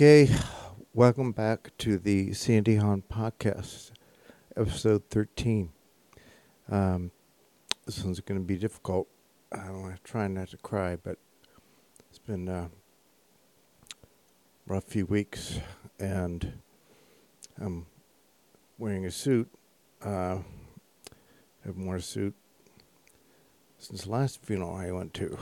Okay, 0.00 0.34
welcome 0.94 1.30
back 1.30 1.76
to 1.76 1.98
the 1.98 2.32
Sandy 2.32 2.76
Hahn 2.76 3.02
podcast, 3.12 3.90
episode 4.56 5.02
13. 5.10 5.68
Um, 6.70 7.10
this 7.84 8.02
one's 8.02 8.18
going 8.20 8.40
to 8.40 8.46
be 8.46 8.56
difficult. 8.56 9.08
I'm 9.52 9.98
trying 10.02 10.32
not 10.32 10.48
to 10.48 10.56
cry, 10.56 10.96
but 10.96 11.18
it's 12.08 12.18
been 12.18 12.48
a 12.48 12.70
rough 14.66 14.84
few 14.84 15.04
weeks, 15.04 15.60
and 15.98 16.60
I'm 17.60 17.84
wearing 18.78 19.04
a 19.04 19.10
suit. 19.10 19.50
Uh, 20.02 20.38
I 20.38 21.66
haven't 21.66 21.84
worn 21.84 21.98
a 21.98 22.00
suit 22.00 22.34
since 23.76 24.04
the 24.04 24.10
last 24.10 24.42
funeral 24.42 24.74
I 24.74 24.92
went 24.92 25.12
to 25.12 25.36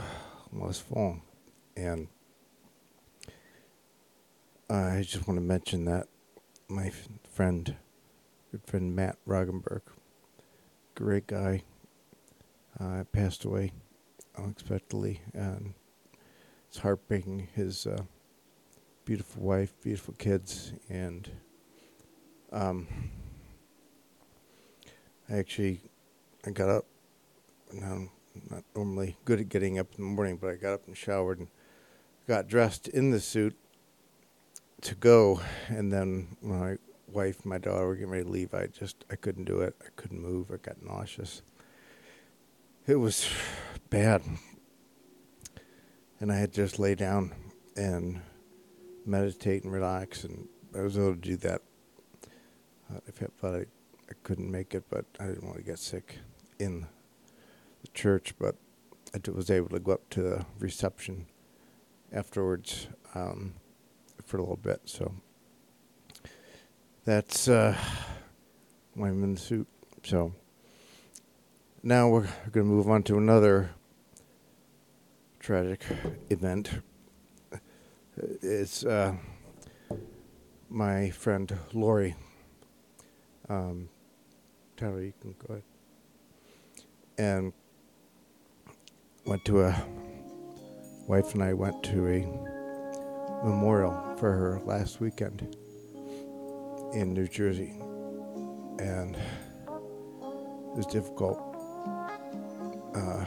last 0.51 0.81
fall, 0.81 1.21
and 1.77 2.09
I 4.71 5.01
just 5.01 5.27
want 5.27 5.39
to 5.39 5.43
mention 5.43 5.85
that 5.85 6.07
my 6.67 6.91
friend, 7.33 7.75
good 8.51 8.61
friend 8.67 8.95
Matt 8.95 9.17
Roggenberg, 9.27 9.81
great 10.93 11.25
guy, 11.25 11.63
uh, 12.79 13.03
passed 13.11 13.45
away 13.45 13.71
unexpectedly, 14.37 15.21
and 15.33 15.73
it's 16.67 16.77
heartbreaking. 16.77 17.47
His 17.55 17.87
uh, 17.87 18.03
beautiful 19.05 19.41
wife, 19.41 19.73
beautiful 19.81 20.13
kids, 20.19 20.73
and 20.87 21.31
um, 22.51 22.87
I 25.27 25.37
actually 25.37 25.81
I 26.45 26.51
got 26.51 26.69
up. 26.69 26.85
I'm 27.71 28.11
not 28.51 28.63
normally 28.75 29.17
good 29.25 29.39
at 29.39 29.49
getting 29.49 29.79
up 29.79 29.87
in 29.97 30.03
the 30.03 30.11
morning, 30.11 30.37
but 30.37 30.51
I 30.51 30.57
got 30.57 30.73
up 30.73 30.85
and 30.85 30.95
showered 30.95 31.39
and 31.39 31.47
got 32.27 32.47
dressed 32.47 32.87
in 32.87 33.09
the 33.09 33.19
suit 33.19 33.57
to 34.81 34.95
go, 34.95 35.41
and 35.67 35.91
then 35.91 36.35
my 36.41 36.77
wife, 37.07 37.37
and 37.41 37.47
my 37.47 37.57
daughter 37.57 37.85
were 37.85 37.95
getting 37.95 38.09
ready 38.09 38.23
to 38.23 38.29
leave. 38.29 38.53
I 38.53 38.67
just 38.67 39.03
I 39.11 39.15
couldn't 39.15 39.45
do 39.45 39.61
it. 39.61 39.75
I 39.81 39.89
couldn't 39.95 40.21
move. 40.21 40.51
I 40.51 40.57
got 40.57 40.83
nauseous. 40.83 41.41
It 42.87 42.95
was 42.95 43.29
bad, 43.89 44.23
and 46.19 46.31
I 46.31 46.37
had 46.37 46.53
just 46.53 46.79
lay 46.79 46.95
down 46.95 47.33
and 47.75 48.21
meditate 49.05 49.63
and 49.63 49.71
relax, 49.71 50.23
and 50.23 50.47
I 50.75 50.81
was 50.81 50.97
able 50.97 51.15
to 51.15 51.21
do 51.21 51.35
that. 51.37 51.61
Uh, 52.91 52.99
I 53.07 53.11
felt 53.11 53.33
I, 53.43 53.65
I 54.09 54.13
couldn't 54.23 54.49
make 54.49 54.73
it, 54.73 54.83
but 54.89 55.05
I 55.19 55.27
didn't 55.27 55.45
want 55.45 55.57
to 55.57 55.63
get 55.63 55.79
sick 55.79 56.19
in 56.59 56.87
the 57.81 57.87
church. 57.93 58.33
But 58.39 58.55
I 59.13 59.31
was 59.31 59.49
able 59.49 59.69
to 59.69 59.79
go 59.79 59.93
up 59.93 60.09
to 60.11 60.21
the 60.21 60.45
reception 60.59 61.27
afterwards. 62.11 62.87
Um, 63.15 63.53
for 64.29 64.37
a 64.37 64.41
little 64.41 64.57
bit. 64.57 64.81
So 64.85 65.11
that's 67.03 67.47
uh, 67.47 67.75
why 68.93 69.07
I'm 69.07 69.23
in 69.23 69.33
the 69.33 69.39
suit. 69.39 69.67
So 70.03 70.33
now 71.81 72.09
we're 72.09 72.27
going 72.51 72.67
to 72.67 72.71
move 72.71 72.87
on 72.89 73.01
to 73.03 73.17
another 73.17 73.71
tragic 75.39 75.83
event. 76.29 76.69
It's 78.15 78.85
uh, 78.85 79.15
my 80.69 81.09
friend 81.09 81.57
Lori. 81.73 82.15
Um, 83.49 83.89
Tyler, 84.77 85.01
you 85.01 85.13
can 85.19 85.33
go 85.39 85.53
ahead. 85.55 85.63
And 87.17 87.53
went 89.25 89.43
to 89.45 89.63
a 89.63 89.83
wife 91.07 91.33
and 91.33 91.41
I 91.41 91.53
went 91.53 91.81
to 91.85 92.07
a 92.07 92.58
memorial 93.43 94.15
for 94.17 94.31
her 94.31 94.61
last 94.65 94.99
weekend 94.99 95.55
in 96.93 97.13
New 97.13 97.27
Jersey, 97.27 97.73
and 98.79 99.15
it 99.15 100.75
was 100.75 100.85
difficult, 100.87 101.39
uh, 102.95 103.25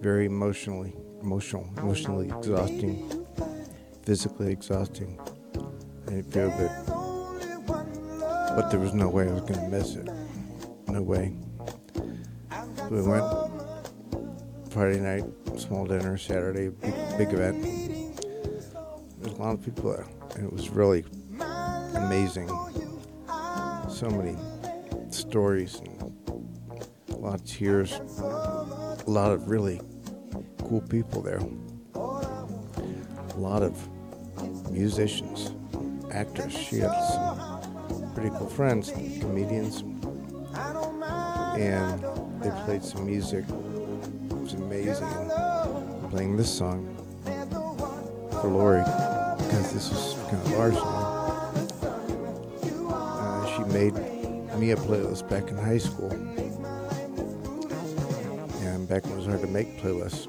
very 0.00 0.26
emotionally, 0.26 0.94
emotional, 1.22 1.68
emotionally 1.78 2.28
exhausting, 2.28 3.26
physically 4.02 4.52
exhausting. 4.52 5.18
I 6.06 6.10
didn't 6.10 6.32
feel 6.32 6.50
good, 6.50 6.70
but 8.56 8.70
there 8.70 8.80
was 8.80 8.94
no 8.94 9.08
way 9.08 9.28
I 9.28 9.32
was 9.32 9.42
going 9.42 9.60
to 9.60 9.68
miss 9.68 9.96
it. 9.96 10.08
No 10.88 11.02
way. 11.02 11.34
So 12.76 12.88
we 12.90 13.02
went 13.02 13.24
Friday 14.70 15.00
night, 15.00 15.24
small 15.58 15.86
dinner. 15.86 16.16
Saturday, 16.18 16.68
big, 16.68 16.94
big 17.18 17.32
event 17.32 17.83
lot 19.44 19.54
of 19.56 19.62
people 19.62 19.92
there, 19.92 20.06
and 20.36 20.46
it 20.46 20.52
was 20.52 20.70
really 20.70 21.04
amazing. 21.96 22.48
So 23.90 24.08
many 24.08 24.38
stories 25.10 25.80
and 25.80 26.00
a 27.10 27.16
lot 27.16 27.34
of 27.34 27.44
tears, 27.44 27.92
a 27.92 29.02
lot 29.06 29.32
of 29.32 29.50
really 29.50 29.82
cool 30.62 30.80
people 30.80 31.20
there, 31.20 31.42
a 31.94 33.36
lot 33.36 33.62
of 33.62 33.76
musicians, 34.70 35.52
actors. 36.10 36.56
She 36.56 36.78
had 36.78 36.94
some 37.12 38.14
pretty 38.14 38.30
cool 38.30 38.48
friends, 38.48 38.92
comedians, 39.20 39.82
and 41.58 42.02
they 42.42 42.50
played 42.64 42.82
some 42.82 43.04
music. 43.04 43.44
It 43.46 44.32
was 44.32 44.54
amazing. 44.54 45.06
Playing 46.08 46.38
this 46.38 46.50
song 46.50 46.96
for 48.40 48.48
Lori 48.48 48.82
because 49.44 49.72
this 49.72 49.90
was 49.90 50.14
kind 50.30 50.42
of 50.46 50.52
our. 50.58 50.72
Uh, 52.90 53.56
she 53.56 53.62
made 53.72 53.94
me 54.58 54.70
a 54.72 54.76
playlist 54.76 55.28
back 55.28 55.48
in 55.48 55.56
high 55.56 55.78
school. 55.78 56.10
And 58.62 58.88
back 58.88 59.04
when 59.04 59.12
it 59.12 59.16
was 59.16 59.26
hard 59.26 59.40
to 59.42 59.46
make 59.46 59.78
playlists. 59.80 60.28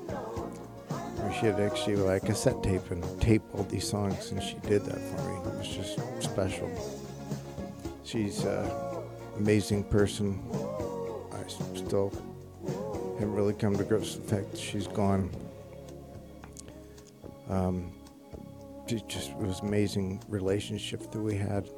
She 1.39 1.47
had 1.47 1.59
actually 1.59 1.97
like 1.97 2.23
a 2.23 2.27
cassette 2.27 2.63
tape 2.63 2.91
and 2.91 3.03
tape 3.21 3.41
all 3.53 3.63
these 3.63 3.85
songs, 3.87 4.31
and 4.31 4.41
she 4.41 4.55
did 4.67 4.85
that 4.85 4.99
for 4.99 5.21
me. 5.29 5.35
It 5.35 5.57
was 5.57 5.67
just 5.67 5.99
special. 6.23 6.69
She's 8.05 8.45
an 8.45 8.71
amazing 9.37 9.83
person. 9.83 10.39
I 11.33 11.45
still 11.75 12.13
haven't 13.19 13.33
really 13.33 13.53
come 13.53 13.75
to 13.75 13.83
grips 13.83 14.15
with 14.15 14.29
the 14.29 14.35
fact 14.35 14.51
that 14.51 14.59
she's 14.59 14.87
gone. 14.87 15.29
Um, 17.49 17.91
it 18.87 19.07
just 19.07 19.33
was 19.35 19.59
amazing 19.61 20.21
relationship 20.27 21.11
that 21.11 21.19
we 21.19 21.35
had. 21.35 21.69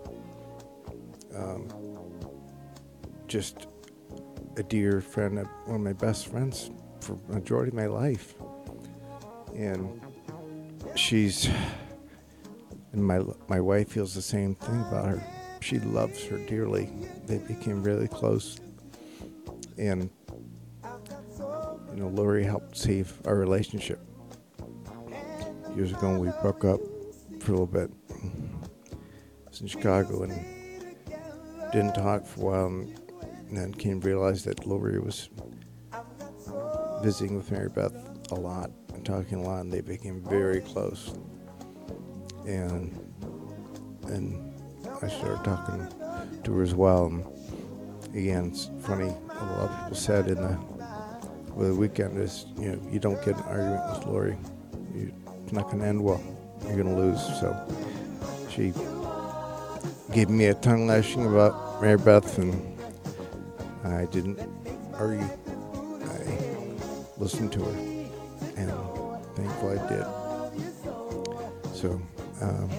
Um, 1.36 1.68
just 3.28 3.68
a 4.58 4.64
dear 4.64 5.02
friend, 5.02 5.38
one 5.66 5.76
of 5.76 5.82
my 5.82 5.94
best 5.94 6.28
friends 6.28 6.72
for 7.02 7.18
majority 7.28 7.70
of 7.70 7.76
my 7.76 7.86
life, 7.86 8.36
and 9.56 10.02
she's 10.96 11.50
and 12.94 13.04
my 13.06 13.22
my 13.48 13.60
wife 13.60 13.90
feels 13.90 14.14
the 14.14 14.22
same 14.22 14.56
thing 14.56 14.80
about 14.82 15.06
her. 15.06 15.24
She 15.60 15.80
loves 15.80 16.26
her 16.26 16.38
dearly. 16.38 16.90
They 17.26 17.38
became 17.40 17.84
really 17.84 18.08
close, 18.08 18.60
and 19.78 20.10
you 21.98 22.04
know, 22.04 22.10
Lori 22.10 22.44
helped 22.44 22.78
save 22.78 23.14
our 23.26 23.36
relationship. 23.36 24.00
Years 25.76 25.92
ago, 25.92 26.10
when 26.10 26.20
we 26.20 26.32
broke 26.42 26.66
up, 26.66 26.80
for 27.48 27.54
a 27.54 27.60
little 27.60 27.66
bit. 27.66 27.90
Was 29.48 29.62
in 29.62 29.68
Chicago 29.68 30.24
and 30.24 30.34
didn't 31.72 31.96
talk 31.96 32.26
for 32.26 32.42
a 32.42 32.44
while, 32.44 32.66
and 32.66 33.58
then 33.58 33.74
came 33.74 34.02
to 34.02 34.08
realize 34.08 34.44
that 34.44 34.68
Lori 34.68 35.00
was 35.00 35.30
visiting 37.02 37.38
with 37.38 37.50
Mary 37.50 37.70
Beth 37.70 37.96
a 38.32 38.36
lot 38.36 38.70
and 38.94 39.06
talking 39.06 39.38
a 39.38 39.42
lot, 39.44 39.62
and 39.62 39.72
they 39.72 39.80
became 39.80 40.22
very 40.22 40.60
close. 40.60 41.14
And 42.46 42.92
and 44.08 44.54
I 45.02 45.08
started 45.08 45.46
talking 45.46 45.88
to 46.44 46.54
her 46.54 46.64
as 46.64 46.76
well. 46.76 47.06
And 47.06 47.26
again, 48.14 48.48
it's 48.48 48.70
funny. 48.82 49.08
A 49.30 49.46
lot 49.46 49.70
of 49.70 49.80
people 49.84 49.96
said 49.96 50.28
in 50.28 50.36
the 50.36 50.60
over 51.54 51.70
the 51.70 51.76
weekend 51.76 52.18
is 52.18 52.46
you 52.60 52.74
know 52.74 52.92
you 52.92 53.00
don't 53.00 53.24
get 53.24 53.38
an 53.38 53.44
argument 53.44 54.00
with 54.00 54.06
Lori, 54.06 54.38
it's 54.94 55.54
not 55.54 55.64
going 55.68 55.80
to 55.80 55.86
end 55.86 56.04
well 56.04 56.37
you're 56.64 56.84
going 56.84 56.88
to 56.88 56.96
lose. 56.96 57.22
So 57.40 57.56
she 58.50 58.74
gave 60.12 60.30
me 60.30 60.46
a 60.46 60.54
tongue 60.54 60.88
lashing 60.88 61.26
about 61.26 61.82
Mary 61.82 61.98
Beth, 61.98 62.38
and 62.38 62.80
I 63.84 64.06
didn't 64.06 64.40
argue. 64.96 65.22
I 65.22 66.48
listened 67.18 67.52
to 67.54 67.64
her, 67.64 67.72
and 68.58 68.72
thankfully 69.36 69.80
I 69.80 69.88
did. 69.88 70.06
So, 71.76 72.02
um, 72.42 72.70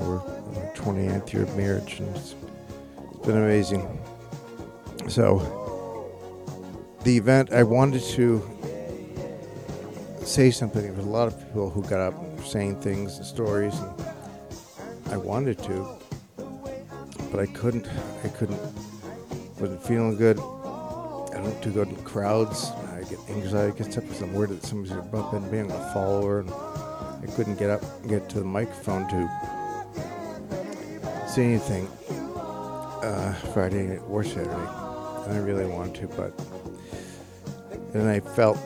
we're 0.00 0.18
our 0.18 0.72
28th 0.74 1.32
year 1.32 1.42
of 1.42 1.56
marriage, 1.56 1.98
and 1.98 2.14
it's 2.16 2.34
been 3.26 3.36
amazing. 3.36 3.98
So, 5.08 5.38
the 7.02 7.16
event, 7.16 7.52
I 7.52 7.62
wanted 7.62 8.02
to 8.02 8.57
say 10.28 10.50
something. 10.50 10.82
There 10.82 10.92
was 10.92 11.06
a 11.06 11.08
lot 11.08 11.26
of 11.26 11.38
people 11.38 11.70
who 11.70 11.82
got 11.82 12.00
up 12.00 12.22
and 12.22 12.36
were 12.36 12.44
saying 12.44 12.82
things 12.82 13.16
and 13.16 13.24
stories. 13.24 13.74
And 13.78 15.14
I 15.14 15.16
wanted 15.16 15.58
to, 15.60 15.88
but 17.30 17.40
I 17.40 17.46
couldn't. 17.46 17.88
I 18.22 18.28
couldn't. 18.28 18.60
wasn't 19.58 19.82
feeling 19.82 20.16
good. 20.16 20.38
I 20.38 21.40
don't 21.42 21.62
do 21.62 21.70
good 21.70 21.88
in 21.88 21.96
crowds. 22.04 22.70
I 22.92 23.04
get 23.08 23.18
anxiety 23.30 23.78
gets 23.78 23.96
up 23.96 24.04
because 24.04 24.20
I'm 24.20 24.34
worried 24.34 24.50
that 24.50 24.64
somebody's 24.64 24.94
gonna 24.94 25.08
bump 25.10 25.32
into 25.32 25.50
me. 25.50 25.60
I'm 25.60 25.68
gonna 25.68 25.92
fall 25.94 26.16
over, 26.16 26.40
and 26.40 26.50
I 26.50 27.26
couldn't 27.34 27.58
get 27.58 27.70
up 27.70 27.82
and 28.02 28.10
get 28.10 28.28
to 28.30 28.38
the 28.38 28.44
microphone 28.44 29.08
to 29.08 29.30
say 31.26 31.46
anything 31.46 31.88
uh, 33.02 33.32
Friday 33.54 33.96
or 34.08 34.22
Saturday, 34.22 34.50
and 34.50 35.32
I 35.32 35.38
really 35.38 35.64
wanted 35.64 35.94
to, 36.02 36.08
but 36.08 36.38
then 37.92 38.06
I 38.06 38.20
felt 38.20 38.58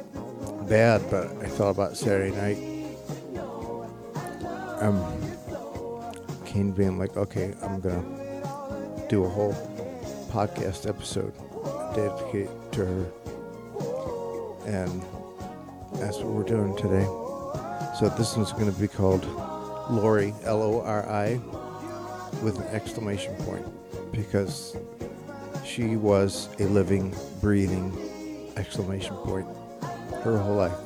bad, 0.69 1.03
but 1.11 1.27
I 1.43 1.47
thought 1.47 1.71
about 1.71 1.97
Saturday 1.97 2.35
night. 2.35 2.59
Um, 4.81 5.03
Kane 6.45 6.73
being 6.73 6.99
like, 6.99 7.17
okay, 7.17 7.55
I'm 7.63 7.81
gonna 7.81 8.03
do 9.09 9.25
a 9.25 9.29
whole 9.29 9.55
podcast 10.31 10.89
episode 10.89 11.33
dedicated 11.95 12.51
to 12.73 12.85
her, 12.85 13.07
and 14.67 15.03
that's 15.95 16.19
what 16.19 16.27
we're 16.27 16.43
doing 16.43 16.77
today. 16.77 17.05
So 17.99 18.13
this 18.17 18.37
one's 18.37 18.53
gonna 18.53 18.73
be 18.73 18.89
called 18.89 19.25
Lori, 19.91 20.35
L 20.45 20.63
O 20.63 20.81
R 20.81 21.09
I, 21.09 21.41
with 22.43 22.59
an 22.59 22.67
exclamation 22.75 23.35
point, 23.45 23.65
because 24.13 24.77
she 25.65 25.97
was 25.97 26.49
a 26.59 26.65
living, 26.65 27.15
breathing 27.41 27.93
exclamation 28.57 29.17
point 29.17 29.47
her 30.23 30.39
whole 30.39 30.55
life. 30.55 30.79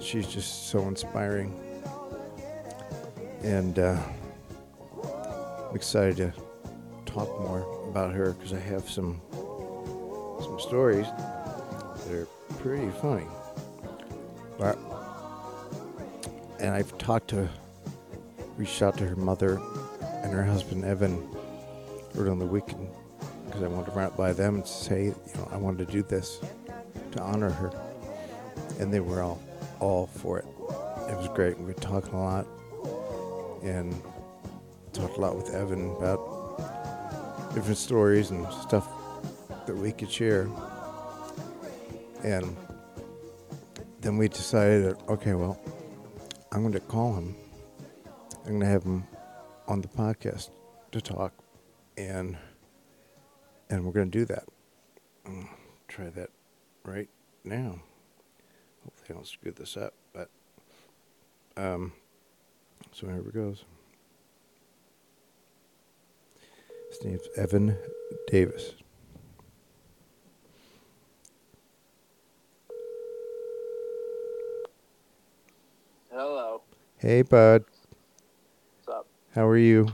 She's 0.00 0.26
just 0.26 0.68
so 0.68 0.88
inspiring. 0.88 1.54
And 3.42 3.78
uh, 3.78 3.98
I'm 5.68 5.76
excited 5.76 6.16
to 6.16 6.32
talk 7.06 7.28
more 7.40 7.88
about 7.88 8.12
her 8.12 8.32
because 8.32 8.52
I 8.52 8.58
have 8.58 8.88
some 8.90 9.20
some 10.40 10.58
stories 10.58 11.06
that 11.06 12.12
are 12.12 12.26
pretty 12.58 12.90
funny. 13.00 13.26
But 14.58 14.78
and 16.58 16.74
I've 16.74 16.96
talked 16.98 17.28
to 17.28 17.48
reached 18.56 18.82
out 18.82 18.96
to 18.98 19.06
her 19.06 19.16
mother 19.16 19.60
and 20.22 20.32
her 20.32 20.44
husband 20.44 20.84
Evan 20.84 21.28
early 22.16 22.30
on 22.30 22.38
the 22.38 22.46
weekend 22.46 22.88
because 23.46 23.62
I 23.62 23.68
wanted 23.68 23.90
to 23.90 23.92
run 23.92 24.12
by 24.16 24.32
them 24.32 24.56
and 24.56 24.66
say, 24.66 25.04
you 25.04 25.34
know, 25.34 25.48
I 25.52 25.56
wanted 25.56 25.86
to 25.86 25.92
do 25.92 26.02
this 26.02 26.40
to 27.14 27.22
honor 27.22 27.50
her, 27.50 27.72
and 28.78 28.92
they 28.92 29.00
were 29.00 29.22
all 29.22 29.40
all 29.80 30.06
for 30.06 30.38
it. 30.38 30.44
It 31.10 31.16
was 31.16 31.28
great. 31.34 31.58
We 31.58 31.66
were 31.66 31.74
talking 31.74 32.14
a 32.14 32.22
lot, 32.22 32.46
and 33.62 33.94
talked 34.92 35.16
a 35.16 35.20
lot 35.20 35.36
with 35.36 35.54
Evan 35.54 35.90
about 35.90 37.52
different 37.54 37.78
stories 37.78 38.30
and 38.30 38.46
stuff 38.52 38.88
that 39.66 39.76
we 39.76 39.92
could 39.92 40.10
share. 40.10 40.48
And 42.22 42.56
then 44.00 44.16
we 44.16 44.28
decided 44.28 44.84
that 44.84 45.08
okay, 45.08 45.34
well, 45.34 45.60
I'm 46.52 46.60
going 46.62 46.72
to 46.72 46.80
call 46.80 47.14
him. 47.14 47.36
I'm 48.44 48.50
going 48.50 48.60
to 48.60 48.66
have 48.66 48.82
him 48.84 49.04
on 49.66 49.80
the 49.80 49.88
podcast 49.88 50.50
to 50.92 51.00
talk, 51.00 51.32
and 51.96 52.36
and 53.70 53.84
we're 53.84 53.92
going 53.92 54.10
to 54.10 54.18
do 54.18 54.24
that. 54.26 54.44
Mm, 55.26 55.48
Try 55.88 56.10
that 56.10 56.30
right 56.84 57.08
now. 57.44 57.80
Hopefully, 58.84 59.08
I 59.10 59.12
don't 59.14 59.26
screw 59.26 59.52
this 59.52 59.76
up. 59.76 59.94
But 60.12 60.30
um, 61.56 61.92
so 62.92 63.06
here 63.06 63.18
it 63.18 63.34
goes. 63.34 63.64
His 66.90 67.04
name's 67.04 67.28
Evan 67.36 67.76
Davis. 68.28 68.74
Hello. 76.12 76.62
Hey, 76.98 77.22
bud. 77.22 77.64
What's 78.84 78.98
up? 78.98 79.06
How 79.34 79.46
are 79.48 79.58
you? 79.58 79.88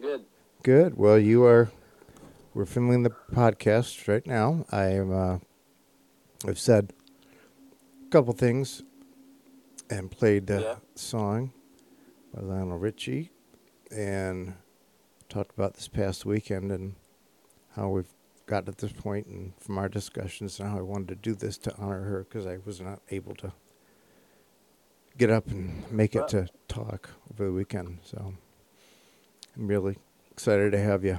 Good. 0.00 0.24
Good. 0.64 0.96
Well, 0.96 1.18
you 1.18 1.44
are. 1.44 1.70
We're 2.54 2.64
filming 2.66 3.02
the 3.02 3.10
podcast 3.32 4.08
right 4.08 4.26
now. 4.26 4.64
I 4.70 4.86
am. 4.86 5.12
Uh, 5.12 5.38
I've 6.46 6.58
said 6.58 6.92
a 8.06 8.10
couple 8.10 8.32
things 8.32 8.82
and 9.90 10.10
played 10.10 10.46
the 10.46 10.60
Yeah. 10.60 10.76
song 10.94 11.52
by 12.32 12.42
Lionel 12.42 12.78
Richie, 12.78 13.30
and 13.90 14.54
talked 15.28 15.52
about 15.52 15.74
this 15.74 15.88
past 15.88 16.24
weekend 16.26 16.70
and 16.72 16.94
how 17.70 17.90
we've 17.90 18.12
got 18.46 18.66
to 18.66 18.72
this 18.72 18.92
point, 18.92 19.26
and 19.26 19.52
from 19.58 19.78
our 19.78 19.88
discussions, 19.88 20.58
and 20.58 20.68
how 20.70 20.78
I 20.78 20.82
wanted 20.82 21.08
to 21.08 21.14
do 21.16 21.34
this 21.34 21.58
to 21.58 21.76
honor 21.76 22.02
her 22.04 22.24
because 22.24 22.46
I 22.46 22.58
was 22.64 22.80
not 22.80 23.02
able 23.10 23.34
to 23.36 23.52
get 25.16 25.30
up 25.30 25.48
and 25.48 25.90
make 25.90 26.14
it 26.14 26.28
to 26.28 26.48
talk 26.68 27.10
over 27.32 27.46
the 27.46 27.52
weekend. 27.52 27.98
So 28.02 28.34
I'm 29.56 29.66
really 29.66 29.98
excited 30.30 30.72
to 30.72 30.78
have 30.78 31.04
you 31.04 31.18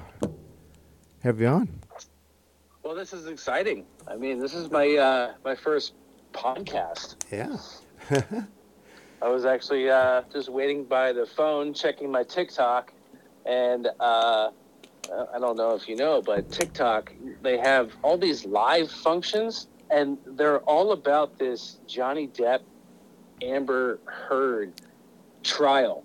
have 1.23 1.39
you 1.39 1.47
on. 1.47 1.69
Well, 2.83 2.95
this 2.95 3.13
is 3.13 3.27
exciting. 3.27 3.85
I 4.07 4.15
mean, 4.15 4.39
this 4.39 4.53
is 4.53 4.71
my 4.71 4.95
uh, 4.95 5.33
my 5.43 5.55
first 5.55 5.93
podcast. 6.33 7.15
Yeah. 7.31 7.57
I 9.21 9.27
was 9.27 9.43
actually 9.45 9.89
uh, 9.89 10.23
just 10.31 10.49
waiting 10.49 10.85
by 10.85 11.11
the 11.11 11.25
phone, 11.25 11.73
checking 11.73 12.09
my 12.09 12.23
TikTok, 12.23 12.93
and 13.45 13.87
uh, 13.99 14.49
I 15.33 15.39
don't 15.39 15.57
know 15.57 15.75
if 15.75 15.89
you 15.89 15.95
know, 15.97 16.21
but 16.21 16.49
TikTok 16.51 17.11
they 17.41 17.57
have 17.57 17.91
all 18.01 18.17
these 18.17 18.45
live 18.45 18.89
functions, 18.89 19.67
and 19.89 20.17
they're 20.25 20.59
all 20.61 20.93
about 20.93 21.37
this 21.37 21.79
Johnny 21.85 22.27
Depp, 22.29 22.61
Amber 23.41 23.99
Heard 24.05 24.71
trial. 25.43 26.03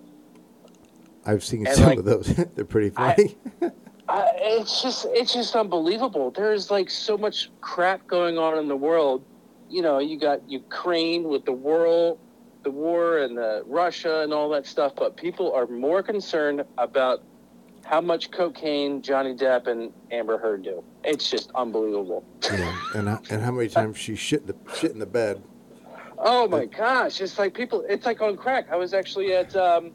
I've 1.25 1.45
seen 1.45 1.67
And, 1.67 1.77
some 1.77 1.87
like, 1.87 1.99
of 2.01 2.05
those. 2.05 2.27
They're 2.55 2.65
pretty 2.67 2.93
I- 2.97 3.35
Uh, 4.09 4.27
it's 4.37 4.83
just 4.83 5.06
it's 5.11 5.33
just 5.33 5.56
unbelievable. 5.56 6.31
There's 6.31 6.70
like 6.70 6.91
so 6.91 7.17
much 7.17 7.51
crap 7.61 8.06
going 8.06 8.37
on 8.39 8.58
in 8.58 8.69
the 8.69 8.77
world. 8.77 9.25
You 9.70 9.82
know, 9.82 9.99
you 9.99 10.19
got 10.19 10.49
Ukraine 10.49 11.25
with 11.25 11.44
the 11.46 11.53
world, 11.53 12.19
the 12.65 12.70
war, 12.70 13.19
and 13.19 13.37
the 13.37 13.63
Russia 13.67 14.20
and 14.20 14.32
all 14.32 14.51
that 14.51 14.67
stuff. 14.67 14.93
But 14.96 15.17
people 15.17 15.53
are 15.53 15.67
more 15.67 16.03
concerned 16.03 16.65
about 16.77 17.23
how 17.84 18.01
much 18.03 18.31
cocaine 18.31 19.01
Johnny 19.03 19.34
Depp 19.34 19.67
and 19.67 19.93
Amber 20.11 20.39
Heard 20.39 20.65
do. 20.65 20.84
It's 21.03 21.31
just 21.31 21.51
unbelievable. 21.55 22.25
yeah. 22.43 22.77
And 22.94 23.08
how- 23.08 23.20
and 23.31 23.43
how 23.43 23.53
many 23.53 23.69
times 23.69 23.96
she 23.99 24.17
shit 24.17 24.43
in 24.43 24.46
the 24.49 24.56
shit 24.75 24.93
in 24.93 24.99
the 24.99 25.06
bed. 25.06 25.43
Oh 26.19 26.46
my 26.46 26.67
gosh! 26.67 27.20
It's 27.20 27.39
like 27.39 27.55
people. 27.55 27.84
It's 27.89 28.05
like 28.06 28.20
on 28.20 28.37
crack. 28.37 28.67
I 28.70 28.77
was 28.77 28.94
actually 28.94 29.32
at 29.34 29.55
um, 29.56 29.93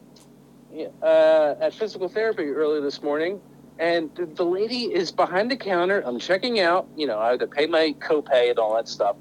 uh, 1.02 1.54
at 1.60 1.74
physical 1.74 2.08
therapy 2.08 2.44
early 2.44 2.80
this 2.80 3.02
morning, 3.02 3.40
and 3.80 4.14
the, 4.14 4.44
lady 4.44 4.92
is 4.94 5.10
behind 5.10 5.50
the 5.50 5.56
counter. 5.56 6.02
I'm 6.04 6.18
checking 6.18 6.60
out. 6.60 6.86
You 6.96 7.06
know, 7.06 7.18
I 7.18 7.30
had 7.30 7.40
to 7.40 7.46
pay 7.46 7.66
my 7.66 7.94
copay 7.98 8.50
and 8.50 8.58
all 8.58 8.74
that 8.76 8.88
stuff, 8.88 9.16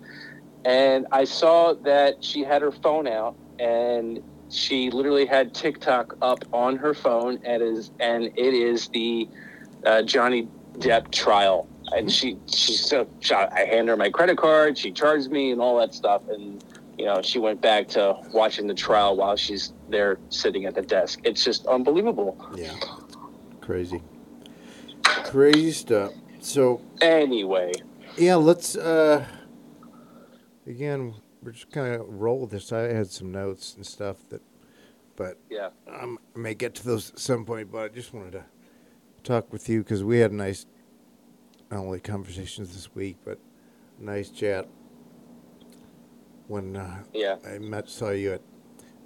and 0.65 1.07
I 1.11 1.23
saw 1.23 1.73
that 1.73 2.23
she 2.23 2.43
had 2.43 2.61
her 2.61 2.71
phone 2.71 3.07
out, 3.07 3.35
and 3.57 4.21
she 4.51 4.91
literally 4.91 5.25
had 5.25 5.53
TikTok 5.53 6.17
up 6.21 6.43
on 6.53 6.75
her 6.75 6.93
phone, 6.93 7.39
and 7.43 7.63
is 7.63 7.91
and 7.99 8.25
it 8.25 8.53
is 8.53 8.89
the 8.89 9.27
uh, 9.85 10.01
Johnny 10.03 10.47
Depp 10.77 11.11
trial. 11.11 11.67
And 11.91 12.11
she, 12.11 12.37
she's 12.45 12.85
so, 12.85 13.07
I 13.31 13.61
hand 13.61 13.87
her 13.87 13.97
my 13.97 14.11
credit 14.11 14.37
card. 14.37 14.77
She 14.77 14.91
charged 14.91 15.31
me 15.31 15.49
and 15.51 15.59
all 15.59 15.79
that 15.79 15.95
stuff, 15.95 16.21
and 16.29 16.63
you 16.99 17.05
know, 17.05 17.21
she 17.21 17.39
went 17.39 17.61
back 17.61 17.87
to 17.89 18.15
watching 18.33 18.67
the 18.67 18.73
trial 18.73 19.15
while 19.15 19.37
she's 19.37 19.73
there 19.87 20.19
sitting 20.29 20.65
at 20.65 20.75
the 20.75 20.81
desk. 20.81 21.19
It's 21.23 21.43
just 21.43 21.65
unbelievable. 21.65 22.37
Yeah. 22.55 22.75
Crazy. 23.61 24.03
Crazy 25.29 25.71
stuff. 25.71 26.13
So 26.39 26.81
Anyway, 27.01 27.71
yeah, 28.17 28.35
let's 28.35 28.75
uh 28.75 29.25
again 30.65 31.13
we're 31.43 31.51
just 31.51 31.71
kinda 31.71 32.03
roll 32.07 32.41
with 32.41 32.49
this. 32.49 32.71
I 32.71 32.93
had 32.93 33.11
some 33.11 33.31
notes 33.31 33.75
and 33.75 33.85
stuff 33.85 34.17
that 34.29 34.41
but 35.15 35.37
yeah, 35.49 35.69
um, 35.87 36.17
I 36.35 36.39
may 36.39 36.53
get 36.55 36.73
to 36.75 36.85
those 36.85 37.11
at 37.11 37.19
some 37.19 37.45
point, 37.45 37.71
but 37.71 37.79
I 37.79 37.87
just 37.89 38.13
wanted 38.13 38.31
to 38.31 38.45
talk 39.21 39.51
with 39.51 39.67
you 39.69 39.83
because 39.83 40.03
we 40.03 40.19
had 40.19 40.31
nice, 40.31 40.65
not 41.69 41.81
only 41.81 41.99
conversations 41.99 42.73
this 42.73 42.95
week, 42.95 43.17
but 43.25 43.37
nice 43.99 44.29
chat 44.29 44.67
when 46.47 46.75
uh, 46.75 47.03
yeah, 47.13 47.35
I 47.45 47.59
met 47.59 47.89
saw 47.89 48.09
you 48.09 48.33
at 48.33 48.41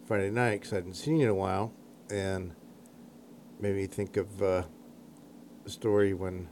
Friday 0.06 0.30
night 0.30 0.62
because 0.62 0.72
I 0.72 0.76
hadn't 0.78 0.94
seen 0.94 1.18
you 1.18 1.24
in 1.24 1.32
a 1.32 1.36
while, 1.36 1.74
and 2.10 2.54
made 3.60 3.76
me 3.76 3.88
think 3.88 4.16
of 4.16 4.42
uh, 4.42 4.64
story 5.72 6.14
when 6.14 6.50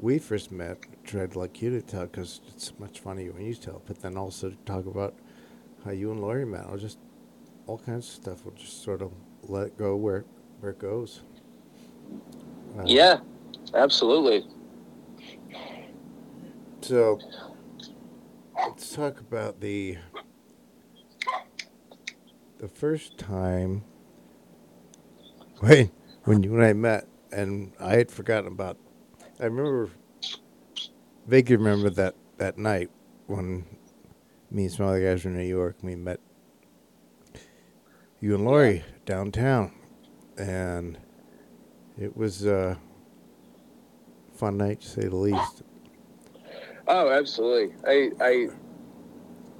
we 0.00 0.18
first 0.18 0.52
met. 0.52 0.78
Tried 1.04 1.36
like 1.36 1.62
you 1.62 1.70
to 1.70 1.82
tell 1.82 2.06
because 2.06 2.40
it's 2.48 2.78
much 2.78 3.00
funnier 3.00 3.32
when 3.32 3.46
you 3.46 3.54
tell, 3.54 3.82
but 3.86 4.02
then 4.02 4.16
also 4.16 4.52
talk 4.66 4.86
about 4.86 5.14
how 5.84 5.92
you 5.92 6.10
and 6.12 6.20
Lori 6.20 6.46
met. 6.46 6.66
Or 6.68 6.78
just 6.78 6.98
all 7.66 7.78
kinds 7.78 8.08
of 8.08 8.14
stuff 8.14 8.44
We'll 8.44 8.54
just 8.54 8.82
sort 8.82 9.02
of 9.02 9.12
let 9.42 9.68
it 9.68 9.78
go 9.78 9.96
where 9.96 10.24
where 10.60 10.72
it 10.72 10.80
goes. 10.80 11.22
Uh, 12.78 12.86
Yeah, 12.86 13.20
absolutely. 13.74 14.46
So 16.82 17.22
let's 18.66 18.92
talk 18.94 19.20
about 19.20 19.60
the 19.60 19.98
the 22.58 22.68
first 22.68 23.18
time 23.18 23.84
when 25.60 25.90
when 26.24 26.42
you 26.42 26.54
and 26.54 26.64
I 26.64 26.72
met, 26.74 27.08
and 27.36 27.70
I 27.78 27.96
had 27.96 28.10
forgotten 28.10 28.50
about. 28.50 28.78
I 29.38 29.44
remember 29.44 29.90
vaguely 31.26 31.56
remember 31.56 31.90
that 31.90 32.14
that 32.38 32.56
night 32.56 32.90
when 33.26 33.66
me 34.50 34.64
and 34.64 34.72
some 34.72 34.86
other 34.86 35.04
guys 35.04 35.24
were 35.24 35.30
in 35.30 35.36
New 35.36 35.44
York. 35.44 35.76
We 35.82 35.96
met 35.96 36.18
you 38.20 38.34
and 38.34 38.44
Lori 38.46 38.82
downtown, 39.04 39.72
and 40.38 40.98
it 41.98 42.16
was 42.16 42.46
a 42.46 42.78
fun 44.34 44.56
night 44.56 44.80
to 44.80 44.88
say 44.88 45.02
the 45.02 45.16
least. 45.16 45.62
Oh, 46.88 47.10
absolutely. 47.10 47.74
I, 47.86 48.10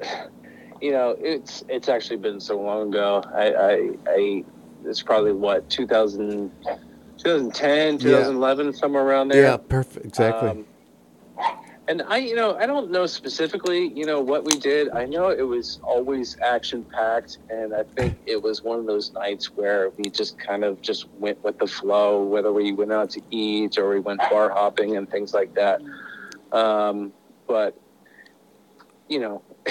I, 0.01 0.27
you 0.81 0.93
know, 0.93 1.15
it's 1.21 1.63
it's 1.69 1.91
actually 1.91 2.17
been 2.17 2.41
so 2.41 2.59
long 2.59 2.89
ago. 2.89 3.23
I, 3.35 3.53
I, 3.53 3.91
I 4.09 4.45
it's 4.87 5.03
probably 5.03 5.33
what 5.33 5.69
2000, 5.69 6.51
2010, 7.19 7.99
2011, 7.99 8.73
somewhere 8.73 9.03
around 9.03 9.29
there. 9.29 9.43
Yeah, 9.43 9.57
perfect. 9.57 10.07
Exactly. 10.07 10.51
Um, 10.51 10.67
and 11.89 12.03
I, 12.03 12.17
you 12.17 12.35
know, 12.35 12.57
I 12.57 12.67
don't 12.67 12.91
know 12.91 13.07
specifically, 13.07 13.93
you 13.95 14.07
know, 14.07 14.21
what 14.21 14.45
we 14.45 14.59
did. 14.59 14.91
I 14.91 15.05
know 15.05 15.29
it 15.29 15.43
was 15.43 15.79
always 15.85 16.37
action 16.43 16.85
packed, 16.85 17.39
and 17.49 17.73
I 17.73 17.85
think 17.85 18.15
it 18.27 18.43
was 18.43 18.63
one 18.63 18.79
of 18.79 18.87
those 18.87 19.13
nights 19.13 19.55
where 19.55 19.91
we 19.91 20.11
just 20.11 20.39
kind 20.39 20.65
of 20.65 20.83
just 20.83 21.09
went 21.19 21.43
with 21.45 21.59
the 21.59 21.67
flow, 21.67 22.25
whether 22.25 22.53
we 22.53 22.73
went 22.73 22.93
out 22.93 23.11
to 23.11 23.23
eat 23.31 23.79
or 23.79 23.89
we 23.89 24.01
went 24.01 24.19
bar 24.19 24.51
hopping 24.51 24.97
and 24.97 25.09
things 25.09 25.33
like 25.33 25.55
that. 25.55 25.81
Um, 26.51 27.13
but 27.47 27.81
you 29.09 29.21
know, 29.21 29.43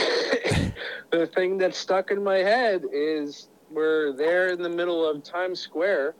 the 1.11 1.27
thing 1.35 1.57
that 1.57 1.75
stuck 1.75 2.11
in 2.11 2.23
my 2.23 2.37
head 2.37 2.83
is 2.93 3.49
we're 3.69 4.13
there 4.13 4.49
in 4.49 4.61
the 4.61 4.69
middle 4.69 5.05
of 5.07 5.21
Times 5.23 5.59
Square 5.59 6.15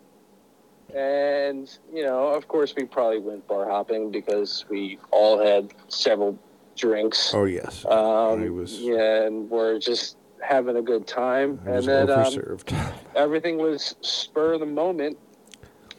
and, 0.94 1.70
you 1.94 2.04
know, 2.04 2.28
of 2.28 2.48
course, 2.48 2.74
we 2.76 2.86
probably 2.86 3.20
went 3.20 3.48
bar 3.48 3.70
hopping 3.70 4.12
because 4.12 4.66
we 4.70 4.98
all 5.12 5.40
had 5.44 5.74
several 5.88 6.38
drinks. 6.76 7.34
oh 7.34 7.46
yes, 7.46 7.86
Um, 7.86 8.44
I 8.44 8.50
was- 8.50 8.80
Yeah, 8.80 9.24
and 9.24 9.50
we're 9.50 9.80
just 9.80 10.18
having 10.42 10.76
a 10.78 10.82
good 10.82 11.08
time. 11.08 11.60
I 11.66 11.72
and 11.72 11.86
then 11.86 12.10
um, 12.12 12.34
everything 13.16 13.58
was 13.58 13.96
spur 14.02 14.54
of 14.54 14.60
the 14.60 14.66
moment. 14.66 15.18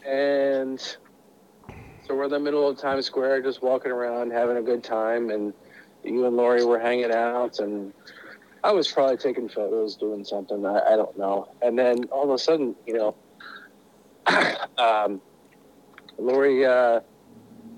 And 0.07 0.78
so 0.81 2.14
we're 2.14 2.25
in 2.25 2.31
the 2.31 2.38
middle 2.38 2.69
of 2.69 2.78
Times 2.78 3.07
Square, 3.07 3.43
just 3.43 3.62
walking 3.62 3.90
around, 3.90 4.31
having 4.31 4.57
a 4.57 4.62
good 4.62 4.85
time. 4.85 5.31
And 5.31 5.52
you 6.05 6.26
and 6.26 6.37
Lori 6.37 6.64
were 6.64 6.78
hanging 6.78 7.11
out. 7.11 7.59
And 7.59 7.93
I 8.62 8.71
was 8.73 8.87
probably 8.93 9.16
taking 9.16 9.49
photos, 9.49 9.97
doing 9.97 10.25
something. 10.25 10.64
I, 10.64 10.78
I 10.93 10.97
don't 10.97 11.19
know. 11.19 11.49
And 11.62 11.76
then 11.76 12.05
all 12.12 12.25
of 12.25 12.31
a 12.31 12.38
sudden, 12.38 12.76
you 12.87 12.93
know, 12.95 13.16
um, 14.78 15.21
Lori, 16.18 16.64
uh, 16.64 17.00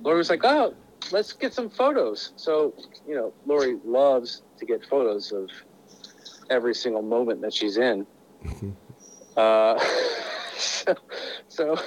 Lori 0.02 0.18
was 0.18 0.30
like, 0.30 0.44
oh, 0.44 0.74
let's 1.10 1.32
get 1.32 1.52
some 1.52 1.68
photos. 1.68 2.32
So, 2.36 2.74
you 3.06 3.14
know, 3.14 3.32
Lori 3.46 3.78
loves 3.84 4.42
to 4.58 4.64
get 4.64 4.84
photos 4.86 5.32
of 5.32 5.50
every 6.50 6.74
single 6.74 7.02
moment 7.02 7.40
that 7.42 7.52
she's 7.52 7.76
in. 7.76 8.06
Uh, 9.36 9.78
so, 10.56 10.94
so 11.48 11.78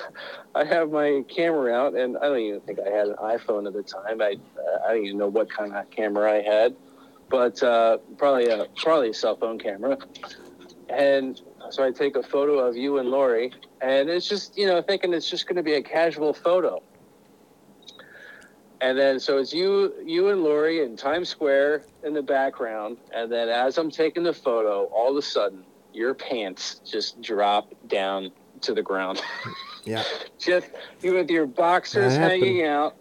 I 0.56 0.64
have 0.64 0.92
my 0.92 1.24
camera 1.28 1.74
out, 1.74 1.96
and 1.96 2.18
I 2.18 2.22
don't 2.24 2.40
even 2.40 2.62
think 2.62 2.80
I 2.80 2.90
had 2.90 3.08
an 3.08 3.16
iPhone 3.16 3.68
at 3.68 3.74
the 3.74 3.84
time. 3.84 4.22
I 4.22 4.38
uh, 4.58 4.88
I 4.88 4.94
don't 4.94 5.06
even 5.06 5.18
know 5.18 5.28
what 5.28 5.50
kind 5.50 5.74
of 5.74 5.90
camera 5.90 6.32
I 6.32 6.42
had, 6.42 6.76
but 7.30 7.62
uh, 7.64 7.98
probably 8.18 8.50
a 8.50 8.66
probably 8.76 9.10
a 9.10 9.14
cell 9.14 9.36
phone 9.36 9.60
camera. 9.60 9.98
And 10.90 11.42
so 11.72 11.84
I 11.84 11.92
take 11.92 12.16
a 12.16 12.24
photo 12.24 12.60
of 12.60 12.76
you 12.76 12.98
and 12.98 13.10
Lori, 13.10 13.52
and 13.82 14.10
it's 14.10 14.28
just 14.28 14.58
you 14.58 14.68
know 14.68 14.82
thinking 14.82 15.14
it's 15.14 15.30
just 15.30 15.48
going 15.48 15.58
to 15.58 15.64
be 15.64 15.74
a 15.74 15.82
casual 15.82 16.34
photo. 16.34 16.82
And 18.82 18.98
then 18.98 19.20
so 19.20 19.38
it's 19.38 19.54
you 19.54 19.94
you 20.04 20.30
and 20.30 20.44
Lori 20.44 20.84
in 20.84 20.98
Times 20.98 21.30
Square 21.30 21.84
in 22.04 22.14
the 22.14 22.22
background, 22.22 22.98
and 23.14 23.32
then 23.32 23.50
as 23.50 23.78
I'm 23.78 23.92
taking 23.92 24.24
the 24.24 24.34
photo, 24.34 24.86
all 24.86 25.12
of 25.12 25.18
a 25.18 25.22
sudden 25.22 25.64
your 25.94 26.14
pants 26.14 26.82
just 26.86 27.22
drop 27.22 27.74
down 27.88 28.32
to 28.62 28.74
the 28.74 28.82
ground. 28.82 29.22
yeah, 29.84 30.04
just 30.40 30.68
you 31.02 31.14
with 31.14 31.30
your 31.30 31.46
boxers 31.46 32.16
hanging 32.16 32.66
out. 32.66 32.96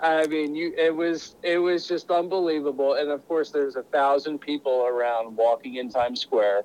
I 0.00 0.26
mean, 0.26 0.54
you 0.54 0.74
it 0.76 0.94
was 0.94 1.36
it 1.42 1.58
was 1.58 1.88
just 1.88 2.10
unbelievable. 2.10 2.94
And 2.94 3.10
of 3.10 3.26
course, 3.26 3.50
there's 3.50 3.76
a 3.76 3.82
thousand 3.82 4.40
people 4.40 4.86
around 4.86 5.36
walking 5.36 5.76
in 5.76 5.88
Times 5.88 6.20
Square, 6.20 6.64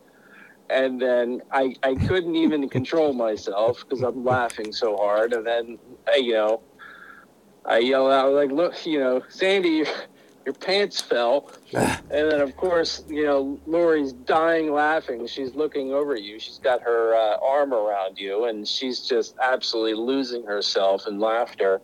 and 0.70 1.02
then 1.02 1.42
I 1.52 1.76
I 1.84 1.96
couldn't 1.96 2.36
even 2.36 2.68
control 2.70 3.14
myself 3.14 3.82
because 3.82 4.02
I'm 4.02 4.24
laughing 4.24 4.72
so 4.72 4.98
hard. 4.98 5.34
And 5.34 5.46
then 5.46 5.80
uh, 6.08 6.16
you 6.16 6.34
know, 6.34 6.62
I 7.66 7.80
yell 7.80 8.12
out 8.12 8.34
like, 8.34 8.52
"Look, 8.52 8.86
you 8.86 9.00
know, 9.00 9.22
Sandy, 9.30 9.70
your, 9.70 9.88
your 10.46 10.54
pants 10.54 11.02
fell." 11.02 11.52
and 11.74 12.02
then 12.10 12.42
of 12.42 12.56
course, 12.58 13.04
you 13.08 13.26
know, 13.26 13.60
Lori's 13.66 14.14
dying 14.14 14.74
laughing. 14.74 15.28
She's 15.28 15.54
looking 15.56 15.92
over 15.94 16.16
at 16.16 16.24
you. 16.24 16.40
She's 16.40 16.60
got 16.60 16.82
her 16.82 17.16
uh, 17.16 17.38
arm 17.46 17.74
around 17.74 18.20
you, 18.20 18.46
and 18.46 18.68
she's 18.68 19.02
just 19.02 19.36
absolutely 19.42 19.96
losing 19.96 20.46
herself 20.46 21.08
in 21.08 21.20
laughter. 21.20 21.82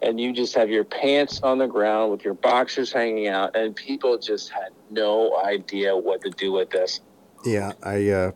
And 0.00 0.20
you 0.20 0.32
just 0.32 0.54
have 0.54 0.70
your 0.70 0.84
pants 0.84 1.40
on 1.42 1.58
the 1.58 1.66
ground 1.66 2.12
with 2.12 2.24
your 2.24 2.34
boxers 2.34 2.92
hanging 2.92 3.26
out, 3.26 3.56
and 3.56 3.74
people 3.74 4.16
just 4.16 4.48
had 4.50 4.68
no 4.90 5.36
idea 5.38 5.96
what 5.96 6.20
to 6.22 6.30
do 6.30 6.52
with 6.52 6.70
this. 6.70 7.00
Yeah. 7.44 7.72
I 7.82 8.08
uh, 8.10 8.32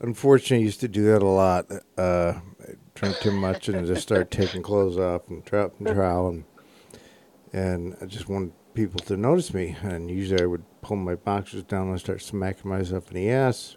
unfortunately 0.00 0.64
used 0.64 0.80
to 0.80 0.88
do 0.88 1.04
that 1.04 1.22
a 1.22 1.26
lot. 1.26 1.70
Uh, 1.96 2.40
I 2.60 2.72
drank 2.94 3.18
too 3.18 3.32
much 3.32 3.68
and 3.68 3.86
just 3.86 4.02
start 4.02 4.30
taking 4.30 4.62
clothes 4.62 4.98
off 4.98 5.28
and 5.28 5.44
drop 5.44 5.78
and 5.78 5.88
trowel, 5.88 6.28
and 6.28 6.44
and 7.52 7.96
I 8.00 8.06
just 8.06 8.28
wanted 8.28 8.52
people 8.74 9.00
to 9.00 9.16
notice 9.16 9.52
me. 9.52 9.76
And 9.82 10.10
usually 10.10 10.42
I 10.42 10.46
would 10.46 10.64
pull 10.82 10.96
my 10.96 11.14
boxers 11.14 11.64
down 11.64 11.88
and 11.88 12.00
start 12.00 12.22
smacking 12.22 12.70
myself 12.70 13.08
in 13.08 13.14
the 13.14 13.30
ass. 13.30 13.76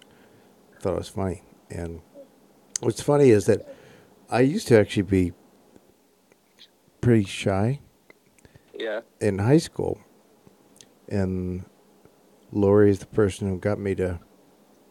Thought 0.79 0.93
it 0.93 0.97
was 0.97 1.09
funny. 1.09 1.43
And 1.69 2.01
what's 2.81 3.01
funny 3.01 3.29
is 3.29 3.45
that 3.45 3.73
I 4.29 4.41
used 4.41 4.67
to 4.67 4.79
actually 4.79 5.03
be 5.03 5.33
pretty 6.99 7.25
shy. 7.25 7.79
Yeah, 8.77 9.01
in 9.19 9.37
high 9.37 9.59
school, 9.59 9.99
and 11.07 11.65
Lori 12.51 12.89
is 12.89 12.99
the 12.99 13.05
person 13.05 13.47
who 13.49 13.57
got 13.57 13.79
me 13.79 13.95
to 13.95 14.19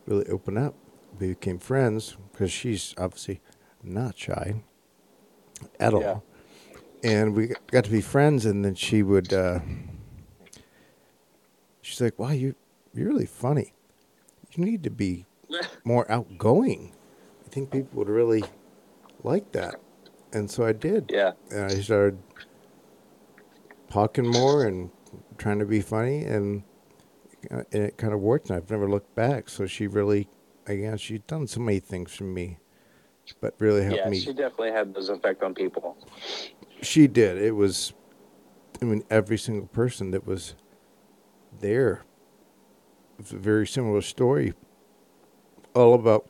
really 0.07 0.27
open 0.27 0.57
up. 0.57 0.75
We 1.19 1.29
became 1.29 1.59
friends 1.59 2.17
because 2.33 2.51
she's 2.51 2.95
obviously 2.97 3.41
not 3.83 4.17
shy 4.19 4.63
at 5.79 5.93
all, 5.93 6.01
Yeah. 6.01 6.21
and 7.03 7.35
we 7.37 7.55
got 7.71 7.85
to 7.85 7.91
be 7.91 8.01
friends. 8.01 8.47
And 8.47 8.65
then 8.65 8.75
she 8.75 9.03
would, 9.03 9.33
uh, 9.33 9.61
she's 11.83 12.01
like, 12.01 12.19
"Wow, 12.19 12.31
you 12.31 12.55
you're 12.95 13.09
really 13.09 13.27
funny. 13.27 13.75
You 14.53 14.65
need 14.65 14.83
to 14.85 14.91
be 14.91 15.27
more 15.85 16.11
outgoing. 16.11 16.93
I 17.45 17.49
think 17.51 17.71
people 17.71 17.99
would 17.99 18.09
really 18.09 18.45
like 19.23 19.53
that." 19.53 19.81
And 20.33 20.51
so 20.51 20.65
I 20.65 20.73
did 20.73 21.11
yeah, 21.13 21.33
and 21.51 21.67
I 21.67 21.81
started 21.81 22.19
talking 23.91 24.27
more 24.27 24.65
and 24.65 24.91
trying 25.39 25.59
to 25.59 25.67
be 25.67 25.81
funny, 25.81 26.25
and, 26.25 26.63
and 27.51 27.65
it 27.73 27.97
kind 27.97 28.13
of 28.13 28.21
worked. 28.21 28.51
And 28.51 28.57
I've 28.57 28.71
never 28.71 28.89
looked 28.89 29.15
back. 29.15 29.49
So 29.49 29.67
she 29.67 29.87
really, 29.87 30.29
again, 30.67 30.97
she's 30.99 31.21
done 31.27 31.47
so 31.47 31.61
many 31.61 31.81
things 31.81 32.15
for 32.15 32.25
me, 32.25 32.59
but 33.41 33.55
really 33.59 33.83
helped 33.85 33.99
yeah. 33.99 34.09
me. 34.09 34.21
She 34.21 34.33
definitely 34.33 34.73
had 34.73 34.95
those 34.95 35.09
effect 35.09 35.43
on 35.43 35.55
people. 35.55 35.97
She 36.83 37.07
did. 37.07 37.39
It 37.39 37.53
was, 37.53 37.93
I 38.81 38.85
mean, 38.85 39.05
every 39.11 39.39
single 39.39 39.67
person 39.67 40.11
that 40.13 40.27
was 40.27 40.55
there. 41.61 42.05
It's 43.19 43.33
a 43.33 43.37
very 43.37 43.67
similar 43.67 44.01
story, 44.01 44.55
all 45.75 45.93
about 45.93 46.27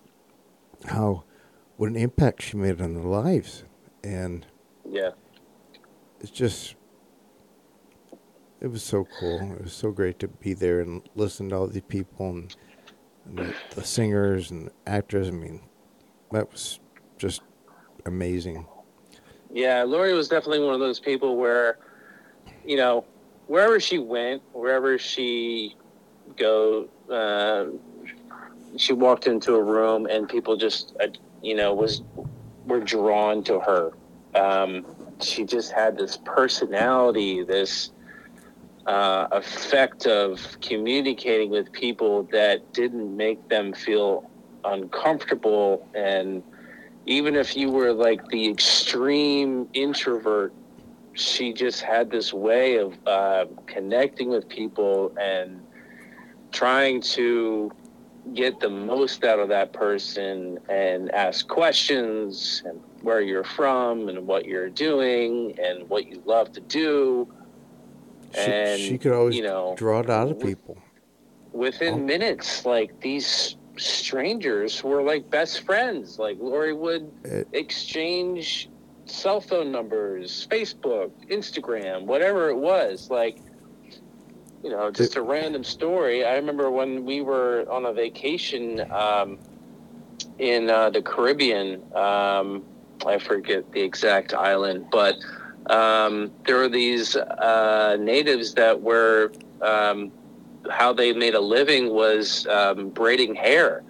how 0.86 1.22
what 1.76 1.88
an 1.88 1.96
impact 1.96 2.42
she 2.42 2.56
made 2.56 2.80
on 2.80 2.94
their 2.94 3.04
lives, 3.04 3.64
and 4.02 4.44
Yeah, 4.84 5.10
it's 6.20 6.30
just 6.32 6.74
it 8.60 8.68
was 8.68 8.82
so 8.82 9.06
cool. 9.18 9.40
It 9.58 9.62
was 9.64 9.72
so 9.72 9.90
great 9.90 10.18
to 10.20 10.28
be 10.28 10.54
there 10.54 10.80
and 10.80 11.02
listen 11.14 11.48
to 11.50 11.56
all 11.56 11.66
these 11.66 11.82
people 11.88 12.30
and, 12.30 12.56
and 13.26 13.38
the, 13.38 13.54
the 13.74 13.84
singers 13.84 14.50
and 14.50 14.70
actors. 14.86 15.28
I 15.28 15.32
mean, 15.32 15.62
that 16.32 16.50
was 16.50 16.80
just 17.18 17.42
amazing. 18.06 18.66
Yeah, 19.52 19.82
Lori 19.82 20.12
was 20.12 20.28
definitely 20.28 20.64
one 20.64 20.74
of 20.74 20.80
those 20.80 21.00
people 21.00 21.36
where, 21.36 21.78
you 22.64 22.76
know, 22.76 23.04
wherever 23.46 23.80
she 23.80 23.98
went, 23.98 24.42
wherever 24.52 24.98
she 24.98 25.74
go, 26.36 26.88
uh, 27.10 27.66
she 28.76 28.92
walked 28.92 29.26
into 29.26 29.54
a 29.54 29.62
room 29.62 30.06
and 30.06 30.28
people 30.28 30.56
just 30.56 30.94
uh, 31.00 31.08
you 31.42 31.56
know 31.56 31.74
was 31.74 32.02
were 32.66 32.80
drawn 32.80 33.42
to 33.44 33.58
her. 33.58 33.90
Um, 34.34 34.86
she 35.20 35.44
just 35.44 35.72
had 35.72 35.98
this 35.98 36.16
personality, 36.16 37.42
this 37.42 37.90
uh, 38.86 39.26
effect 39.32 40.06
of 40.06 40.58
communicating 40.60 41.50
with 41.50 41.70
people 41.72 42.28
that 42.32 42.72
didn't 42.72 43.16
make 43.16 43.48
them 43.48 43.72
feel 43.72 44.30
uncomfortable 44.64 45.88
and 45.94 46.42
even 47.06 47.34
if 47.34 47.56
you 47.56 47.70
were 47.70 47.92
like 47.92 48.20
the 48.28 48.48
extreme 48.48 49.66
introvert 49.72 50.52
she 51.14 51.52
just 51.52 51.82
had 51.82 52.10
this 52.10 52.32
way 52.32 52.76
of 52.76 52.94
uh, 53.06 53.44
connecting 53.66 54.28
with 54.28 54.48
people 54.48 55.12
and 55.20 55.60
trying 56.52 57.00
to 57.00 57.70
get 58.34 58.60
the 58.60 58.68
most 58.68 59.24
out 59.24 59.38
of 59.38 59.48
that 59.48 59.72
person 59.72 60.58
and 60.68 61.10
ask 61.12 61.46
questions 61.48 62.62
and 62.64 62.80
where 63.02 63.20
you're 63.20 63.44
from 63.44 64.08
and 64.08 64.26
what 64.26 64.44
you're 64.44 64.68
doing 64.70 65.54
and 65.62 65.88
what 65.88 66.06
you 66.06 66.22
love 66.26 66.52
to 66.52 66.60
do. 66.60 67.26
She, 68.34 68.40
and 68.40 68.80
she 68.80 68.98
could 68.98 69.12
always 69.12 69.36
you 69.36 69.42
know, 69.42 69.74
draw 69.76 70.00
it 70.00 70.10
out 70.10 70.30
of 70.30 70.38
people. 70.40 70.78
within 71.52 71.94
Oh. 71.94 71.98
minutes, 71.98 72.64
like 72.64 73.00
these 73.00 73.56
strangers 73.76 74.84
were 74.84 75.02
like 75.02 75.28
best 75.30 75.62
friends. 75.62 76.18
Like 76.18 76.38
Lori 76.38 76.72
would 76.72 77.10
It- 77.24 77.48
exchange 77.52 78.68
cell 79.06 79.40
phone 79.40 79.72
numbers, 79.72 80.46
Facebook, 80.50 81.10
Instagram, 81.28 82.04
whatever 82.04 82.48
it 82.50 82.56
was. 82.56 83.10
Like, 83.10 83.38
you 84.62 84.70
know, 84.70 84.90
just 84.90 85.16
a 85.16 85.22
random 85.22 85.64
story. 85.64 86.24
I 86.24 86.34
remember 86.36 86.70
when 86.70 87.04
we 87.04 87.20
were 87.22 87.64
on 87.70 87.86
a 87.86 87.92
vacation 87.92 88.84
um, 88.92 89.38
in 90.38 90.70
uh, 90.70 90.90
the 90.90 91.02
Caribbean. 91.02 91.82
Um, 91.96 92.62
I 93.06 93.18
forget 93.18 93.72
the 93.72 93.80
exact 93.80 94.34
island, 94.34 94.86
but 94.92 95.16
um, 95.66 96.30
there 96.46 96.56
were 96.56 96.68
these 96.68 97.16
uh, 97.16 97.96
natives 98.00 98.54
that 98.54 98.80
were 98.80 99.32
um, 99.60 100.10
how 100.68 100.92
they 100.92 101.12
made 101.12 101.34
a 101.34 101.40
living 101.40 101.90
was 101.90 102.46
um, 102.48 102.90
braiding 102.90 103.34
hair. 103.34 103.82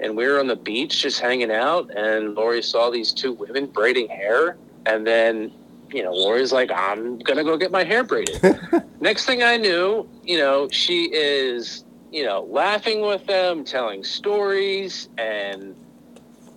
And 0.00 0.16
we 0.16 0.26
were 0.26 0.40
on 0.40 0.48
the 0.48 0.56
beach 0.56 1.02
just 1.02 1.20
hanging 1.20 1.52
out, 1.52 1.90
and 1.96 2.34
Lori 2.34 2.62
saw 2.62 2.90
these 2.90 3.12
two 3.12 3.32
women 3.32 3.66
braiding 3.66 4.08
hair. 4.08 4.56
And 4.86 5.06
then, 5.06 5.52
you 5.90 6.02
know, 6.02 6.12
Lori's 6.12 6.52
like, 6.52 6.70
I'm 6.72 7.18
going 7.20 7.38
to 7.38 7.44
go 7.44 7.56
get 7.56 7.70
my 7.70 7.84
hair 7.84 8.02
braided. 8.02 8.58
Next 9.00 9.24
thing 9.24 9.42
I 9.42 9.56
knew, 9.56 10.08
you 10.24 10.38
know, 10.38 10.68
she 10.68 11.04
is, 11.12 11.84
you 12.10 12.24
know, 12.24 12.42
laughing 12.50 13.02
with 13.02 13.24
them, 13.26 13.64
telling 13.64 14.02
stories, 14.02 15.08
and 15.16 15.76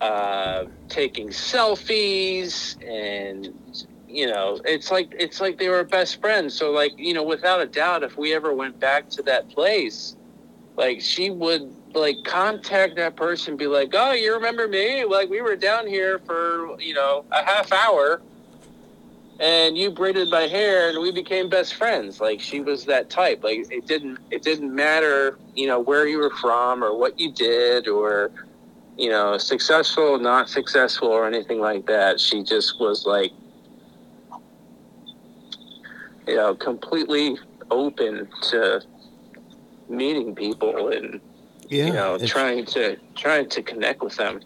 uh, 0.02 0.66
taking 0.90 1.30
selfies 1.30 2.76
and 2.88 3.54
you 4.08 4.28
know 4.28 4.60
it's 4.66 4.92
like 4.92 5.14
it's 5.20 5.42
like 5.42 5.58
they 5.60 5.70
were 5.70 5.84
best 5.84 6.22
friends. 6.22 6.56
So 6.56 6.72
like 6.72 6.94
you 6.98 7.14
know 7.14 7.24
without 7.24 7.62
a 7.62 7.68
doubt 7.68 8.04
if 8.04 8.18
we 8.18 8.34
ever 8.34 8.54
went 8.54 8.80
back 8.80 9.10
to 9.12 9.24
that 9.24 9.50
place 9.50 10.16
like 10.78 11.02
she 11.02 11.30
would 11.30 11.74
like 11.94 12.18
contact 12.26 12.96
that 12.98 13.16
person 13.16 13.58
be 13.58 13.68
like 13.68 13.90
oh 13.94 14.14
you 14.14 14.34
remember 14.34 14.68
me? 14.68 15.04
Like 15.06 15.30
we 15.30 15.42
were 15.42 15.56
down 15.56 15.88
here 15.88 16.20
for 16.20 16.80
you 16.80 16.94
know 16.94 17.26
a 17.32 17.44
half 17.46 17.72
hour 17.72 18.22
and 19.40 19.78
you 19.78 19.92
braided 19.92 20.30
my 20.30 20.44
hair 20.44 20.90
and 20.90 21.00
we 21.02 21.12
became 21.12 21.50
best 21.50 21.76
friends. 21.76 22.20
Like 22.22 22.40
she 22.42 22.62
was 22.62 22.86
that 22.86 23.10
type. 23.10 23.44
Like 23.44 23.72
it 23.72 23.88
didn't 23.88 24.20
it 24.32 24.44
didn't 24.44 24.74
matter 24.74 25.38
you 25.56 25.68
know 25.68 25.80
where 25.80 26.08
you 26.08 26.20
were 26.20 26.32
from 26.42 26.84
or 26.84 26.98
what 26.98 27.20
you 27.20 27.32
did 27.34 27.88
or 27.88 28.32
you 28.98 29.10
know 29.10 29.38
successful 29.38 30.18
not 30.18 30.50
successful 30.50 31.10
or 31.10 31.28
anything 31.28 31.60
like 31.60 31.88
that. 31.88 32.20
She 32.20 32.44
just 32.44 32.80
was 32.80 33.06
like 33.06 33.32
you 36.28 36.36
know 36.36 36.56
completely 36.56 37.38
open 37.72 38.28
to 38.50 38.82
meeting 39.90 40.36
people 40.36 40.90
and 40.90 41.20
Yeah, 41.70 41.86
you 41.88 41.94
know 41.94 42.18
trying 42.20 42.66
to 42.68 42.98
trying 43.16 43.50
to 43.50 43.62
connect 43.62 44.02
with 44.02 44.16
them 44.18 44.42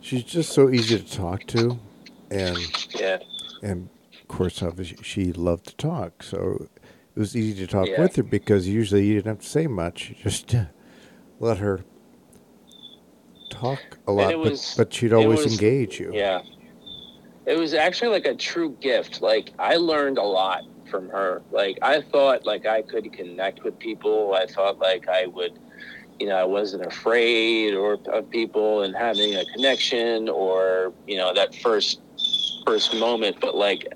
she's 0.00 0.24
just 0.24 0.52
so 0.52 0.70
easy 0.70 0.98
to 0.98 1.16
talk 1.16 1.44
to, 1.48 1.78
and 2.30 2.58
yeah 3.00 3.18
and 3.62 3.88
of 4.20 4.28
course, 4.28 4.62
obviously, 4.62 4.98
she 5.02 5.32
loved 5.32 5.66
to 5.68 5.76
talk, 5.76 6.22
so 6.22 6.66
it 7.14 7.18
was 7.20 7.36
easy 7.36 7.64
to 7.66 7.70
talk 7.70 7.86
Yeah. 7.86 8.00
with 8.00 8.16
her 8.16 8.22
because 8.22 8.66
usually 8.66 9.06
you 9.06 9.14
didn't 9.14 9.26
have 9.26 9.40
to 9.40 9.46
say 9.48 9.66
much; 9.66 10.08
you 10.08 10.16
just 10.22 10.54
let 11.40 11.58
her 11.58 11.84
talk 13.50 13.80
a 14.08 14.12
lot. 14.12 14.36
was- 14.38 14.74
but 14.76 14.86
but 14.88 14.94
she'd 14.94 15.12
always 15.12 15.44
was- 15.44 15.52
engage 15.52 16.00
you. 16.00 16.10
Yeah. 16.12 16.40
It 17.46 17.58
was 17.58 17.74
actually 17.74 18.08
like 18.08 18.24
a 18.26 18.34
true 18.34 18.70
gift. 18.80 19.20
Like 19.22 19.52
I 19.58 19.76
learned 19.76 20.16
a 20.18 20.22
lot 20.22 20.62
from 20.88 21.08
her. 21.08 21.42
Like 21.50 21.78
I 21.82 22.02
thought 22.02 22.44
like 22.46 22.66
I 22.66 22.82
could 22.82 23.12
connect 23.12 23.64
with 23.64 23.78
people. 23.78 24.34
I 24.34 24.46
thought 24.46 24.78
like 24.78 25.08
I 25.08 25.26
would 25.26 25.58
you 26.20 26.28
know, 26.28 26.36
I 26.36 26.44
wasn't 26.44 26.86
afraid 26.86 27.74
or 27.74 27.98
of 28.12 28.30
people 28.30 28.82
and 28.82 28.94
having 28.94 29.34
a 29.34 29.44
connection 29.46 30.28
or, 30.28 30.92
you 31.06 31.16
know, 31.16 31.34
that 31.34 31.54
first 31.56 32.00
first 32.66 32.94
moment. 32.94 33.36
But 33.40 33.56
like 33.56 33.86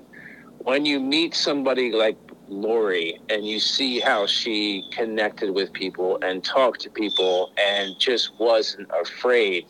when 0.59 0.85
you 0.85 0.99
meet 0.99 1.33
somebody 1.33 1.91
like 1.91 2.17
Lori 2.47 3.19
and 3.29 3.45
you 3.45 3.59
see 3.59 3.99
how 3.99 4.25
she 4.25 4.83
connected 4.91 5.51
with 5.51 5.71
people 5.73 6.19
and 6.21 6.43
talked 6.43 6.81
to 6.81 6.89
people 6.89 7.51
and 7.57 7.97
just 7.99 8.37
wasn't 8.39 8.89
afraid 9.01 9.65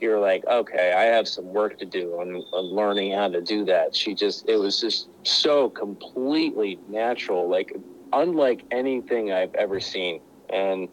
you're 0.00 0.20
like, 0.20 0.44
okay, 0.46 0.92
I 0.92 1.04
have 1.04 1.26
some 1.28 1.46
work 1.46 1.78
to 1.78 1.84
do 1.86 2.12
on, 2.20 2.44
on 2.52 2.64
learning 2.64 3.12
how 3.12 3.28
to 3.28 3.40
do 3.40 3.64
that. 3.66 3.94
She 3.94 4.14
just, 4.14 4.48
it 4.48 4.56
was 4.56 4.80
just 4.80 5.08
so 5.22 5.70
completely 5.70 6.78
natural, 6.88 7.48
like 7.48 7.74
unlike 8.12 8.64
anything 8.70 9.32
I've 9.32 9.54
ever 9.54 9.80
seen. 9.80 10.20
And 10.50 10.88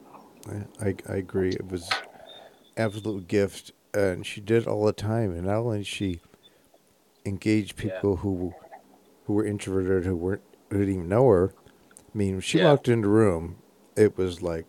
I, 0.49 0.87
I, 0.87 0.95
I 1.09 1.15
agree. 1.17 1.51
It 1.51 1.69
was 1.69 1.89
absolute 2.77 3.27
gift, 3.27 3.71
and 3.93 4.25
she 4.25 4.41
did 4.41 4.63
it 4.63 4.67
all 4.67 4.85
the 4.85 4.93
time. 4.93 5.31
And 5.31 5.43
not 5.43 5.57
only 5.57 5.83
she 5.83 6.21
engage 7.25 7.75
Yeah. 7.77 7.91
people 7.91 8.17
who 8.17 8.53
who 9.25 9.33
were 9.33 9.45
introverted, 9.45 10.05
who 10.05 10.15
weren't 10.15 10.41
who 10.69 10.79
didn't 10.79 10.93
even 10.95 11.09
know 11.09 11.27
her. 11.29 11.53
I 12.13 12.17
mean, 12.17 12.39
she 12.41 12.57
Yeah. 12.57 12.69
walked 12.69 12.87
into 12.87 13.07
the 13.07 13.13
room, 13.13 13.57
it 13.95 14.17
was 14.17 14.41
like, 14.41 14.65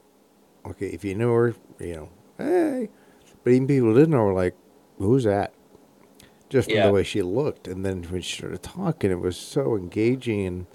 okay, 0.67 0.87
if 0.87 1.05
you 1.05 1.15
knew 1.15 1.33
her, 1.33 1.55
you 1.81 1.95
know, 1.95 2.09
hey. 2.39 2.89
But 3.45 3.53
even 3.53 3.69
people 3.69 3.95
didn't 3.95 4.11
know 4.11 4.25
were 4.25 4.33
like, 4.33 4.57
who's 4.99 5.25
that? 5.25 5.53
Just 6.49 6.69
from 6.69 6.77
Yeah. 6.77 6.87
the 6.89 6.93
way 6.93 7.03
she 7.05 7.23
looked, 7.23 7.69
and 7.69 7.85
then 7.85 8.03
when 8.05 8.23
she 8.23 8.39
started 8.39 8.63
talking, 8.63 9.11
it 9.11 9.21
was 9.21 9.37
so 9.37 9.77
engaging 9.77 10.47
and 10.47 10.67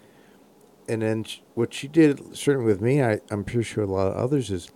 and 0.87 1.01
then 1.03 1.23
sh 1.23 1.39
what 1.53 1.73
she 1.73 1.87
did, 1.87 2.35
certainly 2.35 2.65
with 2.65 2.81
me, 2.81 3.01
I, 3.03 3.19
I'm 3.29 3.43
pretty 3.43 3.63
sure 3.63 3.83
a 3.83 3.87
lot 3.87 4.07
of 4.07 4.15
others 4.15 4.49
is 4.49 4.71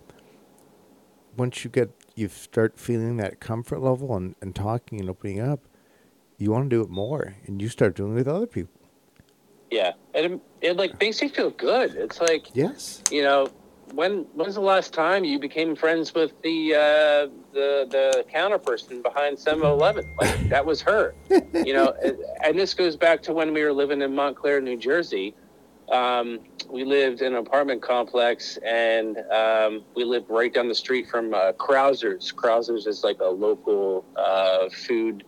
once 1.36 1.64
you 1.64 1.70
get 1.70 1.90
you 2.14 2.28
start 2.28 2.78
feeling 2.78 3.16
that 3.16 3.40
comfort 3.40 3.80
level 3.80 4.14
and, 4.16 4.36
and 4.40 4.54
talking 4.54 5.00
and 5.00 5.10
opening 5.10 5.40
up, 5.40 5.60
you 6.38 6.52
want 6.52 6.70
to 6.70 6.76
do 6.76 6.82
it 6.82 6.88
more, 6.88 7.34
and 7.46 7.60
you 7.60 7.68
start 7.68 7.96
doing 7.96 8.12
it 8.12 8.14
with 8.14 8.28
other 8.28 8.46
people. 8.46 8.80
yeah, 9.72 9.92
and 10.14 10.34
it, 10.34 10.40
it 10.60 10.76
like 10.76 10.98
makes 11.00 11.20
you 11.20 11.28
feel 11.28 11.50
good. 11.50 11.94
It's 11.96 12.20
like, 12.20 12.46
Yes. 12.54 13.02
you 13.10 13.22
know, 13.22 13.48
when 13.92 14.26
when's 14.34 14.54
the 14.54 14.60
last 14.60 14.92
time 14.92 15.24
you 15.24 15.38
became 15.38 15.76
friends 15.76 16.14
with 16.14 16.32
the 16.42 16.74
uh, 16.74 16.78
the 17.52 17.86
the 17.90 18.24
counter 18.32 18.58
person 18.58 19.02
behind 19.02 19.36
7-Eleven? 19.36 20.04
Like 20.20 20.48
that 20.48 20.64
was 20.64 20.80
her. 20.82 21.14
you 21.30 21.72
know, 21.72 21.94
and, 22.44 22.58
this 22.58 22.74
goes 22.74 22.96
back 22.96 23.22
to 23.24 23.32
when 23.32 23.52
we 23.52 23.62
were 23.62 23.72
living 23.72 24.02
in 24.02 24.14
Montclair, 24.14 24.60
New 24.60 24.76
Jersey. 24.76 25.34
Um, 25.92 26.40
we 26.70 26.84
lived 26.84 27.20
in 27.20 27.34
an 27.34 27.38
apartment 27.38 27.82
complex, 27.82 28.58
and 28.64 29.18
um, 29.30 29.84
we 29.94 30.04
lived 30.04 30.30
right 30.30 30.52
down 30.52 30.68
the 30.68 30.74
street 30.74 31.08
from 31.08 31.34
uh, 31.34 31.52
Krauszer's. 31.52 32.32
Krauszer's 32.32 32.86
is 32.86 33.04
like 33.04 33.20
a 33.20 33.28
local 33.28 34.04
uh, 34.16 34.70
food 34.70 35.24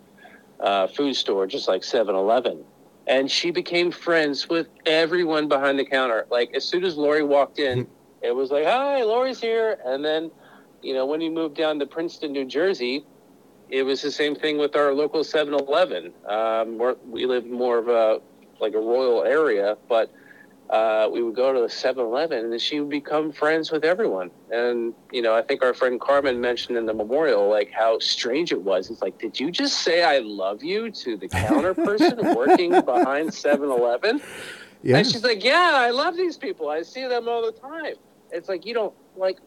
uh, 0.60 0.86
food 0.86 1.14
store, 1.14 1.46
just 1.46 1.68
like 1.68 1.82
7-Eleven. 1.82 2.64
And 3.06 3.30
she 3.30 3.50
became 3.50 3.90
friends 3.90 4.48
with 4.48 4.68
everyone 4.86 5.48
behind 5.48 5.78
the 5.78 5.84
counter. 5.84 6.26
Like 6.30 6.54
as 6.54 6.64
soon 6.64 6.84
as 6.84 6.96
Lori 6.96 7.22
walked 7.22 7.58
in, 7.58 7.86
it 8.22 8.34
was 8.34 8.50
like, 8.50 8.64
"Hi, 8.64 9.02
Lori's 9.02 9.40
here." 9.40 9.78
And 9.84 10.04
then, 10.04 10.30
you 10.82 10.94
know, 10.94 11.06
when 11.06 11.20
you 11.20 11.30
moved 11.30 11.56
down 11.56 11.78
to 11.78 11.86
Princeton, 11.86 12.32
New 12.32 12.44
Jersey, 12.44 13.04
it 13.68 13.82
was 13.82 14.02
the 14.02 14.10
same 14.10 14.34
thing 14.34 14.58
with 14.58 14.76
our 14.76 14.92
local 14.92 15.20
7-Eleven. 15.20 16.12
Um, 16.26 16.78
we're, 16.78 16.96
we 17.08 17.26
lived 17.26 17.48
more 17.48 17.78
of 17.78 17.88
a 17.88 18.20
like 18.60 18.74
a 18.74 18.80
rural 18.80 19.24
area, 19.24 19.76
but 19.88 20.10
uh, 20.70 21.08
we 21.12 21.22
would 21.22 21.36
go 21.36 21.52
to 21.52 21.60
the 21.60 21.66
7-Eleven, 21.66 22.52
and 22.52 22.60
she 22.60 22.80
would 22.80 22.88
become 22.88 23.30
friends 23.30 23.70
with 23.70 23.84
everyone. 23.84 24.30
And 24.50 24.94
you 25.12 25.22
know, 25.22 25.34
I 25.34 25.42
think 25.42 25.62
our 25.62 25.74
friend 25.74 26.00
Carmen 26.00 26.40
mentioned 26.40 26.78
in 26.78 26.86
the 26.86 26.94
memorial 26.94 27.48
like 27.48 27.70
how 27.70 27.98
strange 27.98 28.52
it 28.52 28.62
was. 28.62 28.90
It's 28.90 29.02
like, 29.02 29.18
did 29.18 29.38
you 29.38 29.50
just 29.50 29.82
say 29.82 30.02
"I 30.02 30.18
love 30.18 30.62
you" 30.62 30.90
to 30.90 31.16
the 31.16 31.28
counter 31.28 31.74
person 31.74 32.18
working 32.34 32.70
behind 32.70 33.32
7-Eleven? 34.86 34.96
And 34.98 35.06
she's 35.12 35.24
like, 35.24 35.44
"Yeah, 35.44 35.72
I 35.74 35.90
love 35.90 36.16
these 36.16 36.36
people. 36.36 36.68
I 36.68 36.82
see 36.82 37.06
them 37.06 37.28
all 37.28 37.44
the 37.44 37.52
time." 37.52 37.94
It's 38.32 38.48
like 38.48 38.64
you 38.66 38.74
don't 38.74 38.94
like 39.16 39.38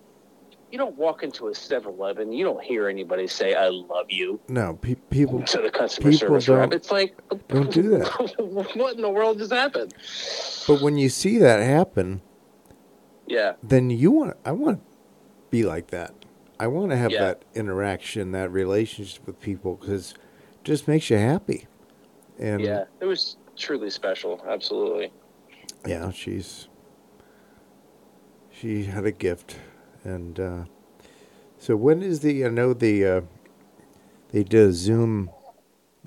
you 0.72 0.78
don't 0.78 0.96
walk 0.98 1.24
into 1.24 1.48
a 1.48 1.52
7-Eleven, 1.52 2.32
you 2.32 2.46
don't 2.46 2.64
hear 2.64 2.88
anybody 2.88 3.26
say 3.28 3.56
"I 3.56 3.70
love 3.70 4.06
you" 4.10 4.40
No, 4.50 4.76
pe- 4.82 4.96
people 4.96 5.42
to 5.44 5.62
the 5.62 5.72
customer 5.72 6.12
service 6.14 6.48
rep. 6.48 6.72
It's 6.74 6.92
like, 6.92 7.16
don't 7.48 7.72
do 7.72 7.90
that. 7.98 8.36
what 8.76 8.96
in 8.96 9.02
the 9.02 9.10
world 9.10 9.40
just 9.40 9.52
happened? 9.52 9.94
But 10.68 10.82
when 10.82 10.98
you 10.98 11.10
see 11.10 11.38
that 11.40 11.60
happen, 11.62 12.22
Yeah, 13.28 13.54
then 13.64 13.90
you 13.90 14.12
want. 14.12 14.38
I 14.46 14.52
want 14.52 14.80
to 14.80 14.86
be 15.50 15.64
like 15.64 15.88
that. 15.88 16.14
I 16.60 16.68
want 16.68 16.92
to 16.92 16.98
have 16.98 17.12
Yeah. 17.12 17.20
that 17.26 17.44
interaction, 17.56 18.32
that 18.34 18.52
relationship 18.52 19.26
with 19.26 19.40
people, 19.42 19.76
because 19.80 20.12
it 20.12 20.64
just 20.64 20.88
makes 20.88 21.10
you 21.10 21.18
happy. 21.18 21.66
And 22.38 22.62
yeah, 22.62 22.84
it 23.00 23.06
was 23.06 23.38
truly 23.58 23.90
special. 23.90 24.44
Absolutely. 24.48 25.12
Yeah, 25.86 26.12
she's 26.12 26.68
she 28.52 28.86
had 28.86 29.06
a 29.06 29.12
gift, 29.12 29.58
and 30.04 30.40
uh, 30.40 30.64
so 31.58 31.76
when 31.76 32.02
is 32.02 32.20
the? 32.22 32.46
I 32.46 32.50
know 32.50 32.74
the 32.74 33.06
uh, 33.06 33.22
they 34.32 34.44
did 34.44 34.70
a 34.70 34.74
Zoom 34.74 35.30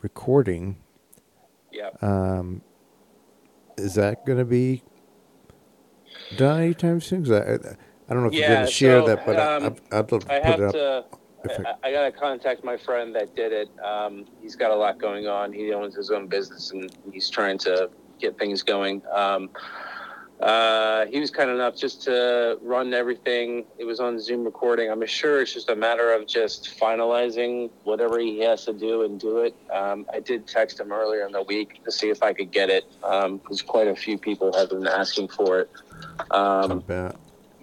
recording. 0.00 0.76
Yeah. 1.70 1.90
Um, 2.02 2.60
is 3.78 3.94
that 3.94 4.26
going 4.26 4.38
to 4.38 4.44
be 4.44 4.82
done 6.36 6.60
anytime 6.60 7.00
soon? 7.00 7.24
'Cause 7.24 7.32
I, 7.32 7.38
I, 7.38 7.54
I 8.08 8.14
don't 8.14 8.22
know 8.22 8.28
if 8.28 8.34
you're 8.34 8.46
going 8.48 8.66
to 8.66 8.70
share 8.70 9.00
so, 9.00 9.06
that, 9.06 9.24
but 9.24 9.36
I- 9.38 9.56
um, 9.56 9.64
I'd, 9.64 9.94
I'd 9.94 10.12
love 10.12 10.24
to 10.26 10.34
I 10.34 10.38
put 10.40 10.46
have 10.46 10.60
it 10.60 10.64
up. 10.66 10.72
to. 10.72 11.04
I- 11.18 11.18
I, 11.44 11.88
I 11.88 11.92
gotta 11.92 12.12
contact 12.12 12.62
my 12.62 12.76
friend 12.76 13.12
that 13.16 13.34
did 13.34 13.52
it. 13.52 13.68
Um, 13.84 14.26
he's 14.40 14.54
got 14.54 14.70
a 14.70 14.76
lot 14.76 15.00
going 15.00 15.26
on. 15.26 15.52
He 15.52 15.72
owns 15.72 15.96
his 15.96 16.12
own 16.12 16.28
business 16.28 16.70
and 16.70 16.88
he's 17.12 17.28
trying 17.28 17.58
to 17.58 17.90
get 18.22 18.38
things 18.38 18.62
going. 18.62 19.02
Um, 19.12 19.50
uh, 20.40 21.06
he 21.06 21.20
was 21.20 21.30
kind 21.30 21.50
enough 21.50 21.76
just 21.76 22.02
to 22.02 22.58
run 22.62 22.92
everything. 22.94 23.64
It 23.78 23.84
was 23.84 24.00
on 24.00 24.18
Zoom 24.18 24.42
recording. 24.44 24.90
I'm 24.90 25.06
sure 25.06 25.40
it's 25.40 25.52
just 25.54 25.70
a 25.70 25.76
matter 25.76 26.12
of 26.12 26.26
just 26.26 26.76
finalizing 26.80 27.70
whatever 27.84 28.18
he 28.18 28.40
has 28.40 28.64
to 28.64 28.72
do 28.72 29.02
and 29.02 29.20
do 29.20 29.38
it. 29.38 29.54
Um, 29.72 30.04
I 30.12 30.18
did 30.18 30.48
text 30.48 30.80
him 30.80 30.90
earlier 30.90 31.24
in 31.26 31.32
the 31.32 31.42
week 31.42 31.84
to 31.84 31.92
see 31.92 32.08
if 32.10 32.24
I 32.24 32.32
could 32.32 32.50
get 32.50 32.70
it 32.70 32.84
because 33.00 33.62
quite 33.62 33.86
a 33.86 33.94
few 33.94 34.18
people 34.18 34.52
have 34.56 34.70
been 34.70 34.86
asking 34.86 35.28
for 35.28 35.60
it. 35.60 35.70
I 36.18 36.36
Um, 36.36 36.80
bet. 36.80 37.14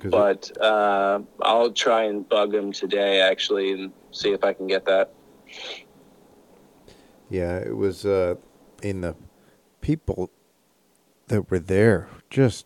but 0.03 0.49
uh, 0.61 1.19
I'll 1.41 1.71
try 1.71 2.03
and 2.03 2.27
bug 2.29 2.53
him 2.53 2.71
today 2.71 3.19
actually 3.19 3.73
and 3.73 3.91
see 4.11 4.31
if 4.31 4.43
I 4.43 4.53
can 4.53 4.67
get 4.67 4.85
that. 4.85 5.11
Yeah, 7.29 7.57
it 7.57 7.75
was 7.75 8.05
uh, 8.05 8.35
in 8.81 9.01
the 9.01 9.15
people 9.81 10.31
that 11.29 11.49
were 11.49 11.59
there, 11.59 12.09
just 12.29 12.65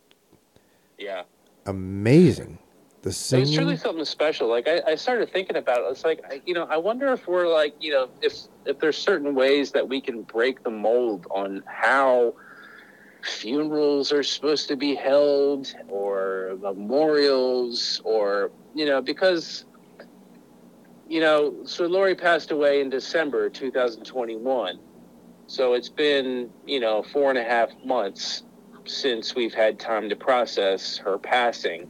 Yeah, 0.98 1.24
amazing. 1.66 2.60
The 3.04 3.10
it 3.34 3.40
was 3.40 3.54
truly 3.54 3.76
something 3.76 4.06
special. 4.06 4.48
Like 4.48 4.68
I, 4.68 4.82
I 4.88 4.96
started 4.96 5.30
thinking 5.32 5.58
about 5.58 5.80
it. 5.80 5.86
It's 5.92 6.06
like 6.06 6.22
I, 6.30 6.42
you 6.46 6.54
know, 6.54 6.64
I 6.64 6.78
wonder 6.78 7.12
if 7.12 7.28
we're 7.28 7.48
like 7.48 7.76
you 7.80 7.92
know 7.92 8.10
if 8.22 8.34
if 8.66 8.80
there's 8.80 8.98
certain 8.98 9.36
ways 9.36 9.72
that 9.72 9.88
we 9.88 10.02
can 10.02 10.24
break 10.24 10.64
the 10.64 10.72
mold 10.72 11.28
on 11.30 11.64
how 11.68 12.34
funerals 13.24 14.12
are 14.12 14.24
supposed 14.24 14.68
to 14.70 14.76
be 14.76 14.96
held 14.96 15.74
or 15.90 16.58
memorials 16.62 18.02
or 18.04 18.52
you 18.74 18.86
know 18.86 19.02
because 19.02 19.66
you 21.08 21.22
know 21.22 21.54
so 21.66 21.86
Lori 21.86 22.16
passed 22.16 22.52
away 22.52 22.82
in 22.82 22.90
December 22.90 23.50
2021 23.50 24.80
so 25.48 25.74
it's 25.74 25.90
been 25.90 26.50
you 26.66 26.80
know 26.80 27.02
four 27.02 27.30
and 27.30 27.40
a 27.40 27.44
half 27.44 27.70
months 27.86 28.44
since 28.86 29.36
we've 29.36 29.54
had 29.54 29.80
time 29.80 30.10
to 30.10 30.16
process 30.16 30.98
her 30.98 31.18
passing. 31.18 31.90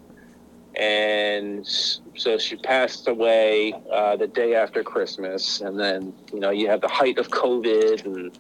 And 0.76 1.68
so 1.68 2.38
she 2.38 2.56
passed 2.56 3.08
away 3.08 3.74
uh, 3.92 4.16
the 4.16 4.28
day 4.28 4.56
after 4.56 4.84
Christmas. 4.84 5.62
And 5.62 5.80
then 5.80 6.14
you 6.34 6.40
know 6.40 6.50
you 6.50 6.68
have 6.70 6.82
the 6.82 6.88
height 6.88 7.18
of 7.18 7.30
COVID 7.30 8.06
and 8.06 8.38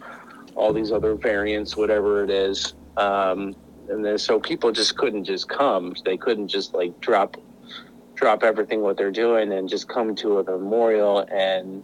all 0.55 0.73
these 0.73 0.91
other 0.91 1.15
variants 1.15 1.77
whatever 1.77 2.23
it 2.23 2.29
is. 2.29 2.73
Um, 2.97 3.55
and 3.89 4.03
then 4.03 4.17
so 4.17 4.39
people 4.39 4.71
just 4.71 4.97
couldn't 4.97 5.25
just 5.25 5.47
come. 5.49 5.93
They 6.05 6.17
couldn't 6.17 6.47
just 6.47 6.73
like 6.73 6.99
drop 7.01 7.37
drop 8.15 8.43
everything 8.43 8.81
what 8.81 8.97
they're 8.97 9.11
doing 9.11 9.51
and 9.51 9.67
just 9.67 9.87
come 9.87 10.15
to 10.15 10.39
a 10.39 10.43
memorial. 10.43 11.19
And 11.19 11.83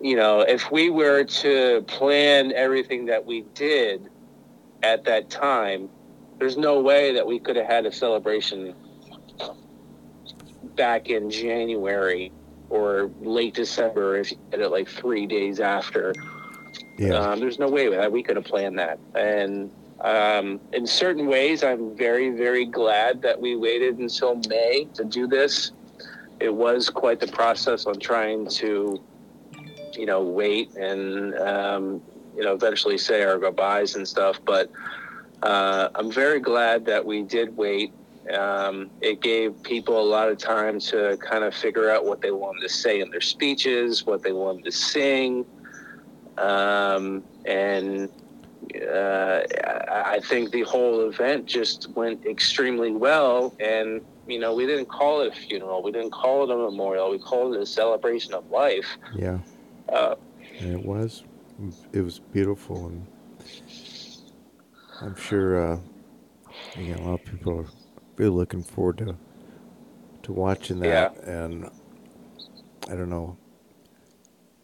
you 0.00 0.14
know 0.14 0.40
if 0.40 0.70
we 0.70 0.88
were 0.88 1.24
to 1.24 1.82
plan 1.88 2.52
everything 2.52 3.06
that 3.06 3.26
we 3.26 3.42
did 3.54 4.08
at 4.82 5.04
that 5.04 5.30
time 5.30 5.88
there's 6.38 6.56
no 6.56 6.80
way 6.80 7.12
that 7.14 7.26
we 7.26 7.38
could 7.38 7.56
have 7.56 7.66
had 7.66 7.86
a 7.86 7.92
celebration 7.92 8.74
back 10.76 11.08
in 11.08 11.30
January 11.30 12.32
or 12.70 13.10
late 13.20 13.54
December 13.54 14.16
if 14.16 14.30
you 14.30 14.38
did 14.50 14.60
it 14.60 14.68
like 14.70 14.88
three 14.88 15.26
days 15.26 15.60
after 15.60 16.14
yeah, 17.00 17.14
um, 17.14 17.40
there's 17.40 17.58
no 17.58 17.68
way 17.68 17.88
that 17.88 18.12
we 18.12 18.22
could 18.22 18.36
have 18.36 18.44
planned 18.44 18.78
that. 18.78 18.98
And 19.14 19.70
um, 20.00 20.60
in 20.74 20.86
certain 20.86 21.26
ways, 21.26 21.64
I'm 21.64 21.96
very, 21.96 22.28
very 22.28 22.66
glad 22.66 23.22
that 23.22 23.40
we 23.40 23.56
waited 23.56 23.98
until 23.98 24.40
May 24.48 24.86
to 24.94 25.04
do 25.04 25.26
this. 25.26 25.72
It 26.40 26.54
was 26.54 26.90
quite 26.90 27.18
the 27.18 27.26
process 27.26 27.86
on 27.86 27.98
trying 27.98 28.48
to, 28.48 29.02
you 29.94 30.06
know, 30.06 30.22
wait 30.22 30.74
and, 30.74 31.34
um, 31.38 32.02
you 32.36 32.42
know, 32.42 32.54
eventually 32.54 32.98
say 32.98 33.22
our 33.22 33.38
goodbyes 33.38 33.96
and 33.96 34.06
stuff. 34.06 34.40
But 34.44 34.70
uh, 35.42 35.88
I'm 35.94 36.10
very 36.10 36.40
glad 36.40 36.84
that 36.86 37.04
we 37.04 37.22
did 37.22 37.56
wait. 37.56 37.92
Um, 38.32 38.90
it 39.00 39.20
gave 39.20 39.62
people 39.62 40.00
a 40.00 40.08
lot 40.08 40.28
of 40.28 40.38
time 40.38 40.78
to 40.80 41.16
kind 41.18 41.42
of 41.42 41.54
figure 41.54 41.90
out 41.90 42.04
what 42.04 42.20
they 42.20 42.30
wanted 42.30 42.60
to 42.60 42.68
say 42.68 43.00
in 43.00 43.10
their 43.10 43.20
speeches, 43.20 44.06
what 44.06 44.22
they 44.22 44.32
wanted 44.32 44.64
to 44.64 44.72
sing 44.72 45.44
um, 46.40 47.22
and 47.44 48.08
uh, 48.74 49.40
I 49.90 50.20
think 50.24 50.50
the 50.50 50.62
whole 50.62 51.08
event 51.08 51.46
just 51.46 51.90
went 51.90 52.24
extremely 52.24 52.92
well. 52.92 53.54
And 53.60 54.00
you 54.26 54.38
know, 54.38 54.54
we 54.54 54.66
didn't 54.66 54.86
call 54.86 55.22
it 55.22 55.32
a 55.32 55.36
funeral, 55.36 55.82
we 55.82 55.92
didn't 55.92 56.12
call 56.12 56.44
it 56.44 56.54
a 56.54 56.56
memorial, 56.56 57.10
we 57.10 57.18
called 57.18 57.54
it 57.54 57.60
a 57.60 57.66
celebration 57.66 58.32
of 58.32 58.48
life. 58.50 58.86
yeah. 59.14 59.38
Uh, 59.88 60.14
And 60.60 60.72
it 60.72 60.84
was, 60.84 61.24
it 61.92 62.02
was 62.02 62.18
beautiful, 62.18 62.86
and 62.86 63.06
I'm 65.00 65.16
sure, 65.16 65.72
uh, 65.74 65.78
again, 66.76 66.98
a 66.98 67.02
lot 67.08 67.20
of 67.20 67.24
people 67.24 67.60
are 67.60 67.66
really 68.16 68.30
looking 68.30 68.62
forward 68.62 68.98
to 68.98 69.16
to 70.22 70.32
watching 70.32 70.80
that. 70.80 71.16
And 71.24 71.70
I 72.88 72.94
don't 72.94 73.08
know, 73.08 73.36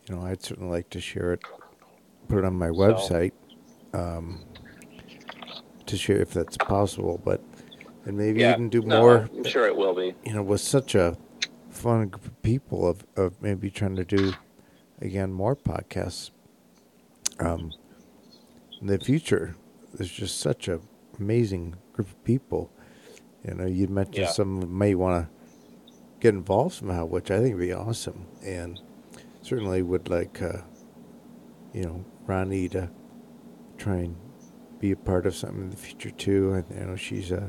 you 0.09 0.14
know, 0.14 0.22
I'd 0.22 0.42
certainly 0.42 0.70
like 0.70 0.90
to 0.90 1.00
share 1.00 1.32
it, 1.32 1.40
put 2.28 2.38
it 2.38 2.44
on 2.44 2.54
my 2.54 2.68
website, 2.68 3.32
um, 3.94 4.44
to 5.87 5.96
share 5.96 6.20
if 6.20 6.32
that's 6.32 6.56
possible. 6.56 7.20
But 7.24 7.42
and 8.04 8.16
maybe 8.16 8.40
yeah, 8.40 8.52
even 8.52 8.68
do 8.68 8.82
no, 8.82 9.00
more. 9.00 9.30
I'm 9.35 9.44
sure 9.44 9.66
it 9.66 9.76
will 9.76 9.94
be. 9.94 10.14
you 10.24 10.35
know, 10.35 10.42
with 10.42 10.61
such 10.61 10.94
a 10.94 11.16
fun 11.70 12.09
group 12.09 12.26
of 12.26 12.42
people 12.42 12.88
of, 12.88 13.04
of 13.16 13.40
maybe 13.42 13.70
trying 13.70 13.96
to 13.96 14.04
do 14.04 14.32
again 15.00 15.32
more 15.32 15.54
podcasts 15.54 16.30
um, 17.40 17.72
in 18.81 18.87
the 18.87 18.99
future. 18.99 19.57
There's 19.94 20.11
just 20.12 20.40
such 20.40 20.68
a 20.68 20.81
amazing 21.18 21.77
group 21.92 22.09
of 22.09 22.25
people. 22.25 22.70
You 23.46 23.55
know, 23.55 23.66
you 23.66 23.88
mentioned 23.88 24.16
Yeah. 24.27 24.31
some 24.33 24.77
may 24.77 24.94
want 24.94 25.25
to 25.27 25.31
get 26.20 26.35
involved 26.35 26.75
somehow, 26.75 27.05
which 27.07 27.31
I 27.31 27.40
think 27.40 27.55
would 27.55 27.61
be 27.61 27.72
awesome, 27.72 28.27
and 28.44 28.81
certainly 29.42 29.83
would 29.83 30.09
like, 30.09 30.42
uh, 30.42 30.62
you 31.72 31.83
know, 31.85 32.05
Ronnie 32.27 32.68
to 32.70 32.90
try 33.79 33.96
and 33.96 34.16
be 34.81 34.90
a 34.92 34.96
part 34.96 35.27
of 35.27 35.35
something 35.35 35.62
in 35.62 35.70
the 35.70 35.77
future 35.77 36.11
too. 36.11 36.53
I 36.70 36.75
you 36.75 36.87
know 36.87 36.96
she's 36.96 37.33
uh, 37.33 37.49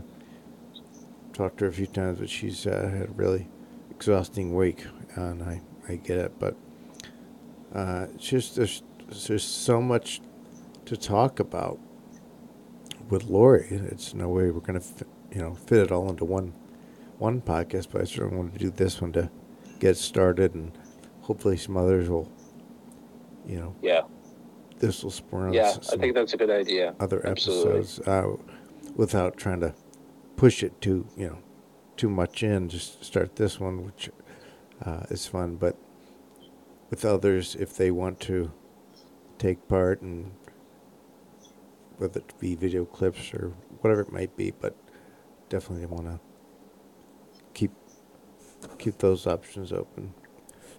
talked 1.34 1.58
to 1.60 1.66
her 1.66 1.70
a 1.70 1.74
few 1.74 1.88
times, 1.88 2.20
but 2.20 2.30
she's 2.30 2.66
uh, 2.68 2.90
had 2.94 3.10
a 3.10 3.12
really 3.14 3.48
exhausting 3.92 4.56
week, 4.56 4.86
and 5.16 5.44
I, 5.44 5.62
I 5.90 5.96
get 5.96 6.18
it. 6.20 6.34
But 6.40 6.56
uh, 7.74 8.08
it's 8.14 8.26
just 8.28 8.56
there's 8.56 8.84
there's 9.08 9.44
so 9.44 9.82
much 9.82 10.22
to 10.86 10.98
talk 10.98 11.40
about 11.40 11.80
with 13.10 13.26
Lori. 13.26 13.68
It's 13.70 14.14
no 14.14 14.30
way 14.30 14.52
we're 14.52 14.60
gonna 14.62 14.80
fit, 14.80 15.08
you 15.32 15.42
know 15.42 15.54
fit 15.56 15.80
it 15.80 15.92
all 15.92 16.10
into 16.10 16.26
one 16.26 16.54
one 17.18 17.42
podcast, 17.42 17.88
but 17.92 18.02
I 18.02 18.06
certainly 18.06 18.38
want 18.38 18.54
to 18.54 18.60
do 18.60 18.70
this 18.70 19.02
one 19.02 19.12
to 19.14 19.30
get 19.80 19.98
started, 19.98 20.54
and 20.54 20.72
hopefully 21.22 21.58
some 21.58 21.76
others 21.78 22.10
will, 22.10 22.32
you 23.48 23.58
know, 23.60 23.76
Yeah, 23.82 24.02
this 24.78 25.04
will 25.04 25.12
spur 25.12 25.48
on 25.48 25.54
yeah, 25.54 25.74
I 25.92 25.98
think 25.98 26.14
that's 26.14 26.34
a 26.34 26.38
good 26.38 26.50
idea. 26.52 26.96
other 27.00 27.26
absolutely. 27.26 27.80
episodes 27.80 28.08
uh, 28.08 28.36
without 28.96 29.38
trying 29.38 29.62
to 29.62 29.74
push 30.36 30.62
it 30.62 30.80
too 30.82 31.08
you 31.18 31.28
know 31.28 31.38
too 31.96 32.10
much 32.10 32.44
in. 32.44 32.70
Just 32.70 33.04
start 33.04 33.36
this 33.38 33.60
one, 33.60 33.84
which 33.86 34.10
uh, 34.86 35.04
is 35.10 35.26
fun, 35.26 35.56
but 35.56 35.76
with 36.90 37.04
others, 37.04 37.56
if 37.56 37.76
they 37.76 37.90
want 37.92 38.20
to 38.22 38.52
take 39.38 39.68
part 39.68 40.02
and 40.02 40.32
whether 41.98 42.20
it 42.20 42.34
be 42.40 42.56
video 42.56 42.86
clips 42.86 43.34
or 43.34 43.54
whatever 43.82 44.02
it 44.02 44.12
might 44.12 44.36
be, 44.38 44.52
but 44.52 44.76
definitely 45.50 45.86
want 45.86 46.06
to 46.06 46.20
keep 47.54 47.72
keep 48.78 48.98
those 49.00 49.26
options 49.26 49.72
open. 49.72 50.14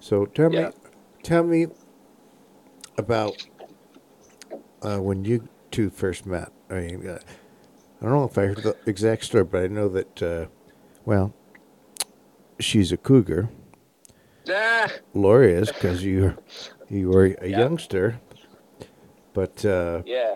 So 0.01 0.27
tell 0.27 0.51
Yeah. 0.53 0.68
me, 0.68 0.73
tell 1.23 1.42
me 1.44 1.66
about 2.97 3.37
uh, 4.83 4.99
when 4.99 5.25
you 5.25 5.49
two 5.71 5.90
first 5.90 6.27
met. 6.27 6.53
I 6.71 6.75
mean, 6.75 7.09
uh, 7.09 7.18
I 8.01 8.05
don't 8.05 8.12
know 8.12 8.25
if 8.25 8.38
I 8.38 8.47
heard 8.47 8.62
the 8.62 8.77
exact 8.87 9.25
story, 9.25 9.44
but 9.44 9.64
I 9.64 9.66
know 9.68 9.88
that. 9.88 10.23
Uh, 10.23 10.47
well, 11.05 11.35
she's 12.61 12.92
a 12.92 12.97
cougar. 12.97 13.49
Ah, 14.51 14.90
Lori 15.14 15.53
is 15.53 15.68
because 15.73 16.05
you 16.05 16.35
you 16.88 17.09
were 17.11 17.37
a 17.40 17.49
Yeah. 17.49 17.59
youngster. 17.59 18.21
But 19.38 19.64
uh, 19.64 20.03
yeah. 20.05 20.35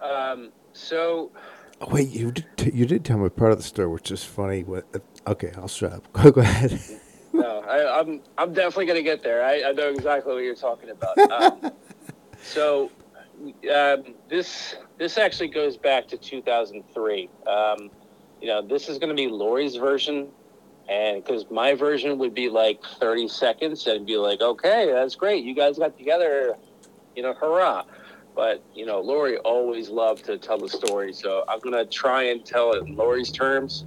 Um, 0.00 0.52
so 0.72 1.32
oh, 1.80 1.88
wait, 1.90 2.08
you 2.08 2.30
did 2.30 2.46
t- 2.56 2.70
you 2.72 2.86
did 2.86 3.04
tell 3.04 3.18
me 3.18 3.28
part 3.30 3.50
of 3.50 3.58
the 3.58 3.64
story, 3.64 3.88
which 3.88 4.12
is 4.12 4.22
funny. 4.22 4.62
What? 4.62 4.84
Uh, 4.94 5.30
okay, 5.32 5.50
I'll 5.56 5.66
shut 5.66 5.92
up. 5.92 6.12
Go, 6.12 6.30
go 6.30 6.40
ahead. 6.40 6.80
no, 7.32 7.62
I, 7.62 7.98
I'm 7.98 8.20
I'm 8.38 8.52
definitely 8.52 8.86
gonna 8.86 9.02
get 9.02 9.24
there. 9.24 9.44
I, 9.44 9.70
I 9.70 9.72
know 9.72 9.88
exactly 9.88 10.32
what 10.32 10.44
you're 10.44 10.54
talking 10.54 10.90
about. 10.90 11.18
Um, 11.32 11.72
so 12.44 12.92
um, 13.74 14.14
this 14.28 14.76
this 14.98 15.18
actually 15.18 15.48
goes 15.48 15.76
back 15.76 16.06
to 16.08 16.16
2003. 16.16 17.28
Um, 17.48 17.90
you 18.40 18.46
know, 18.46 18.62
this 18.62 18.88
is 18.88 18.98
going 18.98 19.08
to 19.08 19.20
be 19.20 19.26
Lori's 19.26 19.74
version, 19.74 20.28
and 20.88 21.22
because 21.22 21.44
my 21.50 21.74
version 21.74 22.18
would 22.18 22.34
be 22.34 22.48
like 22.48 22.82
30 22.98 23.28
seconds, 23.28 23.86
and 23.86 24.06
be 24.06 24.16
like, 24.16 24.40
okay, 24.40 24.90
that's 24.92 25.14
great, 25.14 25.44
you 25.44 25.54
guys 25.54 25.78
got 25.78 25.96
together, 25.96 26.56
you 27.14 27.22
know, 27.22 27.34
hurrah. 27.34 27.84
But 28.34 28.62
you 28.74 28.86
know, 28.86 29.00
Lori 29.00 29.36
always 29.38 29.88
loved 29.90 30.24
to 30.26 30.38
tell 30.38 30.58
the 30.58 30.68
story, 30.68 31.12
so 31.12 31.44
I'm 31.48 31.60
gonna 31.60 31.84
try 31.84 32.24
and 32.24 32.44
tell 32.44 32.72
it 32.72 32.86
in 32.86 32.96
Lori's 32.96 33.30
terms 33.30 33.84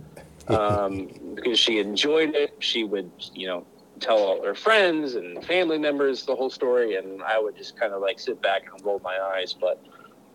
um, 0.48 1.10
because 1.36 1.60
she 1.60 1.80
enjoyed 1.80 2.36
it. 2.36 2.56
She 2.60 2.84
would, 2.84 3.10
you 3.34 3.48
know, 3.48 3.66
tell 4.00 4.18
all 4.18 4.44
her 4.44 4.54
friends 4.54 5.16
and 5.16 5.44
family 5.46 5.78
members 5.78 6.26
the 6.26 6.36
whole 6.36 6.50
story, 6.50 6.96
and 6.96 7.24
I 7.24 7.40
would 7.40 7.56
just 7.56 7.80
kind 7.80 7.94
of 7.94 8.02
like 8.02 8.20
sit 8.20 8.42
back 8.42 8.64
and 8.72 8.86
roll 8.86 9.00
my 9.04 9.18
eyes. 9.18 9.54
But 9.54 9.82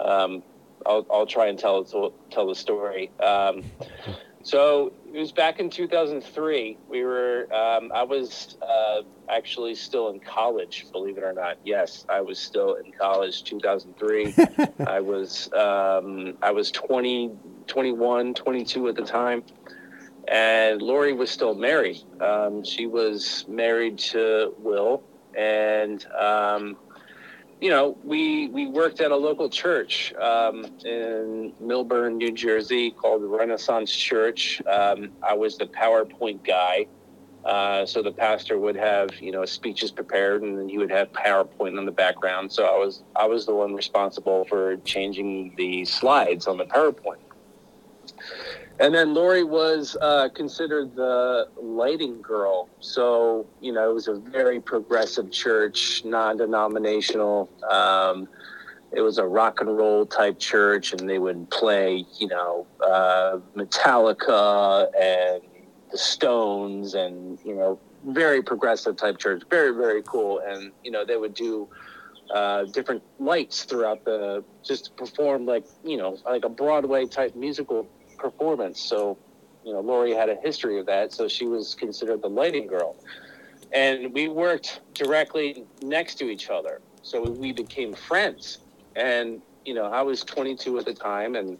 um, 0.01 0.42
I'll, 0.87 1.07
I'll 1.11 1.27
try 1.27 1.47
and 1.47 1.59
tell 1.59 1.85
tell 2.31 2.47
the 2.47 2.55
story. 2.55 3.11
Um, 3.21 3.62
so 4.48 4.92
it 5.12 5.18
was 5.18 5.30
back 5.30 5.61
in 5.61 5.68
2003. 5.68 6.78
We 6.88 7.04
were, 7.04 7.46
um, 7.52 7.92
I 7.94 8.02
was 8.02 8.56
uh, 8.62 9.02
actually 9.28 9.74
still 9.74 10.08
in 10.08 10.20
college, 10.20 10.87
believe 10.90 11.18
it 11.18 11.24
or 11.24 11.34
not. 11.34 11.58
Yes, 11.64 12.06
I 12.08 12.22
was 12.22 12.38
still 12.38 12.76
in 12.76 12.92
college. 12.92 13.44
2003. 13.44 14.34
I 14.87 15.00
was, 15.00 15.52
um, 15.52 16.38
I 16.40 16.50
was 16.50 16.70
20, 16.70 17.30
21, 17.66 18.32
22 18.32 18.88
at 18.88 18.94
the 18.94 19.04
time 19.04 19.44
and 20.28 20.80
Lori 20.82 21.12
was 21.12 21.30
still 21.30 21.54
married. 21.54 22.02
Um, 22.20 22.64
she 22.64 22.87
was 22.87 23.44
married 23.48 23.98
to 23.98 24.54
Will, 24.58 25.02
and 25.34 26.06
um, 26.12 26.76
you 27.61 27.71
know, 27.71 27.97
we 28.05 28.49
we 28.49 28.66
worked 28.66 29.01
at 29.01 29.11
a 29.11 29.16
local 29.16 29.49
church 29.49 30.12
um, 30.14 30.64
in 30.85 31.53
Millburn, 31.61 32.16
New 32.16 32.33
Jersey, 32.33 32.90
called 32.90 33.23
Renaissance 33.25 33.90
Church. 33.90 34.62
Um, 34.66 35.11
I 35.23 35.35
was 35.35 35.57
the 35.59 35.66
PowerPoint 35.66 36.44
guy. 36.44 36.87
Uh, 37.44 37.87
so 37.87 38.03
the 38.03 38.12
pastor 38.12 38.59
would 38.59 38.77
have, 38.77 39.09
you 39.21 39.33
know, 39.33 39.44
speeches 39.44 39.90
prepared, 39.90 40.42
and 40.42 40.59
then 40.59 40.68
he 40.68 40.77
would 40.77 40.90
have 40.90 41.11
PowerPoint 41.12 41.79
in 41.79 41.87
the 41.87 41.92
background. 41.92 42.53
So 42.53 42.66
I 42.66 42.77
was 42.77 43.03
I 43.16 43.27
was 43.27 43.47
the 43.47 43.55
one 43.55 43.75
responsible 43.75 44.44
for 44.44 44.77
changing 44.79 45.55
the 45.57 45.85
slides 45.85 46.47
on 46.47 46.59
the 46.59 46.66
PowerPoint. 46.66 47.16
And 48.81 48.95
then 48.95 49.12
Lori 49.12 49.43
was 49.43 49.97
uh, 50.01 50.29
considered 50.29 50.95
the 50.95 51.49
lighting 51.61 52.23
girl. 52.23 52.69
So, 52.79 53.47
you 53.61 53.73
know, 53.73 53.91
it 53.91 53.95
was 53.95 54.07
a 54.07 54.14
very 54.14 54.61
progressive 54.61 55.33
church, 55.33 56.05
non 56.05 56.37
denominational. 56.37 57.51
Um, 57.69 58.29
it 58.93 59.01
was 59.01 59.19
a 59.19 59.25
rock 59.27 59.61
and 59.61 59.77
roll 59.77 60.07
type 60.07 60.38
church, 60.38 60.93
and 60.93 61.11
they 61.11 61.19
would 61.19 61.51
play, 61.51 62.05
you 62.19 62.29
know, 62.29 62.67
uh, 62.87 63.38
Metallica 63.57 64.88
and 64.99 65.43
the 65.91 65.99
Stones, 65.99 66.95
and, 66.95 67.38
you 67.45 67.55
know, 67.55 67.81
very 68.07 68.43
progressive 68.43 68.97
type 68.97 69.19
church. 69.19 69.43
Very, 69.51 69.73
very 69.73 70.03
cool. 70.03 70.41
And, 70.47 70.71
you 70.85 70.91
know, 70.93 71.05
they 71.05 71.17
would 71.17 71.35
do 71.35 71.69
uh, 72.33 72.64
different 72.64 73.03
lights 73.19 73.64
throughout 73.64 74.05
the, 74.05 74.45
just 74.64 74.87
to 74.87 74.91
perform 74.93 75.47
like, 75.47 75.67
you 75.83 75.97
know, 75.97 76.17
like 76.25 76.45
a 76.45 76.49
Broadway 76.49 77.07
type 77.07 77.35
musical 77.35 77.87
performance. 78.18 78.81
So, 78.81 79.18
you 79.64 79.72
know, 79.72 79.81
Lori 79.81 80.12
had 80.12 80.28
a 80.28 80.37
history 80.42 80.78
of 80.78 80.87
that, 80.87 81.12
so 81.12 81.28
she 81.28 81.46
was 81.46 81.74
considered 81.74 82.22
the 82.22 82.28
lighting 82.28 82.66
girl. 82.66 82.96
And 83.72 84.12
we 84.12 84.28
worked 84.28 84.81
directly 84.94 85.64
next 85.83 86.16
to 86.16 86.24
each 86.31 86.50
other, 86.50 86.81
so 87.02 87.31
we 87.31 87.52
became 87.52 87.94
friends. 87.94 88.59
And 88.96 89.42
you 89.64 89.74
know, 89.74 89.85
I 89.85 90.00
was 90.00 90.24
22 90.24 90.78
at 90.78 90.87
the 90.87 90.94
time, 90.94 91.35
and 91.35 91.59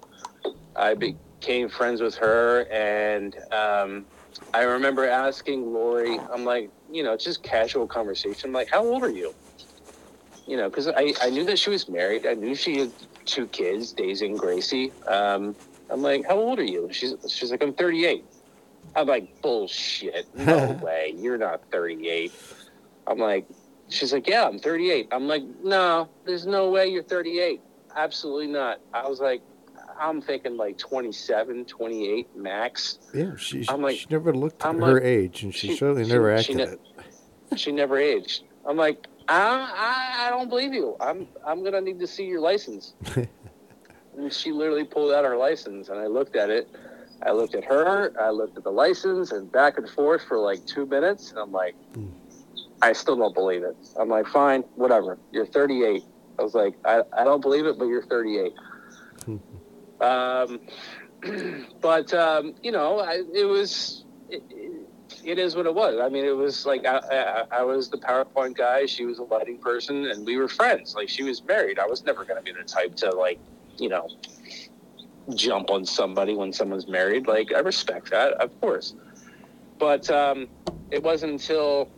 I 0.75 0.95
became 0.95 1.69
friends 1.69 2.01
with 2.01 2.15
her. 2.17 2.67
And 2.73 3.37
um, 3.53 4.07
I 4.55 4.63
remember 4.63 5.07
asking 5.07 5.75
Lori, 5.75 6.19
I'm 6.33 6.47
like, 6.47 6.71
you 6.91 7.03
know, 7.03 7.19
just 7.19 7.43
casual 7.43 7.87
conversation. 7.87 8.49
I'm 8.49 8.55
like, 8.55 8.71
how 8.71 8.83
old 8.83 9.03
are 9.03 9.11
you? 9.11 9.35
You 10.47 10.57
know, 10.57 10.71
because 10.71 10.89
I, 10.89 11.13
I 11.21 11.29
knew 11.29 11.45
that 11.45 11.59
she 11.59 11.69
was 11.69 11.87
married. 11.87 12.27
I 12.27 12.33
knew 12.33 12.55
she 12.55 12.79
had 12.79 12.93
two 13.27 13.47
kids, 13.49 13.93
Daisy 13.93 14.25
and 14.25 14.39
Gracie. 14.39 14.91
Um, 15.07 15.55
I'm 15.91 16.03
like, 16.03 16.27
how 16.27 16.37
old 16.39 16.59
are 16.59 16.65
you? 16.65 16.89
She's 16.93 17.15
she's 17.29 17.51
like, 17.51 17.63
I'm 17.63 17.73
38. 17.75 18.25
I'm 18.97 19.07
like, 19.07 19.41
bullshit. 19.43 20.27
No 20.35 20.73
way. 20.83 21.15
You're 21.17 21.39
not 21.39 21.63
38. 21.71 22.33
I'm 23.07 23.19
like, 23.19 23.47
she's 23.89 24.13
like, 24.13 24.27
yeah, 24.27 24.45
I'm 24.47 24.59
38. 24.59 25.09
I'm 25.13 25.27
like, 25.29 25.43
no, 25.63 26.09
there's 26.25 26.47
no 26.47 26.71
way 26.71 26.89
you're 26.89 27.03
38. 27.03 27.61
Absolutely 27.97 28.47
not. 28.49 28.81
I 28.93 29.09
was 29.09 29.21
like, 29.21 29.41
I'm 29.99 30.21
thinking 30.21 30.57
like 30.57 30.79
27, 30.79 31.65
28 31.65 32.37
max. 32.37 32.99
Yeah, 33.15 33.35
she, 33.37 33.65
I'm 33.69 33.83
like- 33.83 33.97
she 33.99 34.07
never 34.11 34.33
looked 34.33 34.65
I'm 34.65 34.81
her 34.81 34.95
like- 34.95 35.03
age, 35.05 35.43
and 35.43 35.55
she, 35.55 35.69
she- 35.69 35.77
certainly 35.77 36.05
she- 36.05 36.13
never 36.13 36.31
acted 36.35 36.57
ne- 36.57 36.63
it. 36.65 36.81
She 37.57 37.73
never 37.73 37.99
aged. 37.99 38.45
I'm 38.67 38.77
like, 38.77 39.07
I, 39.27 39.37
I, 39.39 40.27
I 40.27 40.31
don't 40.31 40.49
believe 40.51 40.73
you. 40.75 40.97
I'm, 41.01 41.27
I'm 41.47 41.65
gonna 41.65 41.81
need 41.81 41.99
to 42.01 42.07
see 42.07 42.25
your 42.27 42.41
license. 42.41 42.95
and 44.19 44.33
she 44.33 44.53
literally 44.53 44.85
pulled 44.85 45.13
out 45.13 45.25
her 45.25 45.37
license, 45.37 45.89
and 45.89 45.99
I 45.99 46.07
looked 46.07 46.37
at 46.37 46.51
it. 46.51 46.69
I 47.25 47.33
looked 47.33 47.55
at 47.55 47.65
her. 47.65 48.13
I 48.21 48.31
looked 48.31 48.57
at 48.57 48.65
the 48.65 48.71
license, 48.71 49.33
and 49.33 49.51
back 49.51 49.79
and 49.79 49.89
forth 49.89 50.23
for 50.29 50.39
like 50.39 50.65
two 50.67 50.87
minutes. 50.87 51.31
And 51.31 51.39
I'm 51.39 51.53
like, 51.53 51.75
Mm. 51.95 52.13
I 52.81 52.93
still 52.93 53.17
don't 53.17 53.35
believe 53.35 53.65
it. 53.65 53.77
I'm 53.99 54.09
like, 54.09 54.27
fine, 54.29 54.63
whatever. 54.77 55.19
You're 55.33 55.47
38. 55.47 56.05
I 56.39 56.43
was 56.43 56.55
like, 56.55 56.75
I, 56.85 57.03
I 57.13 57.25
don't 57.25 57.41
believe 57.41 57.67
it, 57.67 57.77
but 57.77 57.87
you're 57.87 58.05
38. 58.05 58.53
um, 60.01 60.61
but 61.81 62.15
um, 62.15 62.55
you 62.63 62.71
know, 62.73 63.01
I, 63.01 63.23
it 63.35 63.45
was. 63.45 64.05
It, 64.29 64.43
it 65.25 65.39
is 65.39 65.57
what 65.57 65.67
it 65.67 65.75
was. 65.75 65.99
I 66.01 66.09
mean, 66.09 66.25
it 66.25 66.37
was 66.37 66.65
like 66.65 66.87
I, 66.87 66.99
I, 66.99 67.59
I 67.61 67.63
was 67.63 67.89
the 67.89 67.99
PowerPoint 67.99 68.57
guy. 68.57 68.87
She 68.87 69.05
was 69.05 69.19
a 69.19 69.25
lighting 69.25 69.59
person, 69.59 70.07
and 70.07 70.25
we 70.25 70.37
were 70.37 70.49
friends. 70.49 70.95
Like 70.95 71.09
she 71.09 71.23
was 71.23 71.43
married. 71.43 71.79
I 71.79 71.87
was 71.87 72.05
never 72.05 72.25
going 72.25 72.37
to 72.37 72.43
be 72.43 72.53
the 72.53 72.65
type 72.65 72.95
to 72.97 73.11
like, 73.11 73.41
you 73.79 73.89
know, 73.89 74.09
jump 75.35 75.71
on 75.71 75.85
somebody 75.85 76.35
when 76.35 76.53
someone's 76.53 76.89
married. 76.89 77.27
Like 77.27 77.53
I 77.55 77.61
respect 77.61 78.11
that, 78.11 78.35
of 78.35 78.59
course. 78.61 78.95
But 79.79 80.11
um, 80.11 80.49
it 80.91 81.03
wasn't 81.03 81.33
until 81.33 81.91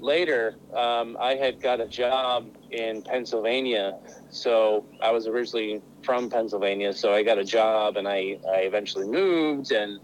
later 0.00 0.56
um, 0.74 1.16
I 1.20 1.34
had 1.34 1.60
got 1.60 1.80
a 1.80 1.86
job 1.86 2.46
in 2.70 3.02
Pennsylvania. 3.02 3.98
So 4.30 4.84
I 5.00 5.10
was 5.10 5.26
originally 5.26 5.82
from 6.02 6.30
Pennsylvania, 6.30 6.92
so 6.92 7.12
I 7.12 7.22
got 7.22 7.38
a 7.38 7.44
job, 7.44 7.96
and 7.96 8.06
I, 8.06 8.38
I 8.48 8.60
eventually 8.60 9.08
moved 9.08 9.72
and 9.72 10.00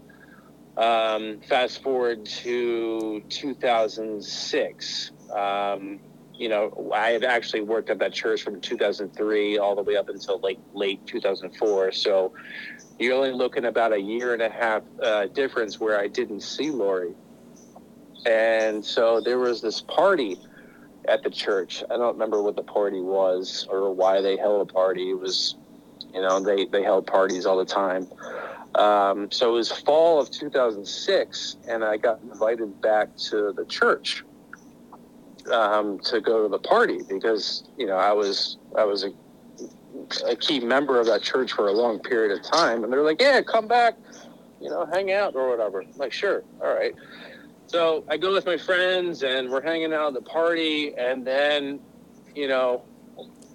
um, 0.77 1.39
fast 1.47 1.83
forward 1.83 2.25
to 2.25 3.21
2006. 3.29 5.11
You 6.41 6.49
know, 6.49 6.91
I 6.91 7.09
had 7.09 7.23
actually 7.23 7.61
worked 7.61 7.91
at 7.91 7.99
that 7.99 8.13
church 8.13 8.41
from 8.41 8.59
2003 8.59 9.59
all 9.59 9.75
the 9.75 9.83
way 9.83 9.95
up 9.95 10.09
until 10.09 10.39
like 10.39 10.57
late 10.73 11.05
2004. 11.05 11.91
So 11.91 12.33
you're 12.97 13.13
only 13.13 13.31
looking 13.31 13.65
about 13.65 13.93
a 13.93 14.01
year 14.01 14.33
and 14.33 14.41
a 14.41 14.49
half 14.49 14.81
uh, 15.03 15.27
difference 15.27 15.79
where 15.79 15.99
I 15.99 16.07
didn't 16.07 16.41
see 16.41 16.71
Lori. 16.71 17.13
And 18.25 18.83
so 18.83 19.21
there 19.21 19.37
was 19.37 19.61
this 19.61 19.81
party 19.81 20.39
at 21.07 21.21
the 21.21 21.29
church. 21.29 21.83
I 21.91 21.97
don't 21.97 22.13
remember 22.13 22.41
what 22.41 22.55
the 22.55 22.63
party 22.63 23.01
was 23.01 23.67
or 23.69 23.93
why 23.93 24.21
they 24.21 24.35
held 24.35 24.67
a 24.67 24.73
party. 24.73 25.11
It 25.11 25.19
was, 25.19 25.57
you 26.11 26.23
know, 26.23 26.39
they, 26.39 26.65
they 26.65 26.81
held 26.81 27.05
parties 27.05 27.45
all 27.45 27.59
the 27.59 27.65
time. 27.65 28.07
Um, 28.73 29.29
so 29.29 29.49
it 29.49 29.57
was 29.57 29.71
fall 29.71 30.19
of 30.19 30.31
2006, 30.31 31.57
and 31.67 31.83
I 31.83 31.97
got 31.97 32.19
invited 32.23 32.81
back 32.81 33.15
to 33.29 33.53
the 33.55 33.65
church 33.65 34.23
um, 35.51 35.99
to 35.99 36.21
go 36.21 36.43
to 36.43 36.49
the 36.49 36.59
party 36.59 37.01
because 37.09 37.63
you 37.77 37.85
know 37.85 37.95
I 37.95 38.11
was 38.11 38.57
I 38.77 38.83
was 38.83 39.03
a, 39.03 39.11
a 40.27 40.35
key 40.35 40.59
member 40.59 40.99
of 40.99 41.07
that 41.07 41.21
church 41.21 41.51
for 41.53 41.67
a 41.67 41.73
long 41.73 41.99
period 41.99 42.37
of 42.37 42.43
time, 42.43 42.83
and 42.83 42.91
they're 42.91 43.03
like, 43.03 43.21
"Yeah, 43.21 43.41
come 43.41 43.67
back, 43.67 43.95
you 44.61 44.69
know, 44.69 44.85
hang 44.85 45.11
out 45.11 45.35
or 45.35 45.49
whatever. 45.49 45.81
I'm 45.81 45.97
like, 45.97 46.13
sure, 46.13 46.43
all 46.61 46.73
right. 46.73 46.93
So 47.67 48.03
I 48.09 48.17
go 48.17 48.33
with 48.33 48.45
my 48.45 48.57
friends 48.57 49.23
and 49.23 49.49
we're 49.49 49.61
hanging 49.61 49.93
out 49.93 50.09
at 50.09 50.13
the 50.13 50.29
party, 50.29 50.93
and 50.95 51.25
then, 51.25 51.79
you 52.35 52.47
know, 52.47 52.83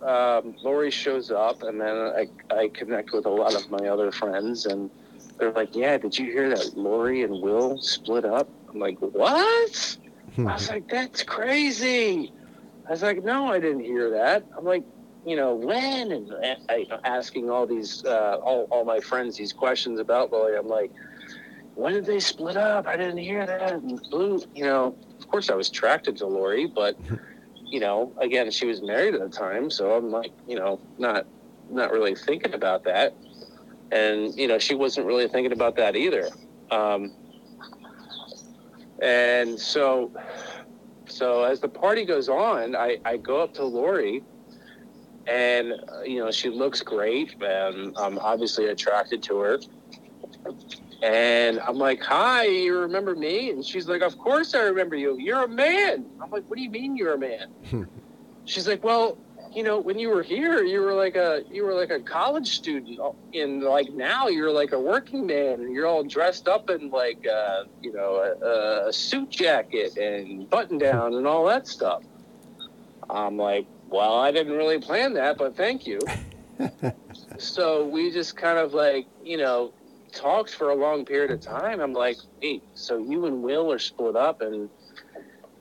um, 0.03 0.55
Lori 0.63 0.91
shows 0.91 1.31
up, 1.31 1.63
and 1.63 1.81
then 1.81 1.97
I, 1.97 2.29
I 2.51 2.69
connect 2.69 3.13
with 3.13 3.27
a 3.27 3.31
lot 3.31 3.55
of 3.55 3.71
my 3.71 3.89
other 3.89 4.11
friends, 4.11 4.67
and 4.67 4.91
they're 5.39 5.53
like, 5.53 5.75
"Yeah, 5.75 5.97
did 5.97 6.19
you 6.19 6.27
hear 6.27 6.51
that 6.51 6.77
Lori 6.77 7.23
and 7.23 7.41
Will 7.41 7.79
split 7.79 8.25
up?" 8.25 8.49
I'm 8.73 8.79
like, 8.79 8.99
"What?" 9.01 9.97
I 10.39 10.43
was 10.55 10.69
like, 10.69 10.89
"That's 10.89 11.23
crazy." 11.23 12.33
I 12.87 12.91
was 12.91 13.03
like, 13.03 13.25
"No, 13.25 13.49
I 13.49 13.59
didn't 13.59 13.85
hear 13.85 14.11
that." 14.11 14.45
I'm 14.57 14.65
like, 14.65 14.85
you 15.27 15.35
know, 15.37 15.55
when 15.55 16.13
and 16.13 16.33
I, 16.69 16.87
asking 17.05 17.51
all 17.51 17.67
these 17.67 18.05
uh, 18.05 18.39
all 18.43 18.69
all 18.71 18.85
my 18.85 19.01
friends 19.01 19.37
these 19.37 19.53
questions 19.53 19.99
about 19.99 20.33
Lori. 20.33 20.57
I'm 20.57 20.69
like, 20.69 20.93
when 21.75 21.93
did 21.95 22.07
they 22.07 22.21
split 22.21 22.57
up? 22.57 22.87
I 22.87 22.97
didn't 22.97 23.19
hear 23.19 23.45
that. 23.45 23.73
And 23.73 24.01
blue, 24.11 24.41
you 24.55 24.65
know, 24.65 24.97
of 25.19 25.29
course 25.29 25.51
I 25.51 25.55
was 25.55 25.69
attracted 25.69 26.17
to 26.19 26.27
Lori, 26.27 26.67
but 26.67 26.97
you 27.65 27.81
know, 27.81 28.13
again, 28.19 28.51
she 28.51 28.67
was 28.67 28.81
married 28.83 29.15
at 29.15 29.21
the 29.21 29.29
time, 29.29 29.71
so 29.71 29.93
I'm 29.93 30.11
like, 30.11 30.33
you 30.47 30.57
know, 30.57 30.81
not 30.99 31.27
not 31.69 31.91
really 31.91 32.15
thinking 32.15 32.55
about 32.55 32.85
that, 32.85 33.15
and 33.91 34.35
you 34.37 34.47
know, 34.47 34.59
she 34.59 34.75
wasn't 34.75 35.07
really 35.07 35.27
thinking 35.29 35.53
about 35.53 35.77
that 35.77 35.97
either. 35.97 36.29
Um, 36.71 37.13
and 39.03 39.59
so, 39.59 40.13
so 41.07 41.45
as 41.45 41.61
the 41.61 41.69
party 41.69 42.05
goes 42.05 42.29
on, 42.29 42.75
I, 42.75 42.99
I 43.05 43.17
go 43.17 43.43
up 43.43 43.55
to 43.55 43.65
Lori, 43.65 44.23
and 45.27 45.73
uh, 45.73 46.03
you 46.03 46.19
know, 46.19 46.31
she 46.31 46.49
looks 46.49 46.81
great, 46.83 47.41
and 47.43 47.97
I'm 47.99 48.19
obviously 48.19 48.67
attracted 48.67 49.23
to 49.25 49.39
her. 49.39 49.59
And 51.03 51.61
I'm 51.61 51.77
like, 51.77 52.03
hi, 52.03 52.47
you 52.47 52.79
remember 52.79 53.15
me? 53.15 53.51
And 53.51 53.65
she's 53.65 53.87
like, 53.87 54.03
of 54.03 54.17
course 54.17 54.55
I 54.55 54.63
remember 54.63 54.97
you. 54.97 55.17
You're 55.19 55.45
a 55.45 55.49
man. 55.49 56.07
I'm 56.23 56.31
like, 56.31 56.45
what 56.49 56.57
do 56.57 56.63
you 56.63 56.71
mean 56.71 56.97
you're 56.97 57.15
a 57.15 57.19
man? 57.19 57.89
she's 58.45 58.67
like, 58.67 58.83
well, 58.83 59.19
you 59.57 59.63
know, 59.63 59.81
when 59.81 59.99
you 59.99 60.11
were 60.11 60.23
here, 60.23 60.63
you 60.63 60.83
were 60.83 60.93
like 60.93 61.17
a 61.17 61.43
you 61.51 61.65
were 61.65 61.73
like 61.73 61.89
a 61.89 61.99
college 61.99 62.47
student, 62.47 63.01
and 63.33 63.63
like 63.63 63.91
now 63.91 64.29
you're 64.29 64.53
like 64.53 64.73
a 64.73 64.79
working 64.79 65.27
man, 65.27 65.61
and 65.61 65.75
you're 65.75 65.87
all 65.87 66.05
dressed 66.05 66.47
up 66.47 66.69
in 66.69 66.91
like 66.91 67.27
uh, 67.27 67.65
you 67.81 67.91
know 67.91 68.17
a, 68.17 68.89
a 68.89 68.93
suit 68.93 69.31
jacket 69.31 69.97
and 69.97 70.51
button 70.51 70.77
down 70.77 71.15
and 71.15 71.27
all 71.27 71.47
that 71.47 71.67
stuff. 71.67 72.03
I'm 73.09 73.39
like, 73.39 73.67
well, 73.89 74.19
I 74.19 74.31
didn't 74.31 74.53
really 74.53 74.79
plan 74.79 75.15
that, 75.15 75.39
but 75.39 75.57
thank 75.57 75.87
you. 75.87 76.01
so 77.39 77.87
we 77.87 78.11
just 78.11 78.37
kind 78.37 78.59
of 78.59 78.75
like 78.75 79.07
you 79.25 79.39
know 79.39 79.73
talked 80.13 80.55
for 80.55 80.69
a 80.69 80.75
long 80.75 81.07
period 81.07 81.31
of 81.31 81.41
time. 81.41 81.81
I'm 81.81 81.95
like, 81.95 82.19
hey, 82.43 82.61
so 82.75 82.99
you 82.99 83.25
and 83.25 83.43
Will 83.43 83.73
are 83.73 83.79
split 83.79 84.17
up, 84.17 84.43
and 84.43 84.69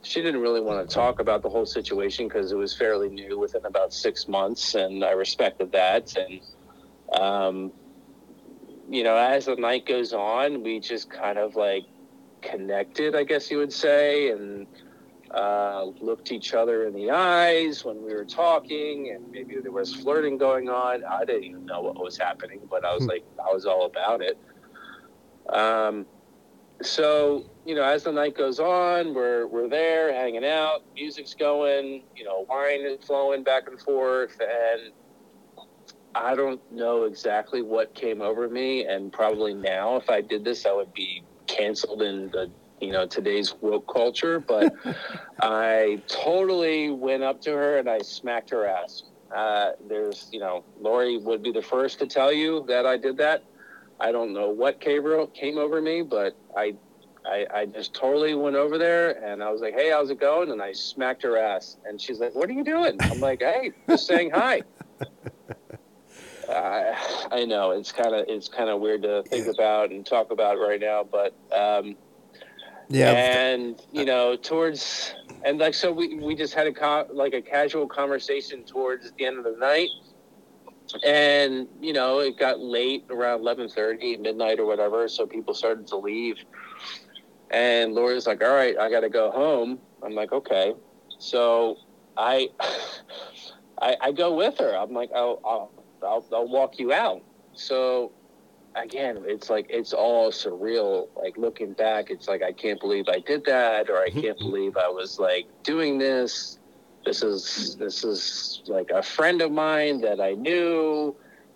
she 0.05 0.21
didn't 0.21 0.41
really 0.41 0.61
want 0.61 0.87
to 0.87 0.93
talk 0.93 1.19
about 1.19 1.41
the 1.41 1.49
whole 1.49 1.65
situation 1.65 2.27
because 2.27 2.51
it 2.51 2.57
was 2.57 2.75
fairly 2.75 3.09
new 3.09 3.39
within 3.39 3.65
about 3.65 3.93
six 3.93 4.27
months, 4.27 4.75
and 4.75 5.03
I 5.03 5.11
respected 5.11 5.71
that. 5.71 6.15
And 6.15 7.19
um, 7.19 7.71
you 8.89 9.03
know, 9.03 9.15
as 9.15 9.45
the 9.45 9.55
night 9.55 9.85
goes 9.85 10.13
on, 10.13 10.63
we 10.63 10.79
just 10.79 11.09
kind 11.09 11.37
of 11.37 11.55
like 11.55 11.85
connected, 12.41 13.15
I 13.15 13.23
guess 13.23 13.49
you 13.49 13.57
would 13.57 13.73
say, 13.73 14.29
and 14.29 14.67
uh, 15.31 15.85
looked 15.99 16.31
each 16.31 16.53
other 16.53 16.85
in 16.85 16.93
the 16.93 17.09
eyes 17.09 17.83
when 17.83 18.03
we 18.03 18.13
were 18.13 18.25
talking, 18.25 19.11
and 19.13 19.29
maybe 19.31 19.55
there 19.59 19.71
was 19.71 19.93
flirting 19.93 20.37
going 20.37 20.69
on. 20.69 21.03
I 21.03 21.25
didn't 21.25 21.45
even 21.45 21.65
know 21.65 21.81
what 21.81 21.95
was 21.95 22.17
happening, 22.17 22.61
but 22.69 22.85
I 22.85 22.93
was 22.93 23.07
like, 23.07 23.25
I 23.39 23.51
was 23.51 23.65
all 23.65 23.85
about 23.85 24.21
it. 24.21 24.37
Um, 25.49 26.05
so 26.81 27.45
you 27.65 27.73
know, 27.73 27.83
as 27.83 28.03
the 28.03 28.11
night 28.11 28.37
goes 28.37 28.59
on, 28.59 29.13
we're 29.13 29.47
we're 29.47 29.67
there 29.67 30.13
hanging 30.13 30.45
out, 30.45 30.83
music's 30.93 31.33
going, 31.33 32.03
you 32.15 32.23
know, 32.23 32.45
wine 32.47 32.81
is 32.81 33.03
flowing 33.03 33.43
back 33.43 33.67
and 33.67 33.79
forth, 33.81 34.39
and 34.39 34.91
I 36.13 36.35
don't 36.35 36.61
know 36.71 37.03
exactly 37.03 37.61
what 37.61 37.93
came 37.95 38.21
over 38.21 38.47
me, 38.47 38.85
and 38.85 39.11
probably 39.11 39.53
now, 39.53 39.97
if 39.97 40.09
I 40.09 40.21
did 40.21 40.45
this, 40.45 40.65
I 40.65 40.73
would 40.73 40.93
be 40.93 41.23
canceled 41.47 42.01
in 42.01 42.29
the 42.31 42.49
you 42.81 42.91
know 42.91 43.05
today's 43.05 43.53
woke 43.61 43.91
culture 43.91 44.39
but 44.39 44.73
i 45.41 46.01
totally 46.07 46.89
went 46.89 47.23
up 47.23 47.39
to 47.41 47.51
her 47.51 47.77
and 47.77 47.89
i 47.89 47.99
smacked 47.99 48.49
her 48.49 48.65
ass. 48.65 49.03
Uh, 49.33 49.71
there's 49.87 50.29
you 50.31 50.39
know 50.39 50.63
lori 50.79 51.17
would 51.17 51.41
be 51.41 51.51
the 51.51 51.61
first 51.61 51.99
to 51.99 52.05
tell 52.07 52.31
you 52.31 52.65
that 52.67 52.85
i 52.85 52.97
did 52.97 53.17
that. 53.17 53.43
I 53.99 54.11
don't 54.11 54.33
know 54.33 54.49
what 54.49 54.81
came, 54.81 55.03
came 55.33 55.57
over 55.57 55.81
me 55.81 56.01
but 56.01 56.35
I, 56.55 56.75
I 57.25 57.45
i 57.53 57.65
just 57.65 57.93
totally 57.93 58.35
went 58.35 58.55
over 58.55 58.77
there 58.77 59.23
and 59.23 59.43
i 59.43 59.49
was 59.51 59.61
like 59.61 59.73
hey 59.73 59.89
how's 59.89 60.09
it 60.09 60.19
going 60.19 60.51
and 60.51 60.61
i 60.61 60.71
smacked 60.71 61.23
her 61.23 61.37
ass 61.37 61.77
and 61.85 61.99
she's 61.99 62.19
like 62.19 62.35
what 62.35 62.49
are 62.49 62.53
you 62.53 62.63
doing 62.63 62.99
i'm 63.09 63.19
like 63.19 63.41
hey 63.41 63.71
just 63.89 64.07
saying 64.07 64.31
hi 64.31 64.61
I, 66.49 67.27
I 67.31 67.45
know 67.45 67.71
it's 67.71 67.91
kind 67.91 68.13
of 68.13 68.25
it's 68.27 68.47
kind 68.47 68.69
of 68.69 68.79
weird 68.79 69.01
to 69.03 69.23
think 69.23 69.47
about 69.47 69.91
and 69.91 70.05
talk 70.05 70.31
about 70.31 70.59
right 70.59 70.79
now, 70.79 71.03
but 71.03 71.33
um, 71.51 71.95
yeah. 72.89 73.11
And 73.11 73.81
you 73.91 74.05
know, 74.05 74.35
towards 74.35 75.13
and 75.43 75.59
like 75.59 75.73
so, 75.73 75.91
we 75.91 76.19
we 76.19 76.35
just 76.35 76.53
had 76.53 76.67
a 76.67 76.73
co- 76.73 77.07
like 77.11 77.33
a 77.33 77.41
casual 77.41 77.87
conversation 77.87 78.63
towards 78.63 79.11
the 79.17 79.25
end 79.25 79.37
of 79.37 79.43
the 79.43 79.57
night, 79.59 79.89
and 81.05 81.67
you 81.81 81.93
know, 81.93 82.19
it 82.19 82.37
got 82.37 82.59
late 82.59 83.05
around 83.09 83.39
eleven 83.39 83.67
thirty, 83.69 84.17
midnight 84.17 84.59
or 84.59 84.65
whatever. 84.65 85.07
So 85.07 85.25
people 85.25 85.53
started 85.53 85.87
to 85.87 85.97
leave, 85.97 86.37
and 87.51 87.93
Lori's 87.93 88.27
like, 88.27 88.43
"All 88.43 88.53
right, 88.53 88.77
I 88.77 88.89
got 88.89 89.01
to 89.01 89.09
go 89.09 89.31
home." 89.31 89.79
I'm 90.03 90.13
like, 90.13 90.31
"Okay." 90.31 90.73
So 91.17 91.77
I 92.17 92.49
I, 93.81 93.97
I 94.01 94.11
go 94.11 94.35
with 94.35 94.57
her. 94.59 94.75
I'm 94.75 94.93
like, 94.93 95.11
"I'll 95.15 95.39
I'll 95.45 95.71
I'll, 96.03 96.25
I'll 96.31 96.47
walk 96.47 96.79
you 96.79 96.93
out." 96.93 97.21
So 97.53 98.11
again, 98.75 99.23
it's 99.25 99.49
like 99.49 99.65
it's 99.69 99.93
all 99.93 100.31
surreal. 100.31 101.07
Like 101.15 101.37
looking 101.37 101.73
back, 101.73 102.09
it's 102.09 102.27
like 102.27 102.43
I 102.43 102.51
can't 102.51 102.79
believe 102.79 103.07
I 103.07 103.19
did 103.19 103.45
that, 103.45 103.89
or 103.89 103.97
I 103.97 104.09
mm-hmm. 104.09 104.21
can't 104.21 104.37
believe 104.37 104.77
I 104.77 104.87
was 104.87 105.19
like 105.19 105.47
doing 105.63 105.97
this. 105.97 106.59
This 107.05 107.21
is 107.21 107.75
this 107.77 108.03
is 108.03 108.61
like 108.67 108.89
a 108.91 109.03
friend 109.03 109.41
of 109.41 109.51
mine 109.51 110.01
that 110.01 110.19
I 110.19 110.33
knew, 110.33 111.15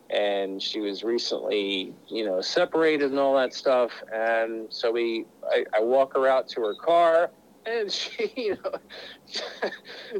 and 0.09 0.61
she 0.61 0.79
was 0.79 1.03
recently, 1.03 1.93
you 2.07 2.25
know, 2.25 2.41
separated 2.41 3.11
and 3.11 3.19
all 3.19 3.35
that 3.35 3.53
stuff. 3.53 3.91
And 4.11 4.67
so 4.69 4.91
we, 4.91 5.25
I, 5.49 5.65
I 5.75 5.81
walk 5.81 6.15
her 6.15 6.27
out 6.27 6.47
to 6.49 6.61
her 6.61 6.75
car, 6.75 7.29
and 7.65 7.91
she, 7.91 8.31
you 8.35 8.57
know, 8.63 9.69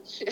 she, 0.05 0.25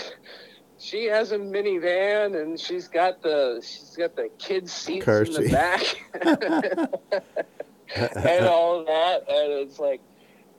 she 0.77 1.05
has 1.05 1.31
a 1.31 1.37
minivan 1.37 2.39
and 2.39 2.59
she's 2.59 2.87
got 2.87 3.21
the 3.21 3.61
she's 3.63 3.95
got 3.97 4.15
the 4.15 4.29
kids 4.37 4.71
seats 4.71 5.05
Car 5.05 5.23
in 5.23 5.33
the 5.33 5.43
seat. 5.43 5.51
back 5.51 5.83
and 8.15 8.45
all 8.45 8.85
that 8.85 9.23
and 9.27 9.53
it's 9.53 9.79
like 9.79 10.01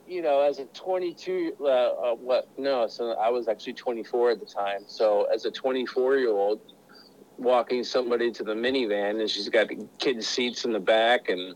you 0.08 0.22
know 0.22 0.40
as 0.40 0.58
a 0.58 0.64
22 0.66 1.54
uh, 1.60 1.64
uh, 1.64 2.14
what 2.14 2.48
no 2.58 2.86
so 2.88 3.12
i 3.12 3.28
was 3.28 3.46
actually 3.48 3.74
24 3.74 4.32
at 4.32 4.40
the 4.40 4.46
time 4.46 4.80
so 4.86 5.24
as 5.32 5.44
a 5.44 5.50
24 5.50 6.16
year 6.16 6.30
old 6.30 6.60
walking 7.38 7.84
somebody 7.84 8.30
to 8.30 8.42
the 8.42 8.54
minivan 8.54 9.20
and 9.20 9.30
she's 9.30 9.48
got 9.48 9.68
the 9.68 9.86
kids 9.98 10.26
seats 10.26 10.64
in 10.64 10.72
the 10.72 10.80
back 10.80 11.28
and 11.28 11.54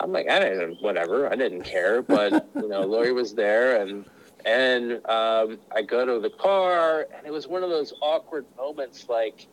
i'm 0.00 0.12
like 0.12 0.28
i 0.30 0.38
didn't 0.38 0.80
whatever 0.82 1.30
i 1.30 1.36
didn't 1.36 1.62
care 1.62 2.02
but 2.02 2.48
you 2.54 2.68
know 2.68 2.80
lori 2.80 3.12
was 3.12 3.34
there 3.34 3.82
and 3.82 4.04
and 4.44 4.92
um, 5.06 5.58
I 5.74 5.82
go 5.82 6.04
to 6.04 6.20
the 6.20 6.30
car, 6.30 7.06
and 7.16 7.26
it 7.26 7.32
was 7.32 7.46
one 7.46 7.62
of 7.62 7.70
those 7.70 7.94
awkward 8.00 8.44
moments 8.56 9.08
like, 9.08 9.46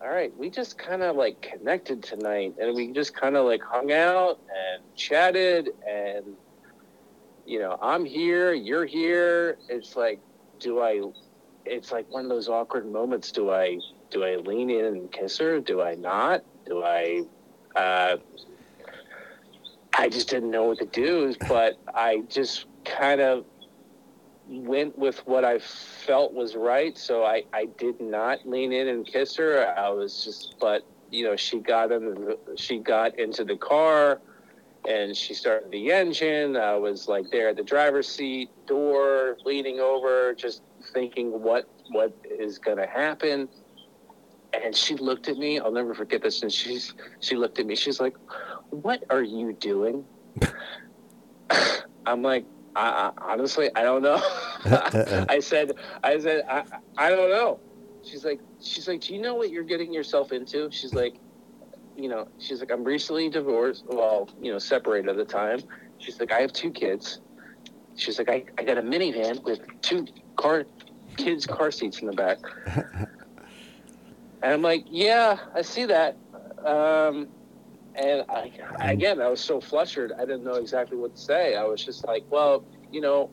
all 0.00 0.08
right, 0.08 0.36
we 0.36 0.50
just 0.50 0.78
kind 0.78 1.02
of 1.02 1.16
like 1.16 1.40
connected 1.42 2.02
tonight, 2.02 2.54
and 2.60 2.74
we 2.74 2.92
just 2.92 3.14
kind 3.14 3.36
of 3.36 3.44
like 3.46 3.62
hung 3.62 3.92
out 3.92 4.38
and 4.48 4.82
chatted, 4.94 5.70
and 5.88 6.24
you 7.44 7.58
know, 7.58 7.78
I'm 7.82 8.04
here, 8.04 8.52
you're 8.52 8.86
here. 8.86 9.58
It's 9.68 9.96
like, 9.96 10.20
do 10.60 10.80
I? 10.80 11.02
It's 11.64 11.90
like 11.90 12.08
one 12.10 12.22
of 12.22 12.28
those 12.28 12.48
awkward 12.48 12.90
moments. 12.90 13.32
Do 13.32 13.50
I? 13.50 13.78
Do 14.10 14.24
I 14.24 14.36
lean 14.36 14.70
in 14.70 14.84
and 14.84 15.12
kiss 15.12 15.38
her? 15.38 15.60
Do 15.60 15.82
I 15.82 15.94
not? 15.94 16.44
Do 16.66 16.82
I? 16.82 17.22
Uh, 17.74 18.16
I 19.98 20.08
just 20.08 20.28
didn't 20.28 20.50
know 20.50 20.64
what 20.64 20.78
to 20.78 20.86
do, 20.86 21.34
but 21.48 21.78
I 21.94 22.22
just 22.28 22.66
kind 22.84 23.20
of 23.20 23.44
went 24.48 24.96
with 24.98 25.26
what 25.26 25.44
I 25.44 25.58
felt 25.58 26.32
was 26.32 26.54
right. 26.54 26.96
So 26.96 27.24
I, 27.24 27.44
I 27.52 27.66
did 27.78 28.00
not 28.00 28.46
lean 28.46 28.72
in 28.72 28.88
and 28.88 29.06
kiss 29.06 29.36
her. 29.36 29.74
I 29.76 29.88
was 29.88 30.24
just, 30.24 30.56
but 30.60 30.82
you 31.10 31.24
know, 31.24 31.36
she 31.36 31.58
got 31.58 31.92
in, 31.92 32.04
the, 32.04 32.38
she 32.56 32.78
got 32.78 33.18
into 33.18 33.44
the 33.44 33.56
car, 33.56 34.20
and 34.88 35.16
she 35.16 35.34
started 35.34 35.70
the 35.70 35.90
engine. 35.92 36.56
I 36.56 36.76
was 36.76 37.08
like 37.08 37.30
there 37.30 37.48
at 37.48 37.56
the 37.56 37.64
driver's 37.64 38.08
seat, 38.08 38.50
door, 38.66 39.36
leaning 39.44 39.80
over, 39.80 40.34
just 40.34 40.62
thinking 40.92 41.42
what 41.42 41.68
what 41.90 42.12
is 42.24 42.58
going 42.58 42.78
to 42.78 42.86
happen. 42.86 43.48
And 44.64 44.74
she 44.74 44.94
looked 44.94 45.28
at 45.28 45.36
me. 45.36 45.58
I'll 45.58 45.72
never 45.72 45.94
forget 45.94 46.22
this. 46.22 46.42
And 46.42 46.52
she's 46.52 46.94
she 47.20 47.36
looked 47.36 47.58
at 47.58 47.66
me. 47.66 47.74
She's 47.76 48.00
like, 48.00 48.16
"What 48.70 49.04
are 49.10 49.22
you 49.22 49.52
doing?" 49.52 50.04
I'm 52.06 52.22
like, 52.22 52.46
I, 52.76 53.12
I, 53.18 53.32
honestly, 53.32 53.70
I 53.74 53.82
don't 53.82 54.02
know. 54.02 54.20
I 55.28 55.40
said, 55.40 55.72
I 56.04 56.18
said, 56.18 56.44
I, 56.48 56.64
I 56.96 57.10
don't 57.10 57.30
know. 57.30 57.58
She's 58.04 58.24
like, 58.24 58.40
she's 58.60 58.86
like, 58.86 59.00
do 59.00 59.14
you 59.14 59.20
know 59.20 59.34
what 59.34 59.50
you're 59.50 59.64
getting 59.64 59.92
yourself 59.92 60.30
into? 60.30 60.70
She's 60.70 60.94
like, 60.94 61.16
you 61.96 62.08
know, 62.08 62.28
she's 62.38 62.60
like, 62.60 62.70
I'm 62.70 62.84
recently 62.84 63.28
divorced. 63.28 63.84
Well, 63.86 64.28
you 64.40 64.52
know, 64.52 64.58
separated 64.58 65.08
at 65.08 65.16
the 65.16 65.24
time. 65.24 65.60
She's 65.98 66.20
like, 66.20 66.30
I 66.30 66.40
have 66.40 66.52
two 66.52 66.70
kids. 66.70 67.20
She's 67.96 68.18
like, 68.18 68.28
I, 68.28 68.44
I 68.58 68.62
got 68.62 68.78
a 68.78 68.82
minivan 68.82 69.42
with 69.42 69.60
two 69.80 70.06
car 70.36 70.66
kids' 71.16 71.46
car 71.46 71.70
seats 71.70 72.00
in 72.00 72.06
the 72.06 72.12
back. 72.12 72.38
and 74.42 74.52
I'm 74.52 74.62
like, 74.62 74.84
yeah, 74.88 75.38
I 75.54 75.62
see 75.62 75.86
that. 75.86 76.16
Um, 76.64 77.28
and 77.94 78.24
I, 78.28 78.52
again, 78.80 79.20
I 79.20 79.28
was 79.28 79.40
so 79.40 79.60
flustered, 79.60 80.12
I 80.12 80.20
didn't 80.20 80.44
know 80.44 80.54
exactly 80.54 80.96
what 80.98 81.14
to 81.16 81.20
say. 81.20 81.56
I 81.56 81.64
was 81.64 81.84
just 81.84 82.06
like, 82.06 82.24
well, 82.30 82.64
you 82.90 83.00
know, 83.00 83.30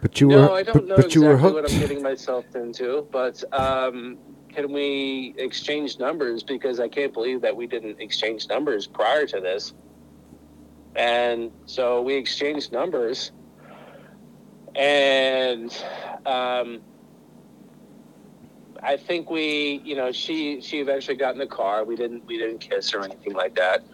But 0.00 0.20
you 0.20 0.28
no, 0.28 0.36
were, 0.36 0.52
I 0.52 0.62
don't 0.62 0.86
know 0.86 0.96
but 0.96 1.06
exactly 1.06 1.20
you 1.48 1.54
were 1.54 1.62
what. 1.62 1.64
I'm 1.66 1.76
getting 1.76 2.02
myself 2.02 2.54
into, 2.54 3.06
but 3.12 3.42
um, 3.52 4.18
can 4.48 4.72
we 4.72 5.34
exchange 5.38 5.98
numbers? 5.98 6.42
Because 6.42 6.80
I 6.80 6.88
can't 6.88 7.12
believe 7.12 7.42
that 7.42 7.56
we 7.56 7.66
didn't 7.66 8.00
exchange 8.00 8.48
numbers 8.48 8.86
prior 8.86 9.26
to 9.26 9.40
this. 9.40 9.74
And 10.94 11.52
so 11.66 12.02
we 12.02 12.14
exchanged 12.14 12.72
numbers, 12.72 13.32
and 14.74 15.72
um, 16.26 16.82
I 18.82 18.96
think 18.96 19.30
we, 19.30 19.80
you 19.84 19.94
know, 19.94 20.10
she 20.10 20.60
she 20.60 20.80
eventually 20.80 21.16
got 21.16 21.34
in 21.34 21.38
the 21.38 21.46
car. 21.46 21.84
We 21.84 21.96
didn't 21.96 22.26
we 22.26 22.38
didn't 22.38 22.58
kiss 22.58 22.92
or 22.94 23.04
anything 23.04 23.32
like 23.32 23.54
that. 23.54 23.84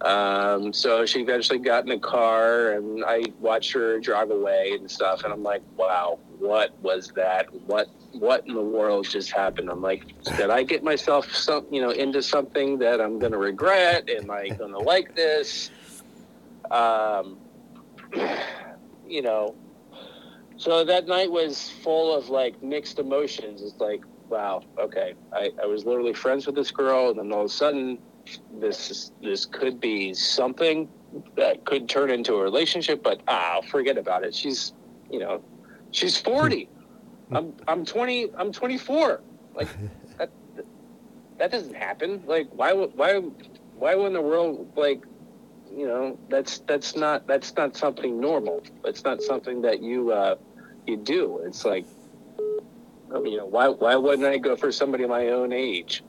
Um, 0.00 0.72
so 0.72 1.04
she 1.06 1.20
eventually 1.20 1.58
got 1.58 1.82
in 1.82 1.88
the 1.88 1.98
car, 1.98 2.72
and 2.72 3.04
I 3.04 3.24
watched 3.40 3.72
her 3.72 3.98
drive 3.98 4.30
away 4.30 4.72
and 4.78 4.88
stuff. 4.88 5.24
And 5.24 5.32
I'm 5.32 5.42
like, 5.42 5.62
wow, 5.76 6.18
what 6.38 6.78
was 6.82 7.10
that? 7.16 7.52
What 7.66 7.88
what 8.12 8.46
in 8.46 8.54
the 8.54 8.60
world 8.60 9.08
just 9.08 9.32
happened? 9.32 9.70
I'm 9.70 9.82
like, 9.82 10.04
did 10.36 10.50
I 10.50 10.62
get 10.62 10.84
myself 10.84 11.32
some, 11.34 11.66
you 11.70 11.80
know, 11.80 11.90
into 11.90 12.22
something 12.22 12.78
that 12.78 13.00
I'm 13.00 13.18
gonna 13.18 13.38
regret? 13.38 14.08
Am 14.08 14.30
I 14.30 14.48
gonna 14.50 14.78
like 14.78 15.14
this? 15.16 15.70
Um, 16.70 17.38
you 19.08 19.22
know, 19.22 19.56
so 20.58 20.84
that 20.84 21.06
night 21.06 21.30
was 21.30 21.70
full 21.82 22.14
of 22.14 22.28
like 22.28 22.62
mixed 22.62 22.98
emotions. 22.98 23.62
It's 23.62 23.80
like, 23.80 24.02
wow, 24.28 24.62
okay, 24.78 25.14
I, 25.32 25.50
I 25.62 25.66
was 25.66 25.84
literally 25.84 26.12
friends 26.12 26.46
with 26.46 26.54
this 26.54 26.70
girl, 26.70 27.10
and 27.10 27.18
then 27.18 27.32
all 27.32 27.40
of 27.40 27.46
a 27.46 27.48
sudden, 27.48 27.98
this 28.60 28.90
is, 28.90 29.12
this 29.22 29.46
could 29.46 29.80
be 29.80 30.12
something 30.14 30.88
that 31.36 31.64
could 31.64 31.88
turn 31.88 32.10
into 32.10 32.34
a 32.34 32.42
relationship. 32.42 33.02
But 33.02 33.22
ah, 33.28 33.60
forget 33.70 33.96
about 33.96 34.24
it. 34.24 34.34
She's, 34.34 34.72
you 35.10 35.18
know, 35.18 35.42
she's 35.90 36.16
forty. 36.20 36.68
I'm 37.32 37.54
I'm 37.66 37.84
twenty. 37.84 38.28
I'm 38.36 38.52
twenty 38.52 38.78
four. 38.78 39.20
Like 39.54 39.68
that. 40.18 40.30
That 41.38 41.52
doesn't 41.52 41.74
happen. 41.76 42.22
Like 42.26 42.48
why 42.50 42.72
would 42.72 42.94
why 42.94 43.20
why 43.76 43.94
would 43.94 44.08
in 44.08 44.12
the 44.12 44.20
world 44.20 44.72
like 44.76 45.04
you 45.72 45.86
know 45.86 46.18
that's 46.28 46.58
that's 46.60 46.96
not 46.96 47.26
that's 47.26 47.54
not 47.56 47.76
something 47.76 48.20
normal. 48.20 48.62
It's 48.84 49.04
not 49.04 49.22
something 49.22 49.62
that 49.62 49.80
you 49.80 50.10
uh, 50.10 50.36
you 50.86 50.96
do. 50.96 51.40
It's 51.46 51.64
like 51.64 51.86
you 53.24 53.36
know 53.36 53.46
why 53.46 53.68
why 53.68 53.96
wouldn't 53.96 54.26
I 54.26 54.38
go 54.38 54.56
for 54.56 54.70
somebody 54.72 55.06
my 55.06 55.28
own 55.28 55.52
age? 55.52 56.02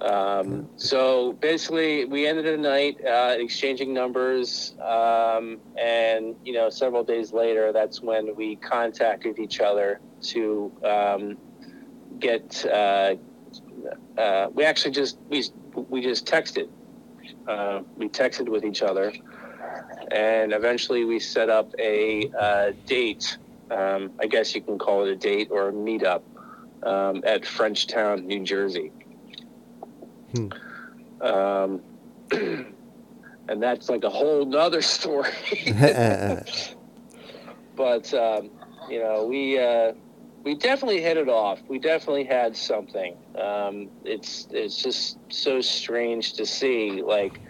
Um, 0.00 0.68
so 0.76 1.32
basically, 1.34 2.04
we 2.04 2.26
ended 2.26 2.44
the 2.44 2.58
night 2.58 2.98
uh, 3.04 3.36
exchanging 3.38 3.94
numbers, 3.94 4.74
um, 4.80 5.58
and 5.80 6.36
you 6.44 6.52
know, 6.52 6.68
several 6.68 7.02
days 7.02 7.32
later, 7.32 7.72
that's 7.72 8.02
when 8.02 8.36
we 8.36 8.56
contacted 8.56 9.38
each 9.38 9.60
other 9.60 10.00
to 10.22 10.70
um, 10.84 11.38
get. 12.18 12.64
Uh, 12.66 13.16
uh, 14.18 14.48
we 14.52 14.64
actually 14.64 14.90
just 14.90 15.18
we 15.30 15.44
we 15.88 16.02
just 16.02 16.26
texted. 16.26 16.68
Uh, 17.48 17.80
we 17.96 18.08
texted 18.08 18.48
with 18.48 18.64
each 18.64 18.82
other, 18.82 19.12
and 20.10 20.52
eventually 20.52 21.04
we 21.04 21.18
set 21.18 21.48
up 21.48 21.72
a 21.78 22.30
uh, 22.38 22.72
date. 22.86 23.38
Um, 23.70 24.12
I 24.20 24.26
guess 24.26 24.54
you 24.54 24.62
can 24.62 24.78
call 24.78 25.04
it 25.04 25.10
a 25.10 25.16
date 25.16 25.48
or 25.50 25.68
a 25.68 25.72
meetup 25.72 26.22
um, 26.82 27.22
at 27.26 27.42
Frenchtown, 27.42 28.24
New 28.24 28.44
Jersey. 28.44 28.92
Hmm. 30.32 30.48
Um, 31.20 31.80
and 33.48 33.62
that's 33.62 33.88
like 33.88 34.04
a 34.04 34.10
whole 34.10 34.44
nother 34.44 34.82
story. 34.96 35.30
but 37.76 38.12
um, 38.14 38.50
you 38.88 39.00
know, 39.00 39.26
we 39.26 39.58
uh, 39.58 39.92
we 40.44 40.54
definitely 40.54 41.02
hit 41.02 41.16
it 41.16 41.28
off. 41.28 41.60
We 41.68 41.80
definitely 41.80 42.24
had 42.24 42.56
something. 42.56 43.16
Um, 43.36 43.90
it's 44.04 44.46
it's 44.50 44.80
just 44.80 45.18
so 45.28 45.60
strange 45.60 46.34
to 46.34 46.46
see, 46.46 47.02
like, 47.02 47.40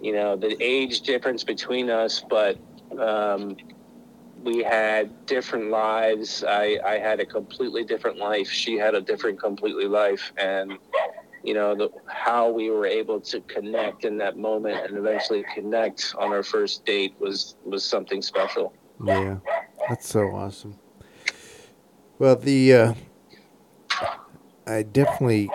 you 0.00 0.12
know, 0.12 0.36
the 0.36 0.56
age 0.60 1.02
difference 1.02 1.44
between 1.44 1.90
us, 1.90 2.24
but 2.28 2.58
um, 2.98 3.56
we 4.48 4.62
had 4.62 5.26
different 5.26 5.68
lives. 5.70 6.42
I 6.42 6.78
I 6.84 6.98
had 6.98 7.20
a 7.20 7.26
completely 7.26 7.84
different 7.84 8.16
life. 8.16 8.48
She 8.48 8.76
had 8.78 8.94
a 8.94 9.00
different 9.00 9.38
completely 9.38 9.84
life, 9.84 10.32
and 10.38 10.72
you 11.44 11.52
know 11.52 11.74
the, 11.74 11.90
how 12.06 12.48
we 12.48 12.70
were 12.70 12.86
able 12.86 13.20
to 13.20 13.40
connect 13.42 14.04
in 14.04 14.16
that 14.18 14.38
moment 14.38 14.76
and 14.86 14.96
eventually 14.96 15.44
connect 15.54 16.14
on 16.18 16.32
our 16.32 16.42
first 16.42 16.86
date 16.86 17.14
was 17.20 17.56
was 17.62 17.84
something 17.84 18.22
special. 18.22 18.72
Yeah, 19.04 19.38
that's 19.86 20.08
so 20.08 20.22
awesome. 20.28 20.78
Well, 22.18 22.36
the 22.36 22.72
uh, 22.72 22.94
I 24.66 24.82
definitely 24.82 25.50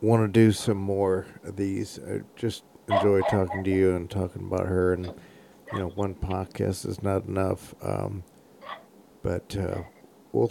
want 0.00 0.22
to 0.24 0.28
do 0.28 0.50
some 0.50 0.78
more 0.78 1.26
of 1.44 1.54
these. 1.54 2.00
I 2.00 2.22
just 2.34 2.64
enjoy 2.88 3.20
talking 3.30 3.62
to 3.62 3.70
you 3.70 3.94
and 3.94 4.10
talking 4.10 4.44
about 4.44 4.66
her, 4.66 4.92
and 4.92 5.14
you 5.72 5.78
know, 5.78 5.88
one 5.88 6.14
podcast 6.14 6.86
is 6.86 7.02
not 7.02 7.26
enough. 7.26 7.74
Um, 7.82 8.24
but 9.22 9.56
uh, 9.56 9.82
we'll 10.32 10.50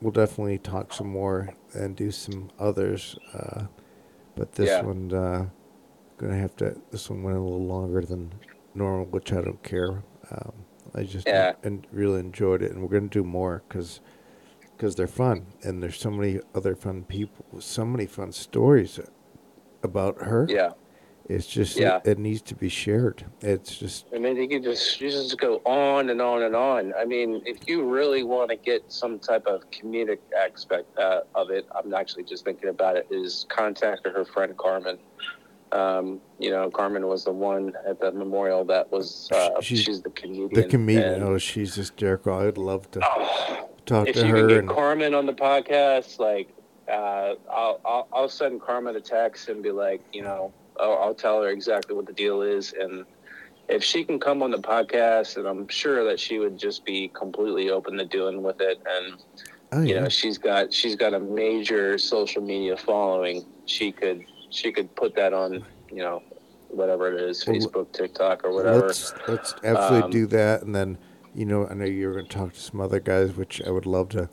we'll 0.00 0.12
definitely 0.12 0.58
talk 0.58 0.92
some 0.92 1.08
more 1.08 1.50
and 1.74 1.96
do 1.96 2.10
some 2.10 2.50
others. 2.58 3.18
Uh, 3.34 3.66
but 4.36 4.52
this 4.52 4.68
Yeah. 4.68 4.82
one 4.82 5.12
uh, 5.12 5.48
gonna 6.16 6.36
have 6.36 6.56
to. 6.56 6.80
This 6.90 7.10
one 7.10 7.22
went 7.22 7.36
a 7.36 7.40
little 7.42 7.64
longer 7.66 8.00
than 8.02 8.32
normal, 8.74 9.06
which 9.06 9.32
I 9.32 9.40
don't 9.40 9.62
care. 9.62 10.02
Um, 10.30 10.52
I 10.94 11.02
just 11.02 11.26
Yeah. 11.26 11.54
and 11.62 11.86
really 11.92 12.20
enjoyed 12.20 12.62
it, 12.62 12.70
and 12.72 12.82
we're 12.82 12.88
gonna 12.88 13.08
do 13.08 13.24
more 13.24 13.62
because 13.68 14.00
because 14.76 14.94
they're 14.94 15.08
fun, 15.08 15.46
and 15.64 15.82
there's 15.82 15.98
so 15.98 16.10
many 16.10 16.38
other 16.54 16.76
fun 16.76 17.02
people, 17.02 17.44
with 17.50 17.64
so 17.64 17.84
many 17.84 18.06
fun 18.06 18.30
stories 18.30 19.00
about 19.82 20.22
her. 20.22 20.46
Yeah, 20.48 20.70
It's 21.28 21.46
just 21.46 21.76
Yeah. 21.76 22.00
it, 22.04 22.18
needs 22.18 22.40
to 22.42 22.54
be 22.54 22.70
shared. 22.70 23.26
It's 23.42 23.76
just 23.76 24.06
I 24.14 24.18
mean, 24.18 24.36
you 24.36 24.48
can 24.48 24.62
just 24.62 24.98
you 25.00 25.10
just 25.10 25.36
go 25.38 25.60
on 25.66 26.08
and 26.08 26.22
on 26.22 26.42
and 26.42 26.56
on. 26.56 26.94
I 26.98 27.04
mean, 27.04 27.42
if 27.44 27.68
you 27.68 27.84
really 27.84 28.22
want 28.22 28.48
to 28.50 28.56
get 28.56 28.82
some 28.90 29.18
type 29.18 29.46
of 29.46 29.70
comedic 29.70 30.18
aspect 30.36 30.86
uh, 30.98 31.20
of 31.34 31.50
it, 31.50 31.66
I'm 31.76 31.92
actually 31.92 32.24
just 32.24 32.44
thinking 32.44 32.70
about 32.70 32.96
it. 32.96 33.06
Is 33.10 33.44
contact 33.50 34.06
her 34.06 34.24
friend 34.24 34.56
Carmen. 34.56 34.98
Um, 35.70 36.22
you 36.38 36.50
know, 36.50 36.70
Carmen 36.70 37.06
was 37.08 37.24
the 37.24 37.32
one 37.32 37.74
at 37.86 38.00
the 38.00 38.10
memorial 38.10 38.64
that 38.64 38.90
was. 38.90 39.28
Uh, 39.30 39.60
She's 39.60 39.82
she's, 39.82 40.00
the 40.00 40.08
comedian. 40.10 40.48
the 40.54 40.64
comedian. 40.64 41.14
and- 41.16 41.24
Oh, 41.24 41.36
she's 41.36 41.74
just 41.74 41.90
hysterical. 41.90 42.32
I'd 42.38 42.56
love 42.56 42.90
to 42.92 43.00
Oh, 43.04 43.68
talk 43.84 44.08
if 44.08 44.14
to 44.16 44.26
you 44.26 44.32
her 44.32 44.38
can 44.38 44.48
get 44.48 44.58
and 44.60 44.68
Carmen 44.70 45.12
on 45.12 45.26
the 45.26 45.34
podcast, 45.34 46.18
like, 46.18 46.48
uh, 46.90 47.34
I'll, 47.50 47.80
I'll 47.84 48.08
I'll 48.14 48.28
send 48.30 48.62
Carmen 48.62 48.96
a 48.96 49.00
text 49.02 49.50
and 49.50 49.62
be 49.62 49.70
like, 49.70 50.00
you 50.10 50.22
know, 50.22 50.54
I'll, 50.80 50.98
I'll 50.98 51.14
tell 51.14 51.42
her 51.42 51.48
exactly 51.50 51.94
what 51.96 52.06
the 52.06 52.12
deal 52.12 52.42
is, 52.42 52.72
and 52.78 53.04
if 53.68 53.84
she 53.84 54.04
can 54.04 54.18
come 54.18 54.42
on 54.42 54.50
the 54.50 54.58
podcast, 54.58 55.36
and 55.36 55.46
I'm 55.46 55.68
sure 55.68 56.04
that 56.04 56.18
she 56.18 56.38
would 56.38 56.58
just 56.58 56.84
be 56.84 57.08
completely 57.08 57.70
open 57.70 57.98
to 57.98 58.06
doing 58.06 58.42
with 58.42 58.60
it, 58.60 58.78
and 58.86 59.20
oh 59.72 59.82
you 59.82 59.94
know, 59.94 60.08
she's 60.08 60.38
got 60.38 60.72
she's 60.72 60.96
got 60.96 61.14
a 61.14 61.20
major 61.20 61.98
social 61.98 62.42
media 62.42 62.76
following. 62.76 63.44
She 63.66 63.92
could 63.92 64.24
she 64.50 64.72
could 64.72 64.94
put 64.96 65.14
that 65.16 65.32
on, 65.32 65.64
you 65.90 66.02
know, 66.02 66.22
whatever 66.68 67.12
it 67.12 67.20
is, 67.20 67.44
Facebook, 67.44 67.92
TikTok, 67.92 68.44
or 68.44 68.52
whatever. 68.54 68.86
let's 68.86 69.14
let's 69.26 69.54
absolutely 69.62 70.04
Um, 70.06 70.10
do 70.10 70.26
that, 70.28 70.62
and 70.62 70.74
then 70.74 70.98
you 71.34 71.44
know 71.44 71.66
I 71.66 71.74
know 71.74 71.84
you're 71.84 72.14
going 72.14 72.26
to 72.26 72.36
talk 72.36 72.54
to 72.54 72.60
some 72.60 72.80
other 72.80 73.00
guys, 73.00 73.36
which 73.36 73.60
I 73.66 73.70
would 73.70 73.86
love 73.86 74.08
to, 74.10 74.30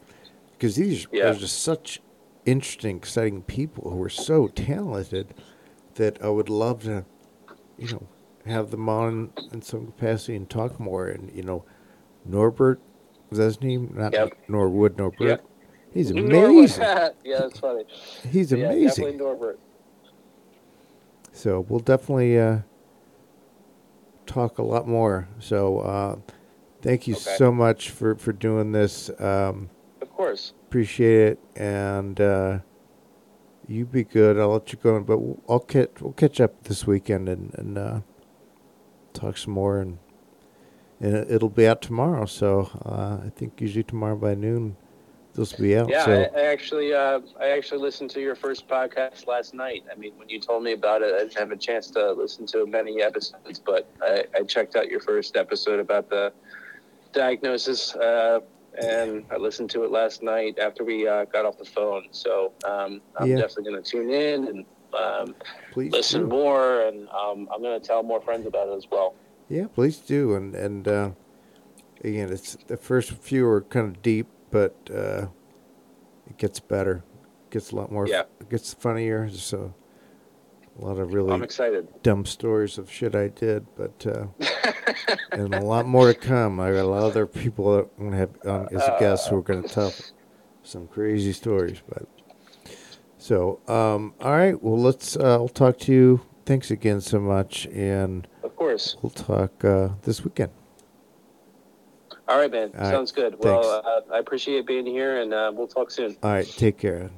because 0.53 0.75
these 0.75 1.07
Yeah. 1.11 1.31
are 1.31 1.33
just 1.35 1.61
such 1.61 1.99
interesting, 2.45 2.97
exciting 2.97 3.41
people 3.43 3.91
who 3.91 4.01
are 4.01 4.09
so 4.09 4.47
talented 4.47 5.33
that 5.95 6.21
I 6.23 6.29
would 6.29 6.49
love 6.49 6.83
to, 6.83 7.05
you 7.77 7.89
know, 7.89 8.07
have 8.45 8.71
them 8.71 8.87
on 8.89 9.31
in 9.51 9.61
some 9.61 9.87
capacity 9.87 10.35
and 10.35 10.49
talk 10.49 10.79
more. 10.79 11.07
And 11.07 11.31
you 11.35 11.43
know, 11.43 11.65
Norbert 12.25 12.81
was 13.29 13.39
that 13.39 13.45
his 13.45 13.61
name? 13.61 13.91
Not 13.95 14.13
Yep. 14.13 14.33
Norwood. 14.47 14.97
Norbert. 14.97 15.27
Yep. 15.27 15.45
He's 15.93 16.11
amazing. 16.11 16.83
yeah, 16.83 17.09
that's 17.25 17.59
funny. 17.59 17.85
He's 18.29 18.51
Yeah, 18.51 18.65
amazing. 18.65 18.87
definitely 18.87 19.17
Norbert. 19.17 19.59
So 21.31 21.65
we'll 21.67 21.79
definitely 21.79 22.39
uh, 22.39 22.59
talk 24.25 24.57
a 24.57 24.63
lot 24.63 24.87
more. 24.87 25.27
So 25.39 25.79
uh, 25.79 26.15
thank 26.81 27.07
you 27.07 27.13
Okay. 27.13 27.35
so 27.37 27.51
much 27.51 27.89
for 27.89 28.15
for 28.15 28.31
doing 28.31 28.71
this. 28.71 29.09
Um, 29.19 29.69
Of 30.01 30.09
course. 30.11 30.53
appreciate 30.67 31.31
it, 31.31 31.39
and 31.55 32.19
uh, 32.19 32.59
you 33.67 33.85
be 33.85 34.03
good. 34.03 34.37
I'll 34.39 34.49
let 34.53 34.71
you 34.71 34.79
go, 34.81 34.99
but 35.01 35.17
we'll- 35.19 35.41
I'll 35.49 35.59
catch 35.59 36.01
we'll 36.01 36.13
catch 36.13 36.39
up 36.41 36.63
this 36.63 36.85
weekend 36.87 37.27
and 37.29 37.53
and 37.55 37.77
uh, 37.77 37.99
talk 39.13 39.37
some 39.37 39.53
more, 39.53 39.79
and 39.79 39.97
and 40.99 41.15
it- 41.15 41.31
it'll 41.31 41.49
be 41.49 41.67
out 41.67 41.81
tomorrow. 41.81 42.25
So 42.25 42.69
uh, 42.85 43.25
I 43.25 43.29
think 43.35 43.59
usually 43.61 43.83
tomorrow 43.83 44.15
by 44.15 44.33
noon, 44.35 44.75
those 45.33 45.51
will 45.53 45.63
be 45.63 45.75
out. 45.77 45.89
Yeah, 45.89 46.05
so 46.05 46.11
I, 46.33 46.39
I 46.39 46.43
actually, 46.45 46.93
uh, 46.93 47.19
I 47.39 47.49
actually 47.49 47.81
listened 47.81 48.09
to 48.11 48.21
your 48.21 48.35
first 48.35 48.67
podcast 48.67 49.27
last 49.27 49.53
night. 49.53 49.83
I 49.91 49.95
mean, 49.95 50.13
when 50.17 50.29
you 50.29 50.39
told 50.39 50.63
me 50.63 50.71
about 50.71 51.01
it, 51.01 51.13
I 51.13 51.19
didn't 51.19 51.37
have 51.37 51.51
a 51.51 51.57
chance 51.57 51.89
to 51.91 52.11
listen 52.13 52.45
to 52.47 52.65
many 52.65 53.01
episodes, 53.01 53.59
but 53.59 53.89
I, 54.01 54.23
I 54.33 54.43
checked 54.43 54.75
out 54.77 54.87
your 54.89 55.01
first 55.01 55.35
episode 55.35 55.79
about 55.79 56.09
the 56.09 56.31
diagnosis, 57.13 57.95
uh, 57.95 58.39
and 58.77 59.25
I 59.31 59.37
listened 59.37 59.69
to 59.71 59.83
it 59.83 59.91
last 59.91 60.23
night 60.23 60.59
after 60.59 60.83
we 60.83 61.07
uh, 61.07 61.25
got 61.25 61.45
off 61.45 61.57
the 61.57 61.65
phone. 61.65 62.07
So 62.11 62.53
um, 62.65 63.01
I'm 63.17 63.29
Yeah. 63.29 63.37
definitely 63.37 63.71
going 63.71 63.83
to 63.83 63.89
tune 63.89 64.09
in 64.09 64.47
and 64.47 64.65
um, 64.93 65.35
please 65.71 65.91
listen 65.91 66.21
do. 66.21 66.27
more, 66.27 66.81
and 66.87 67.09
um, 67.09 67.49
I'm 67.53 67.61
going 67.61 67.79
to 67.79 67.85
tell 67.85 68.01
more 68.03 68.21
friends 68.21 68.47
about 68.47 68.69
it 68.69 68.75
as 68.75 68.85
well. 68.89 69.15
Yeah, 69.49 69.67
please 69.67 69.97
do. 69.97 70.35
And 70.35 70.55
and 70.55 70.87
uh, 70.87 71.09
again, 72.03 72.31
it's 72.31 72.57
the 72.67 72.77
first 72.77 73.11
few 73.11 73.45
are 73.47 73.61
kind 73.61 73.87
of 73.95 74.01
deep, 74.01 74.27
but 74.51 74.75
uh, 74.93 75.27
it 76.29 76.37
gets 76.37 76.59
better. 76.59 77.03
It 77.45 77.51
gets 77.51 77.71
a 77.71 77.75
lot 77.75 77.91
more. 77.91 78.07
Yeah. 78.07 78.23
It 78.39 78.49
gets 78.49 78.73
funnier. 78.73 79.29
So 79.29 79.73
a 80.77 80.85
lot 80.85 80.99
of 80.99 81.13
really 81.13 81.31
I'm 81.31 81.43
excited. 81.43 81.87
dumb 82.03 82.25
stories 82.25 82.77
of 82.77 82.91
shit 82.91 83.15
I 83.15 83.29
did, 83.29 83.65
but 83.75 84.05
uh, 84.05 84.27
and 85.31 85.53
a 85.53 85.59
lot 85.59 85.85
more 85.85 86.07
to 86.07 86.13
come. 86.13 86.59
I 86.59 86.71
got 86.71 86.81
a 86.81 86.87
lot 86.87 87.03
of 87.03 87.11
other 87.11 87.25
people 87.25 87.75
that 87.75 87.89
I'm 87.97 88.05
gonna 88.05 88.17
have 88.17 88.31
on 88.45 88.67
as 88.73 88.89
guests 88.99 89.27
who 89.27 89.37
are 89.37 89.41
gonna 89.41 89.67
tell 89.67 89.93
some 90.63 90.87
crazy 90.87 91.31
stories. 91.33 91.81
But 91.87 92.07
so 93.17 93.61
um, 93.67 94.13
all 94.19 94.31
right, 94.31 94.61
well 94.61 94.79
let's. 94.79 95.15
Uh, 95.15 95.33
I'll 95.33 95.47
talk 95.47 95.77
to 95.79 95.93
you. 95.93 96.21
Thanks 96.45 96.69
again 96.69 97.01
so 97.01 97.19
much, 97.19 97.65
and 97.67 98.27
Of 98.43 98.55
course. 98.55 98.97
we'll 99.01 99.09
talk 99.09 99.63
uh, 99.65 99.89
this 100.03 100.23
weekend. 100.23 100.51
All 102.27 102.37
right, 102.39 102.51
man. 102.51 102.71
All 102.75 102.81
right. 102.81 102.89
Sounds 102.91 103.11
good. 103.11 103.35
Well, 103.39 103.63
uh, 103.85 104.01
I 104.13 104.19
appreciate 104.19 104.65
being 104.67 104.85
here, 104.85 105.21
and 105.21 105.33
uh, 105.33 105.51
we'll 105.55 105.67
talk 105.67 105.89
soon. 105.91 106.15
All 106.21 106.31
right, 106.31 106.45
take 106.45 106.77
care. 106.77 107.09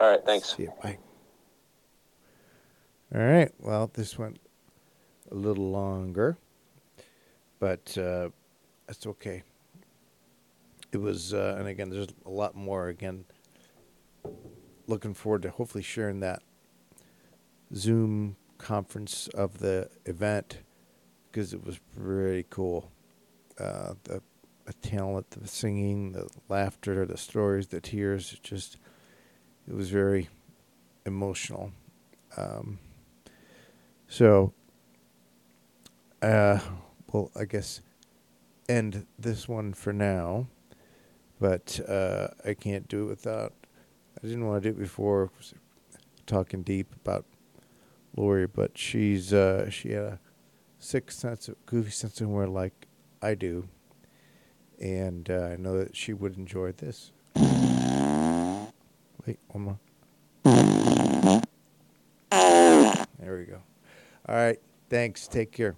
All 0.00 0.10
right. 0.10 0.20
Thanks. 0.24 0.56
See 0.56 0.64
you. 0.64 0.72
Bye. 0.82 0.98
All 3.14 3.20
right. 3.20 3.52
Well, 3.58 3.90
this 3.92 4.18
went 4.18 4.40
a 5.30 5.34
little 5.34 5.70
longer, 5.70 6.38
but 7.58 7.98
uh, 7.98 8.30
that's 8.86 9.06
okay. 9.06 9.42
It 10.92 10.96
was, 10.96 11.34
uh, 11.34 11.56
and 11.58 11.68
again, 11.68 11.90
there's 11.90 12.08
a 12.24 12.30
lot 12.30 12.54
more. 12.54 12.88
Again, 12.88 13.26
looking 14.86 15.12
forward 15.12 15.42
to 15.42 15.50
hopefully 15.50 15.82
sharing 15.82 16.20
that 16.20 16.42
Zoom 17.74 18.36
conference 18.56 19.28
of 19.28 19.58
the 19.58 19.90
event 20.06 20.60
because 21.30 21.52
it 21.52 21.62
was 21.62 21.78
pretty 21.94 22.46
cool. 22.48 22.90
Uh, 23.58 23.92
the, 24.04 24.22
the 24.64 24.72
talent, 24.74 25.30
the 25.32 25.46
singing, 25.46 26.12
the 26.12 26.28
laughter, 26.48 27.04
the 27.04 27.18
stories, 27.18 27.66
the 27.66 27.80
tears. 27.80 28.32
It 28.32 28.42
just, 28.42 28.78
it 29.68 29.74
was 29.74 29.90
very 29.90 30.30
emotional. 31.04 31.72
Um, 32.38 32.78
so, 34.12 34.52
uh, 36.20 36.58
well, 37.10 37.30
I 37.34 37.46
guess 37.46 37.80
end 38.68 39.06
this 39.18 39.48
one 39.48 39.72
for 39.72 39.94
now, 39.94 40.48
but 41.40 41.80
uh, 41.88 42.28
I 42.44 42.52
can't 42.52 42.86
do 42.88 43.06
it 43.06 43.08
without. 43.08 43.54
I 44.22 44.26
didn't 44.26 44.46
want 44.46 44.62
to 44.62 44.70
do 44.70 44.76
it 44.76 44.78
before 44.78 45.30
talking 46.26 46.60
deep 46.62 46.94
about 46.94 47.24
Lori, 48.14 48.46
but 48.46 48.76
she's 48.76 49.32
uh, 49.32 49.70
she 49.70 49.92
had 49.92 50.02
a 50.02 50.18
sick 50.78 51.10
sense 51.10 51.48
of 51.48 51.56
goofy 51.64 51.90
sense 51.90 52.20
of 52.20 52.26
humor 52.26 52.46
like 52.46 52.88
I 53.22 53.34
do, 53.34 53.66
and 54.78 55.30
uh, 55.30 55.52
I 55.52 55.56
know 55.56 55.78
that 55.78 55.96
she 55.96 56.12
would 56.12 56.36
enjoy 56.36 56.72
this. 56.72 57.12
Wait, 59.26 59.38
one 59.48 59.64
more. 59.64 59.78
There 63.18 63.38
we 63.38 63.44
go. 63.44 63.62
All 64.32 64.38
right. 64.38 64.58
Thanks. 64.88 65.28
Take 65.28 65.52
care. 65.52 65.76